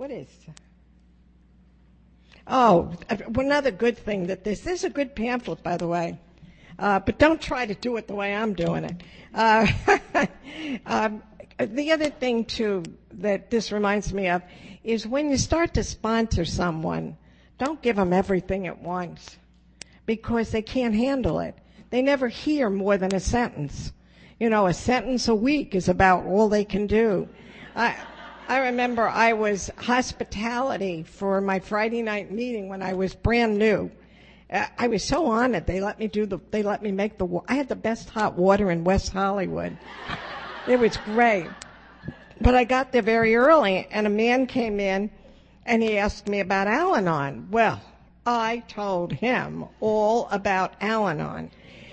What 0.00 0.10
is? 0.10 0.28
Oh, 2.46 2.94
another 3.10 3.70
good 3.70 3.98
thing 3.98 4.28
that 4.28 4.44
this, 4.44 4.60
this 4.60 4.78
is 4.78 4.84
a 4.84 4.88
good 4.88 5.14
pamphlet, 5.14 5.62
by 5.62 5.76
the 5.76 5.86
way. 5.86 6.18
Uh, 6.78 7.00
but 7.00 7.18
don't 7.18 7.38
try 7.38 7.66
to 7.66 7.74
do 7.74 7.98
it 7.98 8.08
the 8.08 8.14
way 8.14 8.34
I'm 8.34 8.54
doing 8.54 8.84
it. 8.84 9.02
Uh, 9.34 9.66
um, 10.86 11.22
the 11.58 11.92
other 11.92 12.08
thing 12.08 12.46
too 12.46 12.82
that 13.12 13.50
this 13.50 13.72
reminds 13.72 14.14
me 14.14 14.30
of 14.30 14.42
is 14.84 15.06
when 15.06 15.28
you 15.28 15.36
start 15.36 15.74
to 15.74 15.84
sponsor 15.84 16.46
someone, 16.46 17.18
don't 17.58 17.82
give 17.82 17.96
them 17.96 18.14
everything 18.14 18.66
at 18.66 18.80
once 18.80 19.36
because 20.06 20.50
they 20.50 20.62
can't 20.62 20.94
handle 20.94 21.40
it. 21.40 21.58
They 21.90 22.00
never 22.00 22.28
hear 22.28 22.70
more 22.70 22.96
than 22.96 23.14
a 23.14 23.20
sentence. 23.20 23.92
You 24.38 24.48
know, 24.48 24.66
a 24.66 24.72
sentence 24.72 25.28
a 25.28 25.34
week 25.34 25.74
is 25.74 25.90
about 25.90 26.24
all 26.24 26.48
they 26.48 26.64
can 26.64 26.86
do. 26.86 27.28
I, 27.76 27.96
I 28.50 28.58
remember 28.58 29.08
I 29.08 29.34
was 29.34 29.70
hospitality 29.76 31.04
for 31.04 31.40
my 31.40 31.60
Friday 31.60 32.02
night 32.02 32.32
meeting 32.32 32.68
when 32.68 32.82
I 32.82 32.94
was 32.94 33.14
brand 33.14 33.56
new. 33.56 33.92
Uh, 34.52 34.66
I 34.76 34.88
was 34.88 35.04
so 35.04 35.26
honored. 35.26 35.68
They 35.68 35.80
let 35.80 36.00
me 36.00 36.08
do 36.08 36.26
the, 36.26 36.40
they 36.50 36.64
let 36.64 36.82
me 36.82 36.90
make 36.90 37.16
the, 37.16 37.28
I 37.46 37.54
had 37.54 37.68
the 37.68 37.76
best 37.76 38.10
hot 38.10 38.34
water 38.34 38.72
in 38.72 38.82
West 38.82 39.12
Hollywood. 39.12 39.78
It 40.66 40.80
was 40.80 40.96
great. 40.96 41.46
But 42.40 42.56
I 42.56 42.64
got 42.64 42.90
there 42.90 43.02
very 43.02 43.36
early 43.36 43.86
and 43.88 44.04
a 44.04 44.10
man 44.10 44.48
came 44.48 44.80
in 44.80 45.12
and 45.64 45.80
he 45.80 45.96
asked 45.96 46.26
me 46.26 46.40
about 46.40 46.66
Al-Anon. 46.66 47.52
Well, 47.52 47.80
I 48.26 48.64
told 48.66 49.12
him 49.12 49.66
all 49.78 50.26
about 50.32 50.74
Al-Anon. 50.80 51.52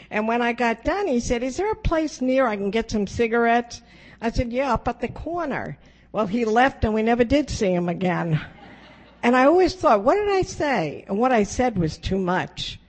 And 0.09 0.27
when 0.27 0.41
I 0.41 0.53
got 0.53 0.83
done, 0.83 1.05
he 1.05 1.19
said, 1.19 1.43
is 1.43 1.57
there 1.57 1.71
a 1.71 1.75
place 1.75 2.19
near 2.19 2.47
I 2.47 2.55
can 2.55 2.71
get 2.71 2.89
some 2.89 3.05
cigarettes? 3.05 3.83
I 4.19 4.31
said, 4.31 4.51
yeah, 4.51 4.73
up 4.73 4.87
at 4.87 5.01
the 5.01 5.07
corner. 5.07 5.77
Well, 6.17 6.25
he 6.25 6.45
left 6.45 6.83
and 6.83 6.95
we 6.95 7.03
never 7.03 7.23
did 7.23 7.47
see 7.47 7.71
him 7.71 7.87
again. 7.87 8.41
And 9.21 9.35
I 9.35 9.45
always 9.45 9.75
thought, 9.75 10.01
what 10.01 10.15
did 10.15 10.29
I 10.29 10.41
say? 10.41 11.05
And 11.07 11.19
what 11.19 11.31
I 11.31 11.43
said 11.43 11.77
was 11.77 11.99
too 11.99 12.17
much 12.17 12.79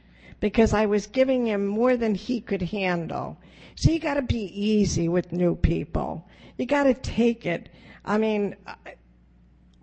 because 0.40 0.72
I 0.72 0.86
was 0.86 1.06
giving 1.06 1.46
him 1.46 1.66
more 1.66 1.98
than 1.98 2.14
he 2.14 2.40
could 2.40 2.62
handle. 2.62 3.36
So 3.74 3.90
you 3.90 3.98
gotta 3.98 4.22
be 4.22 4.44
easy 4.58 5.10
with 5.10 5.30
new 5.30 5.56
people. 5.56 6.26
You 6.56 6.64
gotta 6.64 6.94
take 6.94 7.44
it. 7.44 7.68
I 8.02 8.16
mean, 8.16 8.56
uh, 8.66 8.76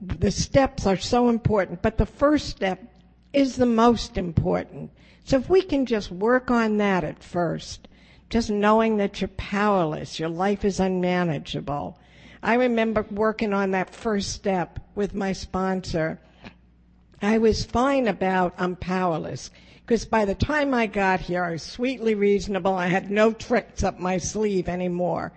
the 0.01 0.31
steps 0.31 0.87
are 0.87 0.97
so 0.97 1.29
important, 1.29 1.83
but 1.83 1.99
the 1.99 2.07
first 2.07 2.49
step 2.49 2.81
is 3.31 3.57
the 3.57 3.67
most 3.67 4.17
important. 4.17 4.89
So 5.23 5.37
if 5.37 5.51
we 5.51 5.61
can 5.61 5.85
just 5.85 6.09
work 6.09 6.49
on 6.49 6.77
that 6.77 7.03
at 7.03 7.21
first, 7.21 7.89
just 8.31 8.49
knowing 8.49 8.97
that 8.97 9.21
you're 9.21 9.27
powerless, 9.27 10.19
your 10.19 10.29
life 10.29 10.65
is 10.65 10.79
unmanageable. 10.79 11.99
I 12.43 12.55
remember 12.55 13.05
working 13.11 13.53
on 13.53 13.71
that 13.71 13.93
first 13.93 14.31
step 14.31 14.79
with 14.95 15.13
my 15.13 15.33
sponsor. 15.33 16.19
I 17.21 17.37
was 17.37 17.65
fine 17.65 18.07
about 18.07 18.53
I'm 18.57 18.75
powerless 18.75 19.51
because 19.85 20.05
by 20.05 20.25
the 20.25 20.35
time 20.35 20.73
I 20.73 20.87
got 20.87 21.19
here, 21.19 21.43
I 21.43 21.51
was 21.51 21.63
sweetly 21.63 22.15
reasonable. 22.15 22.73
I 22.73 22.87
had 22.87 23.11
no 23.11 23.31
tricks 23.31 23.83
up 23.83 23.99
my 23.99 24.17
sleeve 24.17 24.67
anymore. 24.67 25.31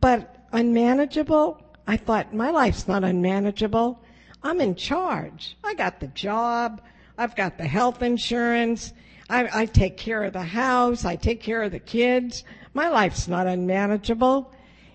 But 0.00 0.36
unmanageable, 0.52 1.60
I 1.86 1.96
thought 1.96 2.32
my 2.32 2.50
life's 2.50 2.86
not 2.86 3.04
unmanageable. 3.04 4.00
I'm 4.42 4.60
in 4.60 4.74
charge. 4.74 5.56
I 5.64 5.74
got 5.74 6.00
the 6.00 6.06
job. 6.08 6.80
I've 7.18 7.36
got 7.36 7.58
the 7.58 7.66
health 7.66 8.02
insurance. 8.02 8.92
I, 9.28 9.62
I 9.62 9.66
take 9.66 9.96
care 9.96 10.22
of 10.24 10.32
the 10.32 10.42
house. 10.42 11.04
I 11.04 11.16
take 11.16 11.40
care 11.40 11.62
of 11.62 11.72
the 11.72 11.78
kids. 11.78 12.44
My 12.74 12.88
life's 12.88 13.28
not 13.28 13.46
unmanageable. 13.46 14.52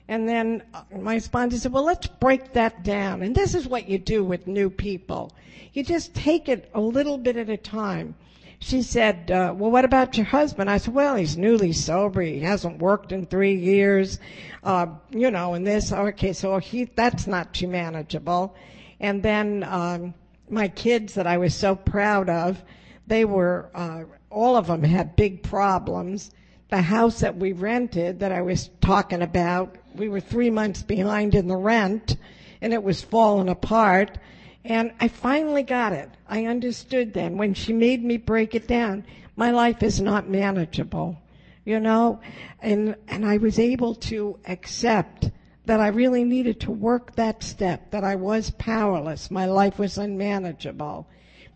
And 0.08 0.28
then 0.28 0.64
uh, 0.74 0.84
my 1.00 1.18
sponsor 1.18 1.58
said, 1.58 1.72
well, 1.72 1.86
let's 1.86 2.08
break 2.08 2.54
that 2.54 2.84
down. 2.84 3.22
And 3.22 3.36
this 3.36 3.56
is 3.56 3.68
what 3.68 3.90
you 3.90 3.98
do 3.98 4.24
with 4.24 4.48
new 4.48 4.70
people. 4.70 5.34
You 5.74 5.84
just 5.84 6.14
take 6.14 6.50
it 6.50 6.70
a 6.74 6.82
little 6.82 7.18
bit 7.18 7.38
at 7.38 7.50
a 7.50 7.58
time. 7.58 8.16
She 8.60 8.82
said, 8.82 9.30
uh, 9.30 9.54
well, 9.56 9.70
what 9.70 9.86
about 9.86 10.18
your 10.18 10.26
husband? 10.26 10.70
I 10.70 10.78
said, 10.78 10.94
well, 10.94 11.16
he's 11.16 11.38
newly 11.38 11.74
sober. 11.74 12.22
He 12.22 12.40
hasn't 12.40 12.80
worked 12.80 13.12
in 13.12 13.26
three 13.26 13.56
years. 13.56 14.20
Uh, 14.64 14.88
you 15.12 15.30
know, 15.30 15.54
and 15.54 15.68
this, 15.68 15.92
okay, 15.92 16.34
so 16.34 16.58
he, 16.58 16.86
that's 16.86 17.28
not 17.28 17.54
too 17.54 17.68
manageable. 17.68 18.56
And 19.00 19.22
then, 19.22 19.64
um, 19.64 20.14
my 20.50 20.68
kids 20.70 21.16
that 21.16 21.28
I 21.28 21.38
was 21.38 21.54
so 21.54 21.76
proud 21.76 22.30
of, 22.30 22.64
they 23.06 23.26
were, 23.26 23.70
uh, 23.76 24.04
all 24.30 24.56
of 24.56 24.68
them 24.68 24.84
had 24.84 25.16
big 25.16 25.44
problems. 25.44 26.32
The 26.70 26.82
house 26.82 27.22
that 27.22 27.38
we 27.38 27.54
rented 27.54 28.20
that 28.20 28.32
I 28.32 28.42
was 28.42 28.70
talking 28.82 29.22
about, 29.22 29.78
we 29.98 30.10
were 30.10 30.20
three 30.20 30.50
months 30.50 30.84
behind 30.84 31.36
in 31.36 31.48
the 31.48 31.58
rent 31.58 32.18
and 32.62 32.74
it 32.74 32.84
was 32.84 33.02
falling 33.02 33.50
apart. 33.50 34.18
And 34.64 34.92
I 35.00 35.08
finally 35.08 35.64
got 35.64 35.94
it. 35.94 36.10
I 36.28 36.46
understood 36.46 37.14
then 37.14 37.38
when 37.38 37.54
she 37.54 37.74
made 37.74 38.04
me 38.04 38.18
break 38.18 38.56
it 38.56 38.68
down. 38.68 39.06
My 39.36 39.52
life 39.52 39.84
is 39.84 40.02
not 40.02 40.28
manageable, 40.28 41.22
you 41.64 41.80
know, 41.80 42.20
and, 42.62 42.96
and 43.08 43.26
I 43.26 43.38
was 43.38 43.60
able 43.60 43.96
to 43.96 44.40
accept 44.46 45.30
that 45.66 45.80
I 45.80 45.90
really 45.90 46.24
needed 46.24 46.62
to 46.62 46.72
work 46.72 47.16
that 47.16 47.44
step, 47.44 47.92
that 47.92 48.04
I 48.04 48.16
was 48.16 48.52
powerless. 48.52 49.30
My 49.30 49.46
life 49.46 49.78
was 49.78 49.98
unmanageable. 49.98 51.08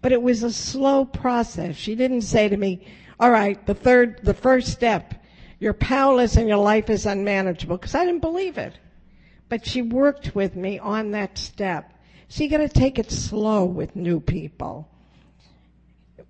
But 0.01 0.11
it 0.11 0.21
was 0.21 0.43
a 0.43 0.51
slow 0.51 1.05
process. 1.05 1.75
She 1.75 1.95
didn't 1.95 2.21
say 2.21 2.49
to 2.49 2.57
me, 2.57 2.85
all 3.19 3.31
right, 3.31 3.63
the 3.65 3.73
third, 3.73 4.19
the 4.23 4.33
first 4.33 4.69
step, 4.69 5.13
you're 5.61 5.73
powerless 5.73 6.37
and 6.37 6.49
your 6.49 6.57
life 6.57 6.89
is 6.89 7.05
unmanageable, 7.05 7.77
because 7.77 7.93
I 7.93 8.03
didn't 8.03 8.21
believe 8.21 8.57
it. 8.57 8.73
But 9.47 9.63
she 9.63 9.83
worked 9.83 10.33
with 10.33 10.55
me 10.55 10.79
on 10.79 11.11
that 11.11 11.37
step. 11.37 11.93
So 12.29 12.43
you 12.43 12.49
gotta 12.49 12.67
take 12.67 12.97
it 12.97 13.11
slow 13.11 13.65
with 13.65 13.95
new 13.95 14.19
people. 14.19 14.89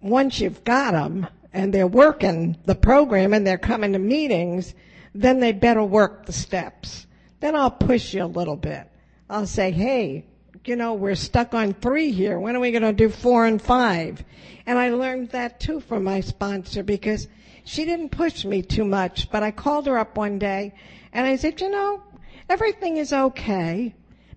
Once 0.01 0.41
you've 0.41 0.65
got 0.65 0.91
them 0.91 1.27
and 1.53 1.73
they're 1.73 1.87
working 1.87 2.57
the 2.65 2.75
program 2.75 3.33
and 3.33 3.47
they're 3.47 3.57
coming 3.57 3.93
to 3.93 3.99
meetings, 3.99 4.73
then 5.15 5.39
they 5.39 5.53
better 5.53 5.83
work 5.83 6.25
the 6.25 6.33
steps. 6.33 7.07
Then 7.39 7.55
I'll 7.55 7.71
push 7.71 8.13
you 8.13 8.25
a 8.25 8.25
little 8.25 8.57
bit. 8.57 8.91
I'll 9.29 9.47
say, 9.47 9.71
hey, 9.71 10.25
you 10.65 10.75
know, 10.75 10.93
we're 10.93 11.15
stuck 11.15 11.53
on 11.53 11.73
three 11.73 12.11
here. 12.11 12.39
When 12.39 12.55
are 12.55 12.59
we 12.59 12.71
going 12.71 12.83
to 12.83 12.93
do 12.93 13.09
four 13.09 13.45
and 13.45 13.61
five? 13.61 14.23
And 14.65 14.77
I 14.77 14.89
learned 14.89 15.29
that 15.29 15.59
too 15.59 15.79
from 15.79 16.03
my 16.03 16.21
sponsor 16.21 16.83
because 16.83 17.27
she 17.63 17.85
didn't 17.85 18.09
push 18.09 18.45
me 18.45 18.61
too 18.61 18.85
much, 18.85 19.31
but 19.31 19.43
I 19.43 19.51
called 19.51 19.87
her 19.87 19.97
up 19.97 20.17
one 20.17 20.37
day 20.39 20.73
and 21.13 21.25
I 21.25 21.35
said, 21.35 21.61
you 21.61 21.69
know, 21.69 22.03
everything 22.47 22.97
is 22.97 23.11
okay, 23.11 23.95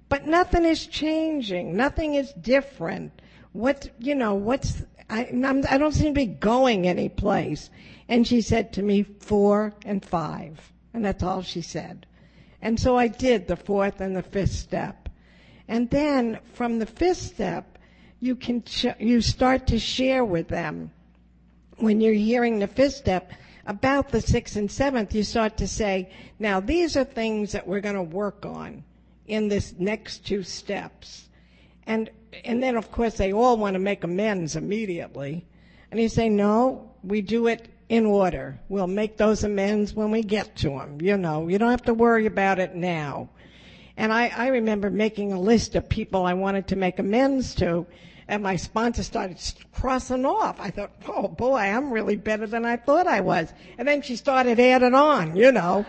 but 0.09 0.27
nothing 0.27 0.64
is 0.64 0.87
changing. 0.87 1.77
Nothing 1.77 2.14
is 2.14 2.33
different. 2.33 3.12
What, 3.53 3.91
you 3.99 4.14
know, 4.14 4.35
what's, 4.35 4.83
I, 5.11 5.27
I'm, 5.27 5.64
I 5.68 5.79
don't 5.79 5.93
seem 5.93 6.14
to 6.14 6.20
be 6.20 6.27
going 6.27 6.87
anyplace. 6.87 7.70
And 8.09 8.27
she 8.27 8.41
said 8.41 8.72
to 8.75 8.83
me, 8.83 9.03
four 9.03 9.75
and 9.85 10.05
five. 10.05 10.72
And 10.93 11.05
that's 11.05 11.22
all 11.22 11.43
she 11.43 11.62
said. 11.62 12.07
And 12.62 12.81
so 12.81 12.97
I 12.97 13.09
did 13.09 13.47
the 13.47 13.57
fourth 13.57 14.01
and 14.01 14.16
the 14.16 14.22
fifth 14.22 14.53
step. 14.53 15.03
And 15.68 15.88
then 15.90 16.38
from 16.52 16.78
the 16.78 16.86
fifth 16.86 17.18
step, 17.18 17.78
you 18.20 18.36
can, 18.36 18.62
ch- 18.62 18.86
you 18.98 19.20
start 19.20 19.66
to 19.68 19.78
share 19.78 20.24
with 20.24 20.48
them. 20.48 20.90
When 21.76 22.00
you're 22.00 22.14
hearing 22.14 22.58
the 22.58 22.66
fifth 22.66 22.94
step 22.94 23.32
about 23.66 24.10
the 24.10 24.20
sixth 24.20 24.56
and 24.56 24.70
seventh, 24.70 25.14
you 25.14 25.22
start 25.22 25.56
to 25.58 25.66
say, 25.66 26.10
now 26.38 26.60
these 26.60 26.96
are 26.96 27.04
things 27.04 27.52
that 27.52 27.66
we're 27.66 27.80
going 27.80 27.94
to 27.94 28.02
work 28.02 28.44
on 28.46 28.84
in 29.26 29.48
this 29.48 29.74
next 29.78 30.26
two 30.26 30.42
steps. 30.42 31.28
And, 31.86 32.10
and 32.44 32.62
then 32.62 32.76
of 32.76 32.92
course 32.92 33.14
they 33.14 33.32
all 33.32 33.56
want 33.56 33.74
to 33.74 33.80
make 33.80 34.04
amends 34.04 34.56
immediately. 34.56 35.46
And 35.90 36.00
you 36.00 36.08
say, 36.08 36.28
no, 36.28 36.90
we 37.02 37.20
do 37.20 37.46
it 37.46 37.68
in 37.88 38.06
order. 38.06 38.58
We'll 38.68 38.86
make 38.86 39.16
those 39.16 39.44
amends 39.44 39.94
when 39.94 40.10
we 40.10 40.22
get 40.22 40.56
to 40.56 40.70
them. 40.70 41.00
You 41.00 41.16
know, 41.16 41.48
you 41.48 41.58
don't 41.58 41.70
have 41.70 41.82
to 41.84 41.94
worry 41.94 42.26
about 42.26 42.58
it 42.58 42.74
now. 42.74 43.28
And 43.97 44.12
I, 44.12 44.28
I 44.28 44.49
remember 44.49 44.90
making 44.90 45.32
a 45.32 45.40
list 45.40 45.74
of 45.74 45.88
people 45.88 46.26
I 46.26 46.34
wanted 46.34 46.68
to 46.68 46.76
make 46.76 46.99
amends 46.99 47.55
to, 47.57 47.86
and 48.26 48.42
my 48.42 48.57
sponsor 48.57 49.03
started 49.03 49.38
crossing 49.72 50.24
off. 50.24 50.59
I 50.61 50.70
thought, 50.70 50.92
oh 51.07 51.28
boy, 51.28 51.59
I'm 51.59 51.90
really 51.90 52.16
better 52.16 52.47
than 52.47 52.64
I 52.64 52.76
thought 52.76 53.07
I 53.07 53.20
was. 53.20 53.53
And 53.78 53.86
then 53.86 54.03
she 54.03 54.16
started 54.16 54.59
adding 54.59 54.95
on, 54.95 55.36
you 55.36 55.53
know. 55.53 55.86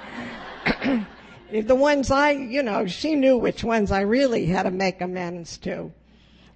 the 1.52 1.76
ones 1.76 2.12
I, 2.12 2.32
you 2.32 2.64
know, 2.64 2.88
she 2.88 3.16
knew 3.16 3.38
which 3.38 3.64
ones 3.64 3.92
I 3.92 4.02
really 4.02 4.46
had 4.46 4.64
to 4.64 4.72
make 4.72 5.02
amends 5.02 5.58
to. 5.60 5.92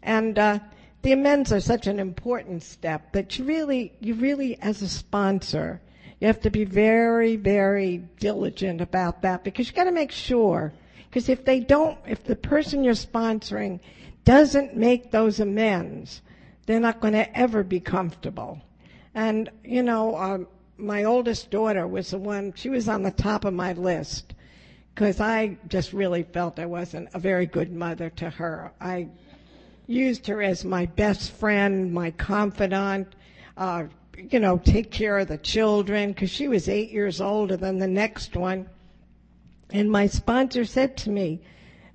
And, 0.04 0.38
uh, 0.38 0.60
the 1.02 1.14
amends 1.14 1.54
are 1.54 1.62
such 1.62 1.88
an 1.88 2.00
important 2.00 2.62
step 2.62 3.14
that 3.14 3.38
you 3.38 3.46
really, 3.46 3.94
you 4.02 4.16
really, 4.16 4.60
as 4.60 4.82
a 4.82 4.90
sponsor, 4.90 5.80
you 6.20 6.28
have 6.28 6.42
to 6.42 6.50
be 6.50 6.66
very, 6.66 7.38
very 7.38 8.04
diligent 8.20 8.82
about 8.82 9.22
that 9.22 9.44
because 9.46 9.68
you 9.68 9.74
got 9.74 9.86
to 9.86 9.92
make 9.92 10.12
sure. 10.12 10.74
Because 11.10 11.30
if 11.30 11.44
they 11.44 11.60
don't, 11.60 11.98
if 12.08 12.24
the 12.24 12.36
person 12.36 12.84
you're 12.84 12.94
sponsoring 12.94 13.80
doesn't 14.26 14.76
make 14.76 15.12
those 15.12 15.40
amends, 15.40 16.22
they're 16.66 16.80
not 16.80 17.02
going 17.02 17.14
to 17.14 17.38
ever 17.38 17.64
be 17.64 17.80
comfortable. 17.80 18.62
And 19.16 19.50
you 19.64 19.82
know, 19.82 20.16
um, 20.16 20.48
my 20.78 21.04
oldest 21.04 21.50
daughter 21.50 21.88
was 21.88 22.12
the 22.12 22.20
one. 22.20 22.54
She 22.56 22.70
was 22.70 22.88
on 22.88 23.04
the 23.04 23.12
top 23.12 23.44
of 23.44 23.54
my 23.54 23.74
list 23.74 24.34
because 24.94 25.20
I 25.20 25.58
just 25.68 25.94
really 25.94 26.24
felt 26.24 26.60
I 26.60 26.66
wasn't 26.68 27.10
a 27.14 27.20
very 27.20 27.46
good 27.46 27.72
mother 27.72 28.10
to 28.12 28.30
her. 28.30 28.72
I 28.80 29.10
used 29.88 30.28
her 30.28 30.44
as 30.44 30.64
my 30.64 30.86
best 30.86 31.32
friend, 31.32 31.92
my 31.92 32.12
confidant, 32.12 33.16
uh, 33.58 33.86
you 34.16 34.40
know, 34.40 34.58
take 34.58 34.92
care 34.92 35.18
of 35.18 35.28
the 35.28 35.38
children 35.38 36.12
because 36.12 36.30
she 36.30 36.48
was 36.48 36.70
eight 36.70 36.92
years 36.92 37.20
older 37.20 37.58
than 37.58 37.80
the 37.80 37.88
next 37.88 38.36
one. 38.36 38.70
And 39.72 39.92
my 39.92 40.08
sponsor 40.08 40.66
said 40.66 40.98
to 40.98 41.10
me, 41.10 41.42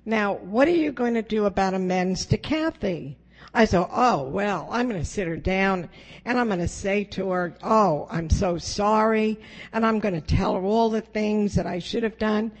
now, 0.05 0.35
what 0.35 0.67
are 0.67 0.71
you 0.71 0.91
going 0.91 1.15
to 1.15 1.21
do 1.21 1.45
about 1.45 1.73
amends 1.73 2.25
to 2.27 2.37
Kathy? 2.37 3.17
I 3.53 3.65
said, 3.65 3.87
oh, 3.91 4.23
well, 4.23 4.67
I'm 4.69 4.87
going 4.89 5.01
to 5.01 5.07
sit 5.07 5.27
her 5.27 5.37
down 5.37 5.89
and 6.25 6.37
I'm 6.37 6.47
going 6.47 6.59
to 6.59 6.67
say 6.67 7.05
to 7.05 7.29
her, 7.31 7.55
oh, 7.63 8.07
I'm 8.11 8.29
so 8.29 8.57
sorry. 8.57 9.39
And 9.73 9.85
I'm 9.85 9.99
going 9.99 10.13
to 10.13 10.21
tell 10.21 10.53
her 10.55 10.61
all 10.61 10.89
the 10.89 11.01
things 11.01 11.55
that 11.55 11.65
I 11.65 11.79
should 11.79 12.03
have 12.03 12.17
done. 12.17 12.51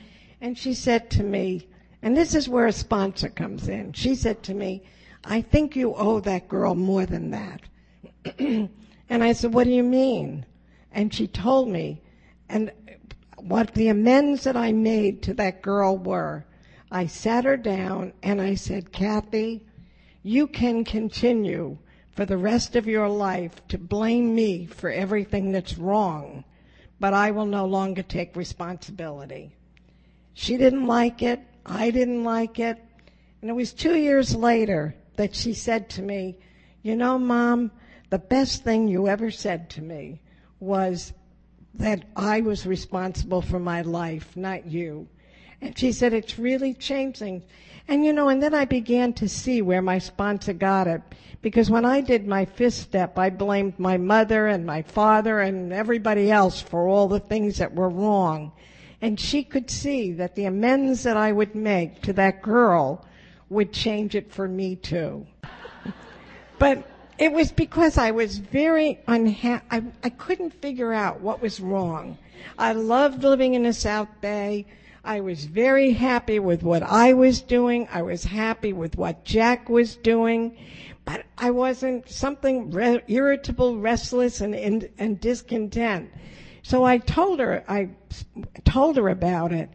And 0.41 0.57
she 0.57 0.73
said 0.73 1.09
to 1.11 1.23
me, 1.23 1.67
and 2.01 2.15
this 2.15 2.33
is 2.33 2.47
where 2.47 2.67
a 2.67 2.71
sponsor 2.71 3.29
comes 3.29 3.67
in. 3.67 3.93
She 3.93 4.15
said 4.15 4.43
to 4.43 4.53
me, 4.53 4.83
I 5.23 5.41
think 5.41 5.75
you 5.75 5.93
owe 5.95 6.19
that 6.21 6.47
girl 6.47 6.75
more 6.75 7.05
than 7.05 7.31
that. 7.31 7.61
and 8.39 8.69
I 9.09 9.33
said, 9.33 9.53
What 9.53 9.63
do 9.63 9.71
you 9.71 9.83
mean? 9.83 10.45
And 10.91 11.13
she 11.13 11.27
told 11.27 11.67
me, 11.67 12.01
and 12.47 12.71
what 13.47 13.75
the 13.75 13.89
amends 13.89 14.43
that 14.43 14.57
I 14.57 14.71
made 14.71 15.21
to 15.21 15.33
that 15.35 15.61
girl 15.61 15.97
were. 15.97 16.43
I 16.89 17.05
sat 17.05 17.45
her 17.45 17.57
down 17.57 18.13
and 18.23 18.41
I 18.41 18.55
said, 18.55 18.91
Kathy, 18.91 19.63
you 20.23 20.47
can 20.47 20.83
continue 20.83 21.77
for 22.15 22.25
the 22.25 22.37
rest 22.37 22.75
of 22.75 22.87
your 22.87 23.07
life 23.07 23.51
to 23.67 23.77
blame 23.77 24.33
me 24.33 24.65
for 24.65 24.89
everything 24.89 25.51
that's 25.51 25.77
wrong, 25.77 26.43
but 26.99 27.13
I 27.13 27.29
will 27.29 27.45
no 27.45 27.65
longer 27.65 28.01
take 28.01 28.35
responsibility. 28.35 29.51
She 30.33 30.57
didn't 30.57 30.87
like 30.87 31.21
it. 31.21 31.39
I 31.67 31.91
didn't 31.91 32.23
like 32.23 32.57
it. 32.57 32.81
And 33.41 33.51
it 33.51 33.53
was 33.53 33.73
two 33.73 33.95
years 33.95 34.35
later 34.35 34.95
that 35.17 35.35
she 35.35 35.53
said 35.53 35.87
to 35.91 36.01
me, 36.01 36.39
You 36.81 36.95
know, 36.95 37.19
Mom, 37.19 37.69
the 38.09 38.17
best 38.17 38.63
thing 38.63 38.87
you 38.87 39.07
ever 39.07 39.29
said 39.29 39.69
to 39.71 39.83
me 39.83 40.19
was 40.59 41.13
that 41.77 42.05
I 42.15 42.41
was 42.41 42.65
responsible 42.65 43.41
for 43.41 43.59
my 43.59 43.81
life, 43.81 44.35
not 44.35 44.65
you. 44.65 45.07
And 45.61 45.77
she 45.77 45.91
said, 45.91 46.13
It's 46.13 46.39
really 46.39 46.73
changing. 46.73 47.43
And 47.87 48.03
you 48.03 48.13
know, 48.13 48.29
and 48.29 48.41
then 48.41 48.53
I 48.53 48.65
began 48.65 49.13
to 49.13 49.29
see 49.29 49.61
where 49.61 49.81
my 49.81 49.99
sponsor 49.99 50.53
got 50.53 50.87
it. 50.87 51.01
Because 51.41 51.69
when 51.69 51.85
I 51.85 52.01
did 52.01 52.27
my 52.27 52.45
fifth 52.45 52.73
step, 52.73 53.19
I 53.19 53.29
blamed 53.29 53.77
my 53.77 53.97
mother 53.97 54.47
and 54.47 54.65
my 54.65 54.81
father 54.81 55.39
and 55.39 55.71
everybody 55.71 56.31
else 56.31 56.59
for 56.59 56.87
all 56.87 57.07
the 57.07 57.19
things 57.19 57.59
that 57.59 57.75
were 57.75 57.89
wrong. 57.89 58.51
And 59.01 59.19
she 59.19 59.43
could 59.43 59.69
see 59.69 60.13
that 60.13 60.33
the 60.33 60.45
amends 60.45 61.03
that 61.03 61.17
I 61.17 61.31
would 61.31 61.53
make 61.53 62.01
to 62.03 62.13
that 62.13 62.41
girl 62.41 63.05
would 63.49 63.71
change 63.71 64.15
it 64.15 64.31
for 64.31 64.47
me 64.47 64.75
too. 64.75 65.27
but 66.59 66.87
it 67.17 67.31
was 67.31 67.51
because 67.51 67.97
I 67.97 68.11
was 68.11 68.39
very 68.39 68.99
unhappy. 69.07 69.65
I, 69.71 69.83
I 70.03 70.09
couldn't 70.09 70.61
figure 70.61 70.93
out 70.93 71.21
what 71.21 71.41
was 71.41 71.59
wrong. 71.59 72.17
I 72.57 72.73
loved 72.73 73.23
living 73.23 73.53
in 73.53 73.63
the 73.63 73.73
South 73.73 74.09
Bay. 74.21 74.65
I 75.03 75.21
was 75.21 75.45
very 75.45 75.91
happy 75.91 76.39
with 76.39 76.63
what 76.63 76.83
I 76.83 77.13
was 77.13 77.41
doing. 77.41 77.87
I 77.91 78.01
was 78.01 78.23
happy 78.23 78.73
with 78.73 78.97
what 78.97 79.23
Jack 79.23 79.69
was 79.69 79.95
doing. 79.95 80.57
But 81.05 81.25
I 81.37 81.51
wasn't 81.51 82.09
something 82.09 82.71
re- 82.71 83.03
irritable, 83.07 83.77
restless, 83.77 84.41
and, 84.41 84.55
and, 84.55 84.89
and 84.97 85.19
discontent. 85.19 86.11
So 86.63 86.83
I 86.83 86.97
told 86.97 87.39
her, 87.39 87.63
I 87.67 87.89
told 88.65 88.97
her 88.97 89.09
about 89.09 89.51
it. 89.51 89.69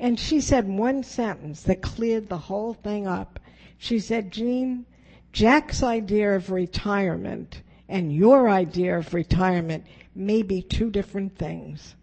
And 0.00 0.18
she 0.18 0.40
said 0.40 0.66
one 0.66 1.04
sentence 1.04 1.62
that 1.62 1.80
cleared 1.80 2.28
the 2.28 2.36
whole 2.36 2.74
thing 2.74 3.06
up. 3.06 3.38
She 3.78 4.00
said, 4.00 4.32
Jean, 4.32 4.84
Jack's 5.32 5.82
idea 5.82 6.36
of 6.36 6.50
retirement 6.50 7.62
and 7.88 8.14
your 8.14 8.48
idea 8.48 8.98
of 8.98 9.14
retirement 9.14 9.86
may 10.14 10.42
be 10.42 10.62
two 10.62 10.90
different 10.90 11.36
things. 11.36 11.94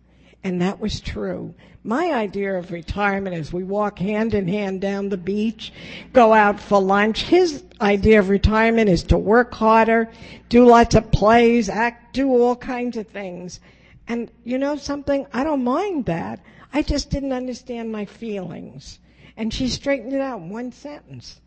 And 0.44 0.62
that 0.62 0.80
was 0.80 1.00
true. 1.00 1.54
My 1.84 2.12
idea 2.12 2.58
of 2.58 2.72
retirement 2.72 3.36
is 3.36 3.54
we 3.54 3.64
walk 3.64 4.00
hand 4.00 4.34
in 4.34 4.48
hand 4.48 4.82
down 4.82 5.10
the 5.10 5.18
beach, 5.18 5.72
go 6.14 6.34
out 6.34 6.60
for 6.60 6.82
lunch. 6.82 7.24
His 7.24 7.64
idea 7.82 8.20
of 8.20 8.30
retirement 8.30 8.90
is 8.90 9.04
to 9.06 9.18
work 9.18 9.54
harder, 9.54 10.10
do 10.48 10.66
lots 10.66 10.96
of 10.96 11.12
plays, 11.12 11.70
act, 11.70 12.14
do 12.14 12.30
all 12.30 12.56
kinds 12.56 12.98
of 12.98 13.08
things. 13.08 13.60
And 14.08 14.32
you 14.44 14.58
know 14.58 14.76
something? 14.76 15.28
I 15.34 15.44
don't 15.44 15.64
mind 15.64 16.06
that. 16.06 16.40
I 16.74 16.82
just 16.82 17.10
didn't 17.10 17.34
understand 17.34 17.92
my 17.92 18.06
feelings. 18.06 19.00
And 19.38 19.54
she 19.54 19.68
straightened 19.68 20.14
it 20.14 20.22
out 20.22 20.42
in 20.42 20.50
one 20.50 20.72
sentence. 20.72 21.42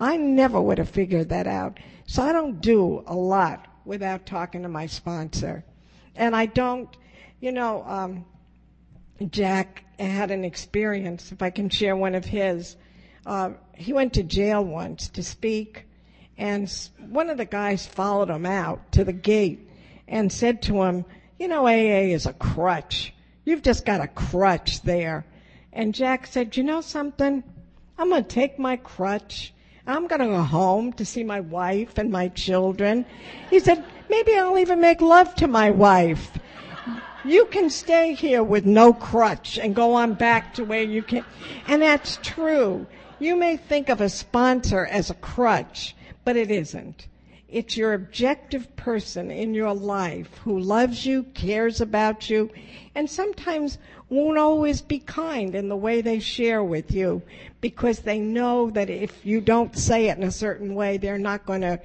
I 0.00 0.16
never 0.16 0.60
would 0.60 0.78
have 0.78 0.90
figured 0.90 1.30
that 1.30 1.46
out. 1.46 1.78
So 2.06 2.22
I 2.22 2.32
don't 2.32 2.60
do 2.60 3.02
a 3.06 3.14
lot 3.14 3.66
without 3.84 4.26
talking 4.26 4.62
to 4.62 4.68
my 4.68 4.86
sponsor. 4.86 5.64
And 6.14 6.34
I 6.34 6.46
don't, 6.46 6.88
you 7.40 7.52
know, 7.52 7.84
um, 7.86 8.24
Jack 9.30 9.84
had 9.98 10.30
an 10.30 10.44
experience, 10.44 11.32
if 11.32 11.42
I 11.42 11.50
can 11.50 11.68
share 11.68 11.96
one 11.96 12.14
of 12.14 12.24
his. 12.24 12.76
Uh, 13.26 13.50
he 13.74 13.92
went 13.92 14.14
to 14.14 14.22
jail 14.22 14.64
once 14.64 15.08
to 15.08 15.22
speak, 15.22 15.84
and 16.36 16.72
one 16.98 17.30
of 17.30 17.36
the 17.36 17.44
guys 17.44 17.86
followed 17.86 18.30
him 18.30 18.46
out 18.46 18.92
to 18.92 19.04
the 19.04 19.12
gate 19.12 19.68
and 20.06 20.32
said 20.32 20.62
to 20.62 20.82
him, 20.82 21.04
You 21.38 21.48
know, 21.48 21.66
AA 21.66 22.12
is 22.12 22.26
a 22.26 22.32
crutch. 22.32 23.12
You've 23.44 23.62
just 23.62 23.84
got 23.84 24.00
a 24.00 24.08
crutch 24.08 24.82
there. 24.82 25.24
And 25.72 25.94
Jack 25.94 26.26
said, 26.26 26.56
You 26.56 26.62
know 26.62 26.80
something? 26.80 27.42
I'm 27.98 28.08
going 28.10 28.22
to 28.22 28.28
take 28.28 28.58
my 28.58 28.76
crutch. 28.76 29.52
I'm 29.88 30.06
going 30.06 30.20
to 30.20 30.26
go 30.26 30.42
home 30.42 30.92
to 30.94 31.04
see 31.04 31.24
my 31.24 31.40
wife 31.40 31.96
and 31.96 32.10
my 32.10 32.28
children. 32.28 33.06
He 33.48 33.58
said, 33.58 33.82
Maybe 34.10 34.36
I'll 34.36 34.58
even 34.58 34.80
make 34.80 35.00
love 35.00 35.34
to 35.36 35.46
my 35.46 35.70
wife. 35.70 36.38
You 37.24 37.46
can 37.46 37.70
stay 37.70 38.14
here 38.14 38.42
with 38.42 38.66
no 38.66 38.92
crutch 38.92 39.58
and 39.58 39.74
go 39.74 39.94
on 39.94 40.14
back 40.14 40.54
to 40.54 40.64
where 40.64 40.82
you 40.82 41.02
can. 41.02 41.24
And 41.66 41.82
that's 41.82 42.18
true. 42.22 42.86
You 43.18 43.34
may 43.34 43.56
think 43.56 43.88
of 43.88 44.00
a 44.00 44.08
sponsor 44.08 44.84
as 44.86 45.10
a 45.10 45.14
crutch, 45.14 45.96
but 46.24 46.36
it 46.36 46.50
isn't. 46.50 47.08
It's 47.48 47.76
your 47.76 47.94
objective 47.94 48.76
person 48.76 49.30
in 49.30 49.54
your 49.54 49.74
life 49.74 50.28
who 50.44 50.58
loves 50.58 51.06
you, 51.06 51.22
cares 51.34 51.80
about 51.80 52.28
you, 52.28 52.50
and 52.94 53.08
sometimes 53.08 53.78
won't 54.10 54.38
always 54.38 54.80
be 54.80 54.98
kind 54.98 55.54
in 55.54 55.68
the 55.68 55.76
way 55.76 56.00
they 56.00 56.18
share 56.18 56.64
with 56.64 56.92
you 56.92 57.22
because 57.60 58.00
they 58.00 58.18
know 58.18 58.70
that 58.70 58.88
if 58.88 59.24
you 59.24 59.40
don't 59.40 59.76
say 59.76 60.08
it 60.08 60.16
in 60.16 60.24
a 60.24 60.30
certain 60.30 60.74
way, 60.74 60.96
they're 60.96 61.18
not 61.18 61.44
going 61.44 61.60
to, 61.60 61.78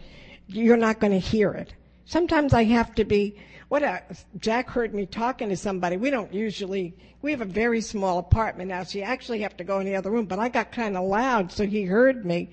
you're 0.48 0.78
not 0.78 1.00
going 1.00 1.12
to 1.12 1.20
hear 1.20 1.52
it. 1.52 1.74
Sometimes 2.06 2.54
I 2.54 2.64
have 2.64 2.96
to 2.96 3.06
be, 3.06 3.36
what 3.68 3.84
a, 3.84 4.02
Jack 4.40 4.70
heard 4.70 4.94
me 4.94 5.06
talking 5.06 5.50
to 5.50 5.58
somebody. 5.58 5.98
We 5.98 6.10
don't 6.10 6.34
usually, 6.34 6.94
we 7.22 7.32
have 7.32 7.42
a 7.42 7.46
very 7.46 7.82
small 7.82 8.20
apartment 8.20 8.70
now, 8.70 8.84
so 8.84 9.00
you 9.00 9.04
actually 9.04 9.42
have 9.42 9.58
to 9.58 9.64
go 9.64 9.80
in 9.80 9.86
the 9.86 9.96
other 9.96 10.12
room, 10.12 10.26
but 10.26 10.40
I 10.40 10.50
got 10.50 10.72
kind 10.72 10.96
of 10.96 11.06
loud, 11.06 11.52
so 11.52 11.66
he 11.66 11.84
heard 11.84 12.26
me. 12.26 12.50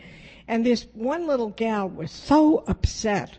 And 0.49 0.67
this 0.67 0.87
one 0.95 1.27
little 1.27 1.51
gal 1.51 1.89
was 1.89 2.11
so 2.11 2.65
upset 2.67 3.39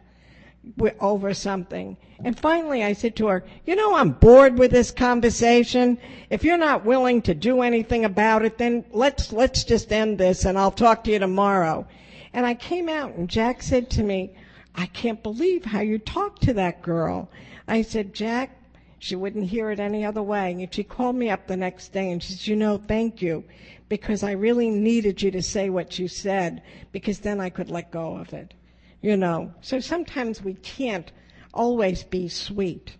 over 0.99 1.33
something. 1.33 1.97
And 2.23 2.39
finally 2.39 2.83
I 2.83 2.93
said 2.93 3.15
to 3.15 3.27
her, 3.27 3.43
you 3.65 3.75
know, 3.75 3.95
I'm 3.95 4.11
bored 4.11 4.59
with 4.59 4.71
this 4.71 4.91
conversation. 4.91 5.97
If 6.29 6.43
you're 6.43 6.57
not 6.57 6.85
willing 6.85 7.21
to 7.23 7.33
do 7.33 7.61
anything 7.61 8.05
about 8.05 8.45
it, 8.45 8.57
then 8.57 8.85
let's, 8.91 9.31
let's 9.33 9.63
just 9.63 9.91
end 9.91 10.17
this 10.17 10.45
and 10.45 10.57
I'll 10.57 10.71
talk 10.71 11.03
to 11.05 11.11
you 11.11 11.19
tomorrow. 11.19 11.87
And 12.33 12.45
I 12.45 12.53
came 12.53 12.89
out 12.89 13.15
and 13.15 13.29
Jack 13.29 13.63
said 13.63 13.89
to 13.91 14.03
me, 14.03 14.33
I 14.75 14.85
can't 14.85 15.23
believe 15.23 15.65
how 15.65 15.81
you 15.81 15.97
talked 15.97 16.43
to 16.43 16.53
that 16.53 16.81
girl. 16.81 17.29
I 17.67 17.81
said, 17.81 18.13
Jack, 18.13 18.51
She 18.99 19.15
wouldn't 19.15 19.49
hear 19.49 19.71
it 19.71 19.79
any 19.79 20.05
other 20.05 20.21
way. 20.21 20.51
And 20.51 20.71
she 20.71 20.83
called 20.83 21.15
me 21.15 21.31
up 21.31 21.47
the 21.47 21.57
next 21.57 21.91
day 21.91 22.11
and 22.11 22.21
she 22.21 22.33
said, 22.33 22.47
you 22.47 22.55
know, 22.55 22.77
thank 22.77 23.19
you 23.19 23.43
because 23.89 24.21
I 24.21 24.33
really 24.33 24.69
needed 24.69 25.23
you 25.23 25.31
to 25.31 25.41
say 25.41 25.71
what 25.71 25.97
you 25.97 26.07
said 26.07 26.61
because 26.91 27.17
then 27.19 27.39
I 27.39 27.49
could 27.49 27.71
let 27.71 27.89
go 27.91 28.15
of 28.15 28.31
it. 28.31 28.53
You 29.01 29.17
know, 29.17 29.51
so 29.61 29.79
sometimes 29.79 30.43
we 30.43 30.53
can't 30.55 31.11
always 31.53 32.03
be 32.03 32.27
sweet. 32.27 32.95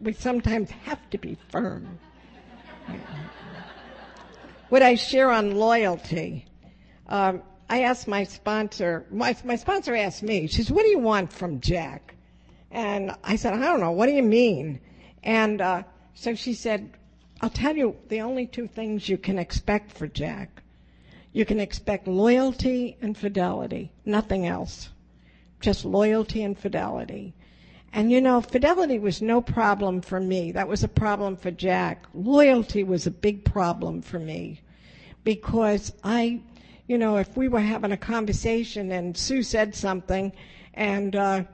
We 0.00 0.12
sometimes 0.12 0.70
have 0.70 1.10
to 1.10 1.18
be 1.18 1.36
firm. 1.48 1.98
what 4.68 4.82
I 4.82 4.94
share 4.94 5.30
on 5.30 5.56
loyalty, 5.56 6.46
um, 7.08 7.42
I 7.68 7.82
asked 7.82 8.06
my 8.06 8.24
sponsor, 8.24 9.06
my, 9.10 9.36
my 9.44 9.56
sponsor 9.56 9.96
asked 9.96 10.22
me, 10.22 10.46
she 10.46 10.62
said, 10.62 10.76
what 10.76 10.82
do 10.82 10.90
you 10.90 10.98
want 10.98 11.32
from 11.32 11.60
Jack? 11.60 12.14
And 12.70 13.12
I 13.24 13.36
said, 13.36 13.54
I 13.54 13.60
don't 13.60 13.80
know, 13.80 13.92
what 13.92 14.06
do 14.06 14.12
you 14.12 14.22
mean? 14.22 14.80
And 15.24 15.60
uh, 15.60 15.82
so 16.14 16.34
she 16.34 16.54
said, 16.54 16.92
I'll 17.40 17.50
tell 17.50 17.76
you 17.76 17.96
the 18.08 18.20
only 18.20 18.46
two 18.46 18.68
things 18.68 19.08
you 19.08 19.18
can 19.18 19.38
expect 19.38 19.90
for 19.90 20.06
Jack. 20.06 20.62
You 21.32 21.44
can 21.44 21.58
expect 21.58 22.06
loyalty 22.06 22.96
and 23.02 23.16
fidelity, 23.16 23.90
nothing 24.04 24.46
else. 24.46 24.90
Just 25.62 25.86
loyalty 25.86 26.42
and 26.42 26.58
fidelity. 26.58 27.32
And 27.94 28.12
you 28.12 28.20
know, 28.20 28.42
fidelity 28.42 28.98
was 28.98 29.22
no 29.22 29.40
problem 29.40 30.02
for 30.02 30.20
me. 30.20 30.52
That 30.52 30.68
was 30.68 30.84
a 30.84 30.88
problem 30.88 31.36
for 31.36 31.50
Jack. 31.50 32.04
Loyalty 32.12 32.84
was 32.84 33.06
a 33.06 33.10
big 33.10 33.44
problem 33.44 34.02
for 34.02 34.18
me 34.18 34.60
because 35.24 35.92
I, 36.04 36.40
you 36.86 36.98
know, 36.98 37.16
if 37.16 37.36
we 37.36 37.48
were 37.48 37.60
having 37.60 37.92
a 37.92 37.96
conversation 37.96 38.92
and 38.92 39.16
Sue 39.16 39.42
said 39.42 39.74
something 39.74 40.32
and, 40.74 41.16
uh, 41.16 41.44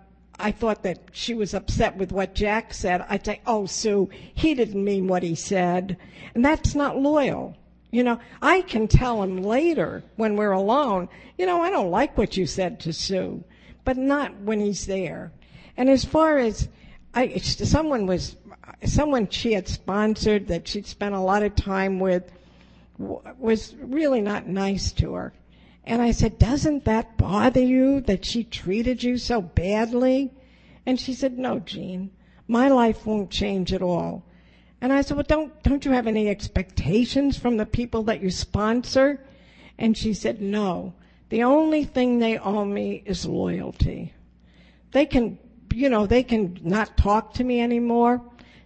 I 0.40 0.52
thought 0.52 0.84
that 0.84 1.00
she 1.10 1.34
was 1.34 1.52
upset 1.52 1.96
with 1.96 2.12
what 2.12 2.34
Jack 2.34 2.72
said, 2.72 3.04
I'd 3.08 3.26
say, 3.26 3.40
oh, 3.44 3.66
Sue, 3.66 4.08
he 4.34 4.54
didn't 4.54 4.84
mean 4.84 5.08
what 5.08 5.24
he 5.24 5.34
said. 5.34 5.96
And 6.34 6.44
that's 6.44 6.76
not 6.76 6.96
loyal. 6.96 7.56
You 7.90 8.04
know, 8.04 8.20
I 8.40 8.60
can 8.60 8.86
tell 8.86 9.22
him 9.22 9.42
later 9.42 10.04
when 10.16 10.36
we're 10.36 10.52
alone, 10.52 11.08
you 11.36 11.46
know, 11.46 11.60
I 11.60 11.70
don't 11.70 11.90
like 11.90 12.16
what 12.16 12.36
you 12.36 12.46
said 12.46 12.78
to 12.80 12.92
Sue, 12.92 13.42
but 13.84 13.96
not 13.96 14.38
when 14.40 14.60
he's 14.60 14.86
there. 14.86 15.32
And 15.76 15.88
as 15.88 16.04
far 16.04 16.38
as 16.38 16.68
I, 17.14 17.38
someone 17.38 18.06
was, 18.06 18.36
someone 18.84 19.28
she 19.28 19.52
had 19.52 19.68
sponsored 19.68 20.48
that 20.48 20.68
she'd 20.68 20.86
spent 20.86 21.14
a 21.14 21.20
lot 21.20 21.42
of 21.42 21.54
time 21.54 22.00
with 22.00 22.30
was 22.98 23.74
really 23.80 24.20
not 24.20 24.46
nice 24.46 24.92
to 24.92 25.14
her. 25.14 25.32
And 25.84 26.02
I 26.02 26.10
said, 26.10 26.38
doesn't 26.38 26.84
that 26.84 27.16
bother 27.16 27.62
you 27.62 28.02
that 28.02 28.24
she 28.24 28.44
treated 28.44 29.02
you 29.02 29.16
so 29.16 29.40
badly? 29.40 30.32
And 30.84 31.00
she 31.00 31.14
said, 31.14 31.38
no, 31.38 31.60
Jean, 31.60 32.10
my 32.46 32.68
life 32.68 33.06
won't 33.06 33.30
change 33.30 33.72
at 33.72 33.82
all. 33.82 34.24
And 34.80 34.92
I 34.92 35.00
said, 35.00 35.16
well, 35.16 35.26
don't, 35.26 35.62
don't 35.62 35.84
you 35.84 35.92
have 35.92 36.06
any 36.06 36.28
expectations 36.28 37.38
from 37.38 37.56
the 37.56 37.66
people 37.66 38.02
that 38.04 38.22
you 38.22 38.30
sponsor? 38.30 39.24
And 39.78 39.96
she 39.96 40.12
said, 40.12 40.40
no. 40.40 40.92
The 41.28 41.42
only 41.42 41.84
thing 41.84 42.18
they 42.18 42.38
owe 42.38 42.64
me 42.64 43.02
is 43.04 43.26
loyalty. 43.26 44.12
They 44.92 45.06
can 45.06 45.38
you 45.78 45.88
know, 45.88 46.06
they 46.06 46.22
can 46.22 46.58
not 46.62 46.96
talk 46.96 47.34
to 47.34 47.44
me 47.44 47.60
anymore. 47.60 48.20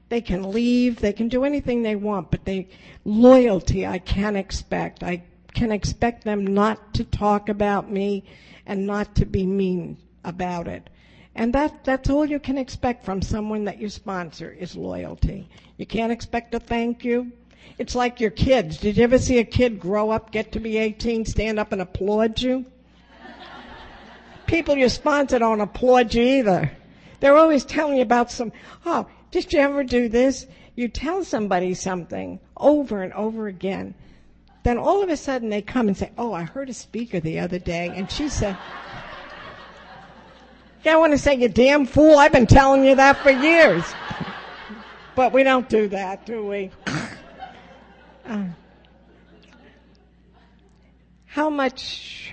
They 0.08 0.20
can 0.20 0.50
leave. 0.50 0.96
They 0.96 1.12
can 1.12 1.28
do 1.28 1.44
anything 1.44 1.82
they 1.82 1.96
want, 1.96 2.30
but 2.30 2.44
they, 2.44 2.68
loyalty 3.04 3.86
I 3.86 3.98
can 3.98 4.36
expect. 4.36 5.02
I 5.02 5.22
can 5.54 5.72
expect 5.72 6.24
them 6.24 6.46
not 6.46 6.94
to 6.94 7.04
talk 7.04 7.48
about 7.48 7.90
me 7.90 8.24
and 8.66 8.86
not 8.86 9.14
to 9.16 9.26
be 9.26 9.46
mean 9.46 9.98
about 10.24 10.68
it. 10.68 10.88
And 11.34 11.52
that, 11.54 11.84
that's 11.84 12.10
all 12.10 12.26
you 12.26 12.38
can 12.38 12.58
expect 12.58 13.04
from 13.04 13.22
someone 13.22 13.64
that 13.64 13.78
you 13.78 13.88
sponsor 13.88 14.50
is 14.50 14.76
loyalty. 14.76 15.48
You 15.78 15.86
can't 15.86 16.12
expect 16.12 16.54
a 16.54 16.60
thank 16.60 17.04
you. 17.04 17.32
It's 17.78 17.94
like 17.94 18.20
your 18.20 18.30
kids. 18.30 18.78
Did 18.78 18.96
you 18.96 19.04
ever 19.04 19.18
see 19.18 19.38
a 19.38 19.44
kid 19.44 19.80
grow 19.80 20.10
up, 20.10 20.30
get 20.30 20.52
to 20.52 20.60
be 20.60 20.76
18, 20.76 21.24
stand 21.24 21.58
up 21.58 21.72
and 21.72 21.82
applaud 21.82 22.40
you? 22.40 22.64
People 24.46 24.76
you 24.76 24.88
sponsor 24.88 25.38
don't 25.38 25.60
applaud 25.60 26.14
you 26.14 26.22
either. 26.22 26.70
They're 27.20 27.36
always 27.36 27.64
telling 27.64 27.96
you 27.96 28.02
about 28.02 28.30
some, 28.30 28.52
oh, 28.84 29.06
did 29.30 29.52
you 29.52 29.60
ever 29.60 29.82
do 29.84 30.08
this? 30.08 30.46
You 30.74 30.88
tell 30.88 31.24
somebody 31.24 31.74
something 31.74 32.40
over 32.56 33.02
and 33.02 33.12
over 33.14 33.46
again. 33.46 33.94
Then 34.62 34.78
all 34.78 35.02
of 35.02 35.08
a 35.08 35.16
sudden 35.16 35.48
they 35.48 35.62
come 35.62 35.88
and 35.88 35.96
say, 35.96 36.12
oh, 36.18 36.32
I 36.32 36.42
heard 36.42 36.68
a 36.68 36.74
speaker 36.74 37.18
the 37.18 37.40
other 37.40 37.58
day 37.58 37.92
and 37.94 38.10
she 38.10 38.28
said, 38.28 38.56
yeah, 40.84 40.94
I 40.94 40.96
want 40.96 41.12
to 41.12 41.18
say, 41.18 41.34
you 41.34 41.48
damn 41.48 41.86
fool, 41.86 42.18
I've 42.18 42.32
been 42.32 42.46
telling 42.46 42.84
you 42.84 42.94
that 42.96 43.16
for 43.18 43.30
years. 43.30 43.84
but 45.14 45.32
we 45.32 45.42
don't 45.42 45.68
do 45.68 45.88
that, 45.88 46.26
do 46.26 46.46
we? 46.46 46.70
Uh, 48.32 48.46
how 51.26 51.50
much 51.50 52.32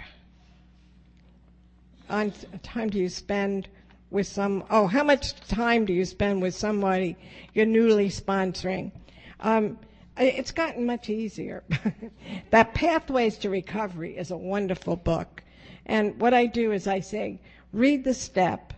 on 2.09 2.31
time 2.63 2.89
do 2.89 2.97
you 2.97 3.09
spend 3.09 3.67
with 4.09 4.25
some, 4.25 4.63
oh, 4.69 4.87
how 4.87 5.03
much 5.03 5.35
time 5.49 5.83
do 5.83 5.91
you 5.91 6.05
spend 6.05 6.41
with 6.41 6.55
somebody 6.55 7.17
you're 7.53 7.65
newly 7.65 8.07
sponsoring? 8.07 8.93
Um, 9.41 9.77
it's 10.15 10.51
gotten 10.51 10.85
much 10.85 11.09
easier. 11.09 11.65
that 12.51 12.73
Pathways 12.73 13.37
to 13.39 13.49
Recovery 13.49 14.15
is 14.15 14.31
a 14.31 14.37
wonderful 14.37 14.95
book. 14.95 15.43
And 15.85 16.17
what 16.21 16.33
I 16.33 16.45
do 16.45 16.71
is 16.71 16.87
I 16.87 17.01
say, 17.01 17.41
read 17.73 18.05
the 18.05 18.13
step 18.13 18.71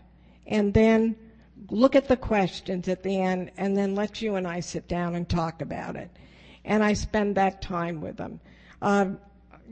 and 0.44 0.74
then 0.74 1.14
look 1.70 1.94
at 1.94 2.08
the 2.08 2.16
questions 2.16 2.88
at 2.88 3.04
the 3.04 3.20
end 3.20 3.52
and 3.58 3.76
then 3.76 3.94
let 3.94 4.20
you 4.22 4.34
and 4.34 4.48
I 4.48 4.58
sit 4.58 4.88
down 4.88 5.14
and 5.14 5.28
talk 5.28 5.62
about 5.62 5.94
it. 5.94 6.10
And 6.64 6.82
I 6.82 6.92
spend 6.92 7.36
that 7.36 7.62
time 7.62 8.00
with 8.00 8.16
them. 8.16 8.40
Um, 8.80 9.18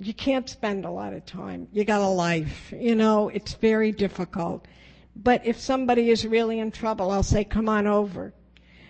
you 0.01 0.14
can't 0.14 0.49
spend 0.49 0.84
a 0.84 0.91
lot 0.91 1.12
of 1.12 1.26
time. 1.26 1.68
You 1.72 1.84
got 1.84 2.01
a 2.01 2.07
life. 2.07 2.72
You 2.76 2.95
know, 2.95 3.28
it's 3.28 3.55
very 3.55 3.93
difficult. 3.93 4.66
But 5.14 5.45
if 5.45 5.59
somebody 5.59 6.11
is 6.11 6.26
really 6.26 6.59
in 6.59 6.70
trouble, 6.70 7.11
I'll 7.11 7.22
say, 7.22 7.45
come 7.45 7.68
on 7.68 7.86
over. 7.86 8.32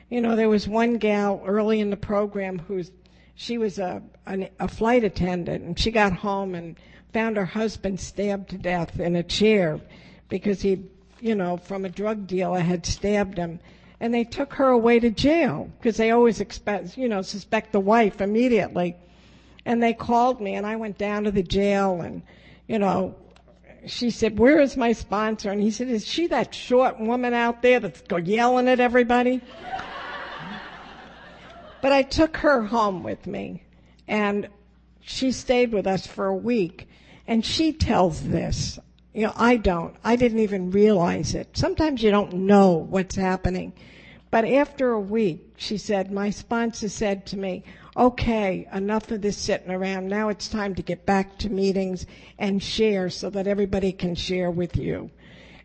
You 0.09 0.21
know, 0.21 0.37
there 0.37 0.49
was 0.49 0.69
one 0.69 0.99
gal 0.99 1.43
early 1.45 1.81
in 1.81 1.91
the 1.91 1.97
program 1.97 2.59
who's, 2.59 2.91
she 3.35 3.59
was 3.59 3.79
a, 3.79 4.03
a, 4.27 4.51
a 4.61 4.69
flight 4.69 5.05
attendant 5.05 5.65
and 5.65 5.79
she 5.79 5.91
got 5.91 6.13
home 6.13 6.55
and 6.55 6.77
found 7.13 7.37
her 7.37 7.45
husband 7.47 7.99
stabbed 7.99 8.51
to 8.51 8.59
death 8.59 9.01
in 9.01 9.17
a 9.17 9.23
chair 9.23 9.81
because 10.29 10.63
he, 10.63 10.85
you 11.21 11.35
know, 11.35 11.57
from 11.57 11.85
a 11.85 11.89
drug 11.89 12.27
dealer 12.27 12.61
had 12.61 12.87
stabbed 12.87 13.37
him. 13.39 13.61
And 14.01 14.15
they 14.15 14.25
took 14.25 14.55
her 14.55 14.69
away 14.69 14.99
to 15.01 15.11
jail 15.11 15.71
because 15.79 15.99
they 15.99 16.11
always 16.11 16.41
expect, 16.41 16.97
you 16.97 17.09
know, 17.09 17.21
suspect 17.21 17.73
the 17.73 17.81
wife 17.81 18.21
immediately. 18.21 18.97
And 19.67 19.83
they 19.83 19.93
called 19.93 20.41
me 20.41 20.55
and 20.55 20.67
I 20.67 20.77
went 20.77 20.97
down 20.97 21.25
to 21.25 21.31
the 21.31 21.43
jail 21.43 22.01
and, 22.01 22.23
you 22.67 22.79
know, 22.79 23.15
she 23.87 24.11
said, 24.11 24.39
where 24.39 24.61
is 24.61 24.77
my 24.77 24.93
sponsor? 24.93 25.51
And 25.51 25.61
he 25.61 25.71
said, 25.71 25.89
is 25.89 26.07
she 26.07 26.27
that 26.29 26.55
short 26.55 26.99
woman 26.99 27.35
out 27.35 27.63
there 27.63 27.81
that's 27.81 28.03
yelling 28.25 28.69
at 28.69 28.81
everybody? 28.81 29.41
but 31.83 31.93
I 31.93 32.03
took 32.03 32.39
her 32.39 32.63
home 32.63 33.03
with 33.03 33.27
me 33.27 33.65
and 34.09 34.49
she 35.01 35.33
stayed 35.33 35.73
with 35.73 35.87
us 35.87 36.07
for 36.07 36.27
a 36.27 36.37
week 36.37 36.89
and 37.27 37.45
she 37.45 37.73
tells 37.73 38.27
this. 38.27 38.79
You 39.13 39.27
know, 39.27 39.33
I 39.37 39.57
don't. 39.57 39.97
I 40.05 40.17
didn't 40.17 40.39
even 40.39 40.71
realize 40.71 41.35
it. 41.35 41.57
Sometimes 41.57 42.03
you 42.03 42.11
don't 42.11 42.33
know 42.33 42.73
what's 42.73 43.17
happening. 43.17 43.73
But 44.31 44.45
after 44.45 44.93
a 44.93 45.01
week, 45.01 45.55
she 45.57 45.77
said, 45.77 46.13
my 46.13 46.31
sponsor 46.31 46.89
said 46.89 47.27
to 47.27 47.37
me, 47.37 47.65
okay, 47.97 48.69
enough 48.73 49.11
of 49.11 49.23
this 49.23 49.37
sitting 49.37 49.73
around. 49.73 50.07
Now 50.07 50.29
it's 50.29 50.47
time 50.47 50.77
to 50.77 50.83
get 50.83 51.05
back 51.05 51.37
to 51.39 51.51
meetings 51.51 52.07
and 52.39 52.63
share 52.63 53.11
so 53.11 53.29
that 53.31 53.49
everybody 53.49 53.91
can 53.93 54.15
share 54.15 54.51
with 54.51 54.77
you. 54.77 55.11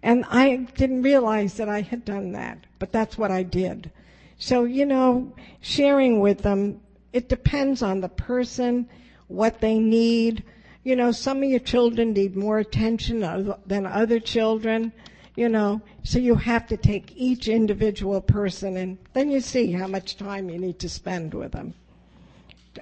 And 0.01 0.25
I 0.29 0.67
didn't 0.75 1.03
realize 1.03 1.55
that 1.55 1.69
I 1.69 1.81
had 1.81 2.05
done 2.05 2.31
that, 2.31 2.65
but 2.79 2.91
that's 2.91 3.17
what 3.17 3.31
I 3.31 3.43
did. 3.43 3.91
So, 4.37 4.63
you 4.63 4.85
know, 4.85 5.33
sharing 5.61 6.19
with 6.19 6.39
them, 6.39 6.81
it 7.13 7.29
depends 7.29 7.81
on 7.81 8.01
the 8.01 8.09
person, 8.09 8.89
what 9.27 9.61
they 9.61 9.79
need. 9.79 10.43
You 10.85 10.95
know, 10.95 11.11
some 11.11 11.43
of 11.43 11.49
your 11.49 11.59
children 11.59 12.13
need 12.13 12.37
more 12.37 12.59
attention 12.59 13.19
than 13.65 13.85
other 13.85 14.21
children, 14.21 14.93
you 15.35 15.49
know, 15.49 15.81
so 16.03 16.19
you 16.19 16.35
have 16.35 16.67
to 16.67 16.77
take 16.77 17.11
each 17.17 17.49
individual 17.49 18.21
person 18.21 18.77
and 18.77 18.97
then 19.11 19.29
you 19.29 19.41
see 19.41 19.73
how 19.73 19.87
much 19.87 20.15
time 20.15 20.49
you 20.49 20.57
need 20.57 20.79
to 20.79 20.87
spend 20.87 21.33
with 21.33 21.51
them 21.51 21.73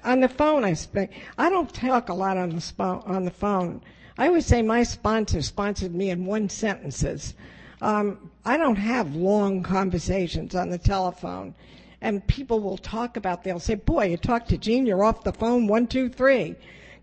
on 0.02 0.20
the 0.20 0.28
phone 0.28 0.64
I 0.64 0.74
speak. 0.74 1.10
I 1.38 1.50
don't 1.50 1.72
talk 1.72 2.08
a 2.08 2.14
lot 2.14 2.36
on 2.36 2.50
the 2.50 2.56
spo- 2.56 3.06
on 3.08 3.24
the 3.24 3.30
phone. 3.30 3.80
I 4.18 4.28
always 4.28 4.46
say 4.46 4.62
my 4.62 4.82
sponsor 4.82 5.42
sponsored 5.42 5.94
me 5.94 6.10
in 6.10 6.26
one 6.26 6.48
sentences. 6.48 7.34
Um, 7.80 8.30
I 8.44 8.56
don't 8.56 8.76
have 8.76 9.14
long 9.14 9.62
conversations 9.62 10.54
on 10.54 10.70
the 10.70 10.78
telephone, 10.78 11.54
and 12.00 12.26
people 12.26 12.60
will 12.60 12.78
talk 12.78 13.16
about. 13.16 13.44
They'll 13.44 13.58
say, 13.58 13.74
"Boy, 13.74 14.06
you 14.06 14.16
talked 14.16 14.48
to 14.50 14.58
Jean. 14.58 14.86
You're 14.86 15.04
off 15.04 15.24
the 15.24 15.32
phone. 15.32 15.66
One, 15.66 15.86
two, 15.86 16.08
three. 16.08 16.56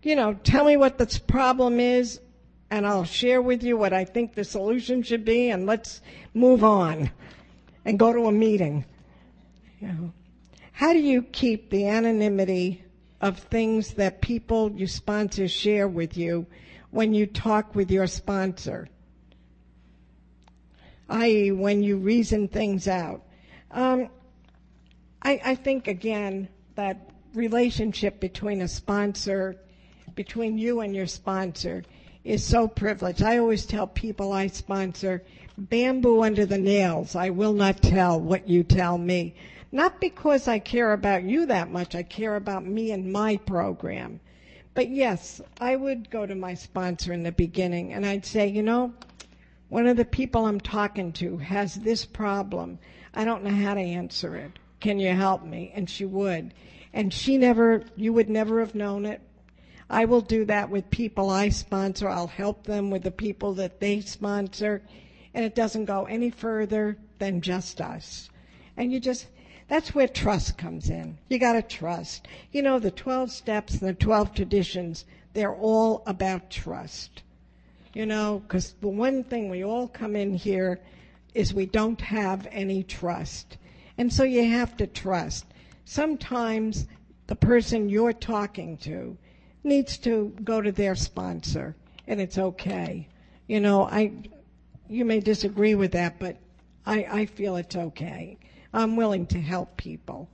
You 0.04 0.16
know, 0.16 0.34
tell 0.34 0.66
me 0.66 0.78
what 0.78 0.98
the 0.98 1.22
problem 1.28 1.80
is, 1.80 2.20
and 2.70 2.88
I'll 2.88 3.04
share 3.04 3.42
with 3.42 3.64
you 3.64 3.78
what 3.78 3.94
I 3.94 4.06
think 4.06 4.34
the 4.34 4.44
solution 4.44 5.04
should 5.04 5.24
be, 5.24 5.50
and 5.50 5.66
let's 5.66 6.02
move 6.34 6.64
on, 6.64 7.12
and 7.86 8.00
go 8.00 8.12
to 8.12 8.26
a 8.26 8.32
meeting." 8.32 8.86
You 9.80 9.88
know, 9.88 10.14
how 10.72 10.94
do 10.94 11.00
you 11.00 11.24
keep 11.24 11.70
the 11.70 11.88
anonymity 11.88 12.84
of 13.20 13.40
things 13.40 13.94
that 13.96 14.22
people 14.22 14.72
you 14.72 14.88
sponsor 14.88 15.48
share 15.48 15.88
with 15.88 16.18
you 16.18 16.48
when 16.90 17.14
you 17.14 17.26
talk 17.26 17.76
with 17.76 17.92
your 17.92 18.08
sponsor? 18.08 18.88
i.e., 21.12 21.52
when 21.52 21.84
you 21.84 21.98
reason 21.98 22.48
things 22.48 22.88
out. 22.88 23.22
Um, 23.70 24.10
I, 25.22 25.42
I 25.44 25.56
think, 25.56 25.88
again, 25.88 26.48
that 26.76 27.10
relationship 27.34 28.20
between 28.20 28.62
a 28.62 28.68
sponsor, 28.68 29.58
between 30.22 30.60
you 30.60 30.82
and 30.82 30.96
your 30.96 31.08
sponsor, 31.08 31.82
is 32.24 32.44
so 32.44 32.68
privileged. 32.68 33.24
I 33.24 33.40
always 33.40 33.66
tell 33.66 33.88
people 33.88 34.32
I 34.32 34.46
sponsor 34.46 35.24
bamboo 35.58 36.22
under 36.22 36.46
the 36.46 36.60
nails. 36.60 37.16
I 37.16 37.32
will 37.32 37.54
not 37.54 37.82
tell 37.82 38.22
what 38.22 38.48
you 38.48 38.64
tell 38.64 39.00
me. 39.00 39.34
Not 39.72 40.00
because 40.00 40.48
I 40.48 40.60
care 40.60 40.94
about 40.94 41.24
you 41.24 41.48
that 41.48 41.72
much, 41.72 41.96
I 41.96 42.04
care 42.04 42.36
about 42.36 42.64
me 42.64 42.92
and 42.92 43.12
my 43.12 43.38
program. 43.38 44.20
But 44.76 44.90
yes, 44.90 45.42
I 45.60 45.76
would 45.76 46.12
go 46.12 46.28
to 46.28 46.36
my 46.36 46.54
sponsor 46.54 47.14
in 47.14 47.24
the 47.24 47.32
beginning 47.32 47.92
and 47.92 48.06
I'd 48.06 48.24
say, 48.24 48.46
you 48.46 48.62
know, 48.62 48.94
one 49.70 49.88
of 49.88 49.98
the 49.98 50.06
people 50.06 50.46
I'm 50.46 50.62
talking 50.62 51.14
to 51.14 51.38
has 51.38 51.74
this 51.74 52.06
problem. 52.06 52.78
I 53.16 53.26
don't 53.26 53.44
know 53.44 53.50
how 53.50 53.74
to 53.74 53.82
answer 53.82 54.36
it. 54.36 54.52
Can 54.82 55.00
you 55.00 55.14
help 55.14 55.44
me? 55.44 55.72
And 55.74 55.90
she 55.90 56.06
would. 56.06 56.54
And 56.94 57.12
she 57.12 57.40
never, 57.40 57.86
you 57.96 58.14
would 58.14 58.30
never 58.30 58.60
have 58.60 58.76
known 58.76 59.08
it. 59.08 59.20
I 59.92 60.06
will 60.06 60.22
do 60.22 60.46
that 60.46 60.72
with 60.72 60.90
people 60.90 61.30
I 61.30 61.50
sponsor. 61.50 62.10
I'll 62.10 62.26
help 62.26 62.64
them 62.64 62.90
with 62.90 63.04
the 63.04 63.12
people 63.12 63.54
that 63.54 63.80
they 63.80 64.02
sponsor. 64.02 64.82
And 65.36 65.46
it 65.46 65.54
doesn't 65.54 65.86
go 65.86 66.06
any 66.06 66.32
further 66.32 66.98
than 67.20 67.42
just 67.42 67.80
us. 67.80 68.32
And 68.76 68.92
you 68.92 69.00
just, 69.00 69.28
that's 69.68 69.94
where 69.94 70.08
trust 70.08 70.58
comes 70.58 70.90
in. 70.90 71.20
You 71.30 71.38
gotta 71.38 71.62
trust. 71.62 72.28
You 72.52 72.64
know, 72.64 72.80
the 72.80 72.90
12 72.90 73.32
steps 73.32 73.74
and 73.74 73.88
the 73.88 73.94
12 73.94 74.34
traditions, 74.34 75.06
they're 75.34 75.54
all 75.54 76.02
about 76.08 76.50
trust 76.50 77.22
you 77.94 78.06
know, 78.06 78.42
because 78.48 78.74
the 78.82 78.88
one 78.88 79.24
thing 79.24 79.50
we 79.50 79.64
all 79.64 79.88
come 79.88 80.16
in 80.16 80.34
here 80.34 80.80
is 81.34 81.54
we 81.54 81.66
don't 81.66 82.02
have 82.02 82.48
any 82.52 82.84
trust. 82.84 83.58
And 83.98 84.12
so 84.12 84.24
you 84.24 84.50
have 84.50 84.78
to 84.78 84.88
trust. 84.88 85.46
Sometimes 85.86 86.88
the 87.28 87.36
person 87.36 87.90
you're 87.90 88.14
talking 88.14 88.78
to 88.78 89.18
needs 89.64 89.98
to 90.00 90.36
go 90.44 90.62
to 90.62 90.72
their 90.72 90.96
sponsor, 90.96 91.76
and 92.08 92.20
it's 92.20 92.38
okay. 92.38 93.08
You 93.48 93.60
know, 93.60 93.84
I, 93.84 94.12
you 94.88 95.06
may 95.06 95.20
disagree 95.20 95.76
with 95.76 95.92
that, 95.92 96.20
but 96.20 96.38
I, 96.86 97.06
I 97.10 97.26
feel 97.26 97.56
it's 97.56 97.76
okay. 97.76 98.38
I'm 98.74 98.96
willing 98.96 99.26
to 99.28 99.40
help 99.40 99.78
people. 99.78 100.30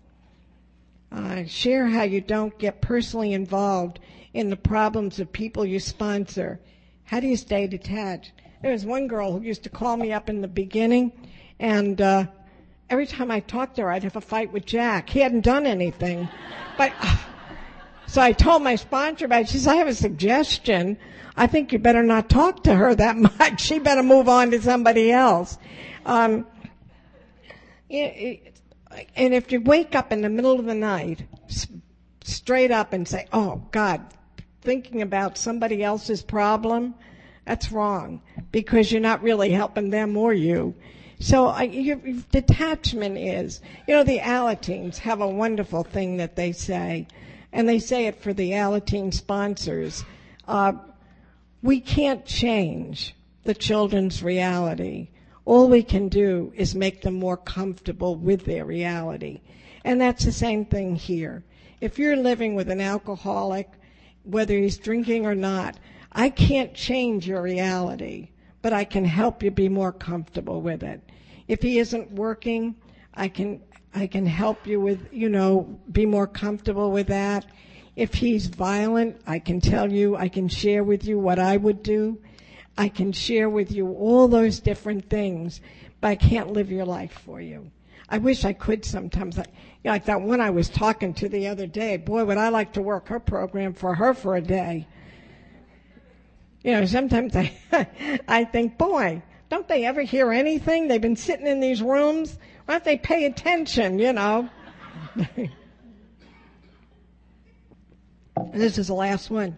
Uh, 1.11 1.45
share 1.45 1.87
how 1.87 2.03
you 2.03 2.21
don't 2.21 2.57
get 2.59 2.81
personally 2.81 3.33
involved 3.33 3.99
in 4.33 4.49
the 4.49 4.57
problems 4.57 5.19
of 5.19 5.31
people 5.31 5.65
you 5.65 5.79
sponsor 5.79 6.59
how 7.07 7.21
do 7.21 7.27
you 7.27 7.37
stay 7.37 7.67
detached? 7.67 8.33
There 8.61 8.73
was 8.73 8.85
one 8.85 9.07
girl 9.07 9.31
who 9.31 9.41
used 9.41 9.63
to 9.63 9.69
call 9.69 9.95
me 9.95 10.11
up 10.11 10.29
in 10.29 10.41
the 10.41 10.47
beginning, 10.47 11.13
and 11.57 12.01
uh, 12.01 12.25
every 12.89 13.07
time 13.07 13.31
I 13.31 13.39
talked 13.39 13.77
to 13.77 13.83
her, 13.83 13.91
I'd 13.91 14.03
have 14.03 14.17
a 14.17 14.21
fight 14.21 14.51
with 14.51 14.65
Jack. 14.65 15.09
He 15.09 15.21
hadn't 15.21 15.45
done 15.45 15.65
anything, 15.65 16.27
but 16.77 16.91
uh, 16.99 17.17
so 18.07 18.21
I 18.21 18.31
told 18.31 18.63
my 18.63 18.75
sponsor 18.75 19.25
about 19.25 19.41
it. 19.41 19.49
She 19.49 19.57
says, 19.57 19.67
"I 19.67 19.75
have 19.75 19.87
a 19.87 19.93
suggestion. 19.93 20.97
I 21.35 21.47
think 21.47 21.71
you 21.71 21.79
better 21.79 22.03
not 22.03 22.29
talk 22.29 22.63
to 22.63 22.73
her 22.73 22.95
that 22.95 23.15
much. 23.39 23.61
She 23.61 23.79
better 23.79 24.03
move 24.03 24.27
on 24.27 24.51
to 24.51 24.61
somebody 24.61 25.11
else." 25.11 25.57
Um, 26.05 26.47
and 27.89 28.39
if 29.15 29.51
you 29.51 29.61
wake 29.61 29.95
up 29.95 30.11
in 30.11 30.21
the 30.21 30.29
middle 30.29 30.59
of 30.59 30.65
the 30.65 30.75
night, 30.75 31.23
straight 32.23 32.71
up 32.71 32.93
and 32.93 33.07
say, 33.07 33.27
"Oh 33.31 33.61
God, 33.71 34.01
thinking 34.61 35.01
about 35.01 35.37
somebody 35.37 35.83
else's 35.83 36.21
problem, 36.21 36.95
that's 37.45 37.71
wrong 37.71 38.21
because 38.51 38.91
you're 38.91 38.99
not 38.99 39.23
really 39.23 39.51
helping 39.51 39.89
them 39.89 40.17
or 40.17 40.33
you. 40.33 40.75
So 41.19 41.47
I, 41.47 41.63
your, 41.63 41.95
detachment 42.31 43.17
is, 43.17 43.61
you 43.87 43.95
know, 43.95 44.03
the 44.03 44.19
Alateens 44.19 44.97
have 44.97 45.21
a 45.21 45.27
wonderful 45.27 45.83
thing 45.83 46.17
that 46.17 46.35
they 46.35 46.51
say, 46.51 47.07
and 47.57 47.67
they 47.67 47.79
say 47.79 48.05
it 48.05 48.21
for 48.21 48.31
the 48.31 48.51
Alateen 48.51 49.13
sponsors. 49.13 50.05
Uh, 50.47 50.73
we 51.61 51.81
can't 51.81 52.23
change 52.25 53.15
the 53.43 53.53
children's 53.53 54.23
reality. 54.23 55.09
All 55.43 55.67
we 55.67 55.83
can 55.83 56.07
do 56.07 56.53
is 56.55 56.73
make 56.75 57.01
them 57.01 57.15
more 57.15 57.37
comfortable 57.37 58.15
with 58.15 58.45
their 58.45 58.63
reality. 58.63 59.41
And 59.83 59.99
that's 59.99 60.23
the 60.23 60.31
same 60.31 60.65
thing 60.65 60.95
here. 60.95 61.43
If 61.81 61.99
you're 61.99 62.15
living 62.15 62.55
with 62.55 62.69
an 62.69 62.79
alcoholic 62.79 63.69
whether 64.27 64.57
he's 64.57 64.77
drinking 64.77 65.25
or 65.25 65.35
not. 65.35 65.77
I 66.11 66.29
can't 66.29 66.73
change 66.73 67.27
your 67.27 67.41
reality, 67.41 68.29
but 68.61 68.73
I 68.73 68.83
can 68.83 69.05
help 69.05 69.41
you 69.41 69.51
be 69.51 69.69
more 69.69 69.93
comfortable 69.93 70.61
with 70.61 70.83
it. 70.83 71.01
If 71.47 71.61
he 71.61 71.79
isn't 71.79 72.11
working, 72.11 72.75
I 73.13 73.29
can 73.29 73.61
I 73.97 74.05
can 74.05 74.27
help 74.27 74.67
you 74.67 74.79
with, 74.79 75.11
you 75.11 75.27
know, 75.27 75.79
be 75.91 76.05
more 76.05 76.27
comfortable 76.27 76.91
with 76.91 77.07
that. 77.07 77.47
If 77.95 78.13
he's 78.13 78.45
violent, 78.45 79.19
I 79.25 79.39
can 79.39 79.59
tell 79.59 79.91
you, 79.91 80.15
I 80.15 80.29
can 80.29 80.47
share 80.49 80.83
with 80.83 81.03
you 81.05 81.17
what 81.17 81.39
I 81.39 81.57
would 81.57 81.81
do. 81.81 82.19
I 82.77 82.89
can 82.89 83.11
share 83.11 83.49
with 83.49 83.71
you 83.71 83.91
all 83.93 84.27
those 84.27 84.59
different 84.59 85.09
things, 85.09 85.61
but 85.99 86.09
I 86.09 86.15
can't 86.15 86.53
live 86.53 86.71
your 86.71 86.85
life 86.85 87.23
for 87.25 87.41
you. 87.41 87.71
I 88.07 88.19
wish 88.19 88.45
I 88.45 88.53
could 88.53 88.85
sometimes. 88.85 89.39
I, 89.39 89.41
you 89.41 89.47
know, 89.85 89.91
like 89.93 90.05
that 90.05 90.21
one 90.21 90.41
I 90.41 90.51
was 90.51 90.69
talking 90.69 91.15
to 91.15 91.27
the 91.27 91.47
other 91.47 91.65
day. 91.65 91.97
Boy, 91.97 92.23
would 92.23 92.37
I 92.37 92.49
like 92.49 92.73
to 92.73 92.83
work 92.83 93.07
her 93.07 93.19
program 93.19 93.73
for 93.73 93.95
her 93.95 94.13
for 94.13 94.35
a 94.35 94.41
day. 94.41 94.87
You 96.63 96.73
know, 96.73 96.85
sometimes 96.85 97.35
I, 97.35 97.51
I 98.27 98.43
think, 98.43 98.77
boy, 98.77 99.23
don't 99.49 99.67
they 99.67 99.85
ever 99.85 100.03
hear 100.03 100.31
anything? 100.31 100.87
They've 100.87 101.01
been 101.01 101.15
sitting 101.15 101.47
in 101.47 101.59
these 101.59 101.81
rooms. 101.81 102.37
Why 102.67 102.73
don't 102.73 102.83
they 102.83 102.97
pay 102.97 103.23
attention, 103.25 103.97
you 103.97 104.11
know? 104.11 104.49
this 108.53 108.77
is 108.77 108.87
the 108.87 108.93
last 108.93 109.29
one. 109.29 109.55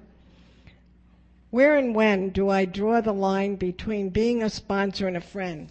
Where 1.49 1.75
and 1.75 1.95
when 1.95 2.29
do 2.29 2.49
I 2.49 2.65
draw 2.65 3.01
the 3.01 3.11
line 3.11 3.55
between 3.55 4.09
being 4.09 4.43
a 4.43 4.49
sponsor 4.51 5.07
and 5.07 5.17
a 5.17 5.21
friend? 5.21 5.69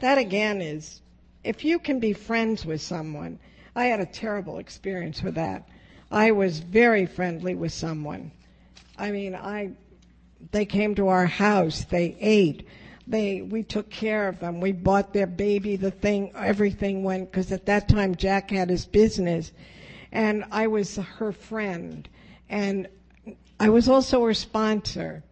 That 0.00 0.18
again 0.18 0.60
is 0.60 1.02
if 1.44 1.64
you 1.64 1.78
can 1.78 2.00
be 2.00 2.14
friends 2.14 2.66
with 2.66 2.80
someone, 2.80 3.38
I 3.76 3.84
had 3.84 4.00
a 4.00 4.06
terrible 4.06 4.58
experience 4.58 5.22
with 5.22 5.36
that. 5.36 5.68
I 6.10 6.32
was 6.32 6.58
very 6.58 7.06
friendly 7.06 7.54
with 7.54 7.72
someone. 7.72 8.32
I 8.98 9.12
mean, 9.12 9.36
I, 9.36 9.76
they 10.50 10.64
came 10.64 10.96
to 10.96 11.06
our 11.06 11.26
house, 11.26 11.84
they 11.84 12.16
ate, 12.18 12.66
they, 13.06 13.40
we 13.40 13.62
took 13.62 13.90
care 13.90 14.28
of 14.28 14.40
them, 14.40 14.60
we 14.60 14.72
bought 14.72 15.12
their 15.12 15.26
baby, 15.26 15.76
the 15.76 15.90
thing, 15.90 16.32
everything 16.34 17.04
went, 17.04 17.30
because 17.30 17.52
at 17.52 17.66
that 17.66 17.88
time 17.88 18.14
Jack 18.14 18.50
had 18.50 18.68
his 18.68 18.86
business, 18.86 19.52
and 20.12 20.44
I 20.50 20.66
was 20.66 20.96
her 20.96 21.32
friend, 21.32 22.08
and 22.48 22.88
I 23.58 23.68
was 23.68 23.88
also 23.88 24.24
her 24.24 24.34
sponsor, 24.34 25.22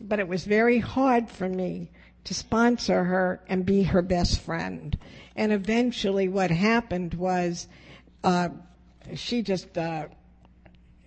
but 0.00 0.18
it 0.18 0.28
was 0.28 0.44
very 0.44 0.78
hard 0.78 1.30
for 1.30 1.48
me 1.48 1.90
to 2.24 2.34
sponsor 2.34 3.04
her 3.04 3.40
and 3.48 3.64
be 3.64 3.82
her 3.84 4.02
best 4.02 4.40
friend. 4.40 4.98
And 5.36 5.52
eventually, 5.52 6.28
what 6.28 6.50
happened 6.50 7.14
was 7.14 7.66
uh, 8.22 8.50
she 9.14 9.42
just 9.42 9.76
uh, 9.78 10.08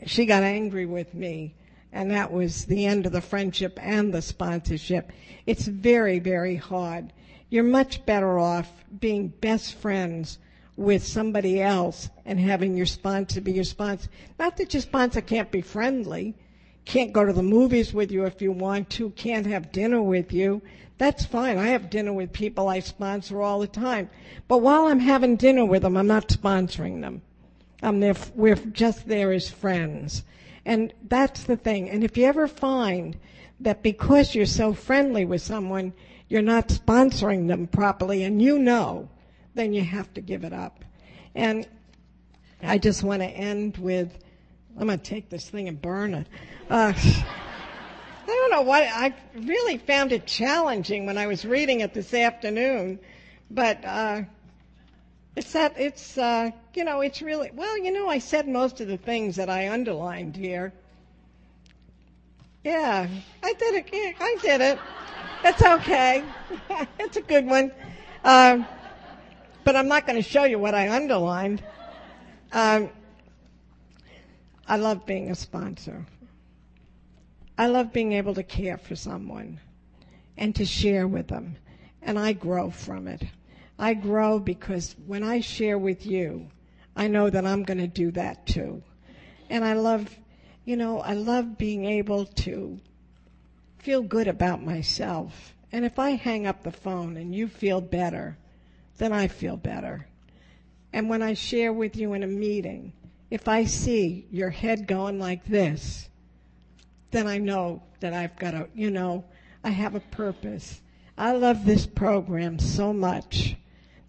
she 0.06 0.26
got 0.26 0.44
angry 0.44 0.86
with 0.86 1.14
me, 1.14 1.54
and 1.94 2.10
that 2.10 2.32
was 2.32 2.66
the 2.66 2.86
end 2.88 3.06
of 3.06 3.12
the 3.12 3.22
friendship 3.22 3.80
and 3.82 4.14
the 4.14 4.22
sponsorship. 4.22 5.12
It's 5.46 5.68
very, 5.68 6.20
very 6.20 6.56
hard. 6.56 7.14
You're 7.50 7.64
much 7.64 8.04
better 8.06 8.40
off 8.40 8.70
being 9.00 9.28
best 9.28 9.76
friends 9.76 10.40
with 10.76 11.06
somebody 11.06 11.62
else 11.62 12.10
and 12.26 12.40
having 12.40 12.76
your 12.76 12.88
sponsor 12.88 13.42
be 13.42 13.52
your 13.52 13.64
sponsor. 13.64 14.10
Not 14.40 14.58
that 14.58 14.74
your 14.74 14.82
sponsor 14.82 15.22
can't 15.22 15.52
be 15.52 15.62
friendly, 15.62 16.36
can't 16.84 17.14
go 17.14 17.24
to 17.24 17.32
the 17.32 17.44
movies 17.44 17.94
with 17.94 18.12
you 18.12 18.26
if 18.26 18.42
you 18.42 18.52
want 18.52 18.90
to, 18.92 19.12
can't 19.12 19.46
have 19.46 19.72
dinner 19.72 20.02
with 20.02 20.34
you. 20.34 20.64
That's 20.98 21.26
fine. 21.26 21.60
I 21.60 21.68
have 21.68 21.92
dinner 21.92 22.12
with 22.12 22.34
people 22.34 22.70
I 22.70 22.80
sponsor 22.80 23.42
all 23.42 23.60
the 23.60 23.68
time. 23.68 24.10
But 24.48 24.60
while 24.60 24.88
I'm 24.88 25.00
having 25.00 25.36
dinner 25.36 25.64
with 25.66 25.84
them, 25.84 25.96
I'm 25.96 26.08
not 26.08 26.28
sponsoring 26.28 27.02
them. 27.02 27.22
I'm 27.84 28.00
there, 28.00 28.16
we're 28.34 28.56
just 28.56 29.08
there 29.08 29.32
as 29.32 29.50
friends. 29.50 30.24
And 30.66 30.94
that's 31.08 31.44
the 31.44 31.58
thing. 31.58 31.90
And 31.90 32.04
if 32.04 32.18
you 32.18 32.26
ever 32.26 32.48
find 32.48 33.18
that 33.60 33.84
because 33.84 34.34
you're 34.34 34.46
so 34.46 34.74
friendly 34.74 35.26
with 35.26 35.42
someone, 35.42 35.94
you're 36.30 36.42
not 36.42 36.70
sponsoring 36.70 37.48
them 37.48 37.68
properly 37.68 38.24
and 38.24 38.42
you 38.42 38.60
know, 38.60 39.10
then 39.56 39.74
you 39.74 39.84
have 39.84 40.14
to 40.14 40.22
give 40.22 40.44
it 40.44 40.54
up. 40.54 40.84
And 41.36 41.68
I 42.62 42.78
just 42.78 43.04
want 43.04 43.22
to 43.22 43.28
end 43.28 43.78
with, 43.78 44.18
I'm 44.80 44.88
going 44.88 45.00
to 45.00 45.06
take 45.06 45.30
this 45.30 45.50
thing 45.50 45.68
and 45.68 45.82
burn 45.82 46.14
it. 46.14 46.28
Uh, 46.70 46.94
I 48.26 48.26
don't 48.26 48.52
know 48.52 48.62
why. 48.62 48.84
I 48.86 49.14
really 49.36 49.78
found 49.78 50.12
it 50.12 50.26
challenging 50.26 51.06
when 51.06 51.18
I 51.18 51.28
was 51.28 51.44
reading 51.44 51.82
it 51.82 51.94
this 51.94 52.14
afternoon, 52.14 53.00
but 53.52 53.84
uh, 53.84 54.22
It's 55.36 55.54
that 55.54 55.74
it's 55.78 56.18
uh, 56.18 56.52
you 56.76 56.84
know 56.84 57.02
it's 57.02 57.22
really 57.22 57.50
well 57.54 57.78
you 57.78 57.92
know 57.92 58.08
I 58.08 58.20
said 58.20 58.48
most 58.48 58.82
of 58.82 58.88
the 58.88 58.98
things 58.98 59.36
that 59.38 59.50
I 59.50 59.70
underlined 59.70 60.36
here. 60.36 60.74
Yeah, 62.64 63.08
I 63.44 63.54
did 63.54 63.76
it. 63.76 63.90
Yeah, 63.92 64.12
I 64.20 64.38
did 64.42 64.62
it. 64.62 64.80
It's 65.44 65.62
okay. 65.62 66.24
it's 67.00 67.18
a 67.18 67.22
good 67.22 67.46
one. 67.46 67.72
Um, 68.24 68.66
but 69.66 69.76
I'm 69.76 69.88
not 69.88 70.08
going 70.08 70.22
to 70.22 70.28
show 70.28 70.46
you 70.46 70.60
what 70.60 70.74
I 70.74 70.90
underlined. 70.90 71.62
Um, 72.54 72.90
I 74.68 74.78
love 74.78 75.06
being 75.06 75.30
a 75.30 75.36
sponsor. 75.36 76.06
I 77.58 77.68
love 77.68 77.92
being 77.92 78.14
able 78.14 78.34
to 78.36 78.44
care 78.44 78.78
for 78.78 78.96
someone 78.96 79.60
and 80.38 80.56
to 80.56 80.66
share 80.66 81.08
with 81.08 81.28
them. 81.28 81.58
And 82.02 82.18
I 82.18 82.34
grow 82.34 82.70
from 82.70 83.08
it. 83.08 83.24
I 83.78 83.94
grow 83.96 84.40
because 84.40 84.96
when 85.06 85.24
I 85.24 85.40
share 85.40 85.78
with 85.78 86.06
you, 86.06 86.50
I 86.96 87.08
know 87.08 87.30
that 87.30 87.46
I'm 87.46 87.64
going 87.64 87.80
to 87.80 87.88
do 87.88 88.12
that 88.12 88.46
too. 88.46 88.84
And 89.50 89.66
I 89.66 89.74
love, 89.74 90.16
you 90.64 90.76
know, 90.76 91.00
I 91.00 91.14
love 91.14 91.58
being 91.58 91.86
able 91.86 92.26
to 92.26 92.80
feel 93.80 94.02
good 94.02 94.28
about 94.28 94.64
myself. 94.64 95.54
And 95.72 95.86
if 95.86 95.98
I 95.98 96.12
hang 96.12 96.46
up 96.46 96.64
the 96.64 96.72
phone 96.72 97.18
and 97.18 97.34
you 97.34 97.48
feel 97.48 97.82
better, 97.82 98.38
then 98.98 99.12
I 99.12 99.28
feel 99.28 99.58
better. 99.58 100.08
And 100.94 101.10
when 101.10 101.24
I 101.24 101.34
share 101.34 101.74
with 101.74 101.96
you 101.96 102.14
in 102.14 102.22
a 102.22 102.28
meeting, 102.28 102.94
if 103.32 103.48
I 103.48 103.66
see 103.66 104.28
your 104.30 104.52
head 104.52 104.88
going 104.88 105.18
like 105.18 105.46
this, 105.46 106.08
then 107.10 107.26
I 107.26 107.40
know 107.40 107.82
that 108.00 108.14
I've 108.14 108.36
got 108.38 108.54
a, 108.54 108.70
you 108.76 108.92
know, 108.92 109.26
I 109.64 109.72
have 109.72 109.96
a 109.96 110.00
purpose. 110.00 110.82
I 111.18 111.32
love 111.32 111.66
this 111.66 111.88
program 111.88 112.60
so 112.60 112.94
much 112.94 113.56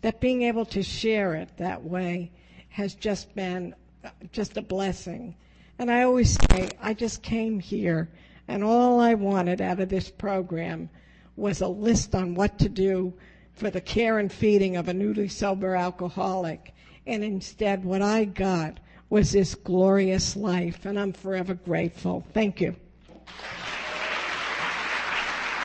that 0.04 0.20
being 0.20 0.42
able 0.42 0.66
to 0.66 0.82
share 0.82 1.32
it 1.34 1.48
that 1.56 1.82
way 1.82 2.30
has 2.68 2.94
just 2.94 3.34
been 3.34 3.74
uh, 4.04 4.10
just 4.32 4.58
a 4.58 4.60
blessing. 4.60 5.34
And 5.78 5.90
I 5.90 6.02
always 6.02 6.38
say, 6.50 6.76
I 6.82 6.92
just 6.92 7.22
came 7.22 7.58
here 7.58 8.10
and 8.46 8.62
all 8.62 9.00
I 9.00 9.14
wanted 9.14 9.62
out 9.62 9.80
of 9.80 9.88
this 9.88 10.10
program 10.10 10.90
was 11.36 11.62
a 11.62 11.68
list 11.68 12.14
on 12.14 12.34
what 12.34 12.58
to 12.58 12.68
do 12.68 13.14
for 13.54 13.70
the 13.70 13.80
care 13.80 14.18
and 14.18 14.30
feeding 14.30 14.76
of 14.76 14.88
a 14.88 14.92
newly 14.92 15.28
sober 15.28 15.74
alcoholic. 15.74 16.74
And 17.06 17.24
instead, 17.24 17.82
what 17.82 18.02
I 18.02 18.26
got 18.26 18.80
was 19.08 19.32
this 19.32 19.54
glorious 19.54 20.36
life, 20.36 20.84
and 20.84 21.00
I'm 21.00 21.14
forever 21.14 21.54
grateful. 21.54 22.26
Thank 22.34 22.60
you. 22.60 22.76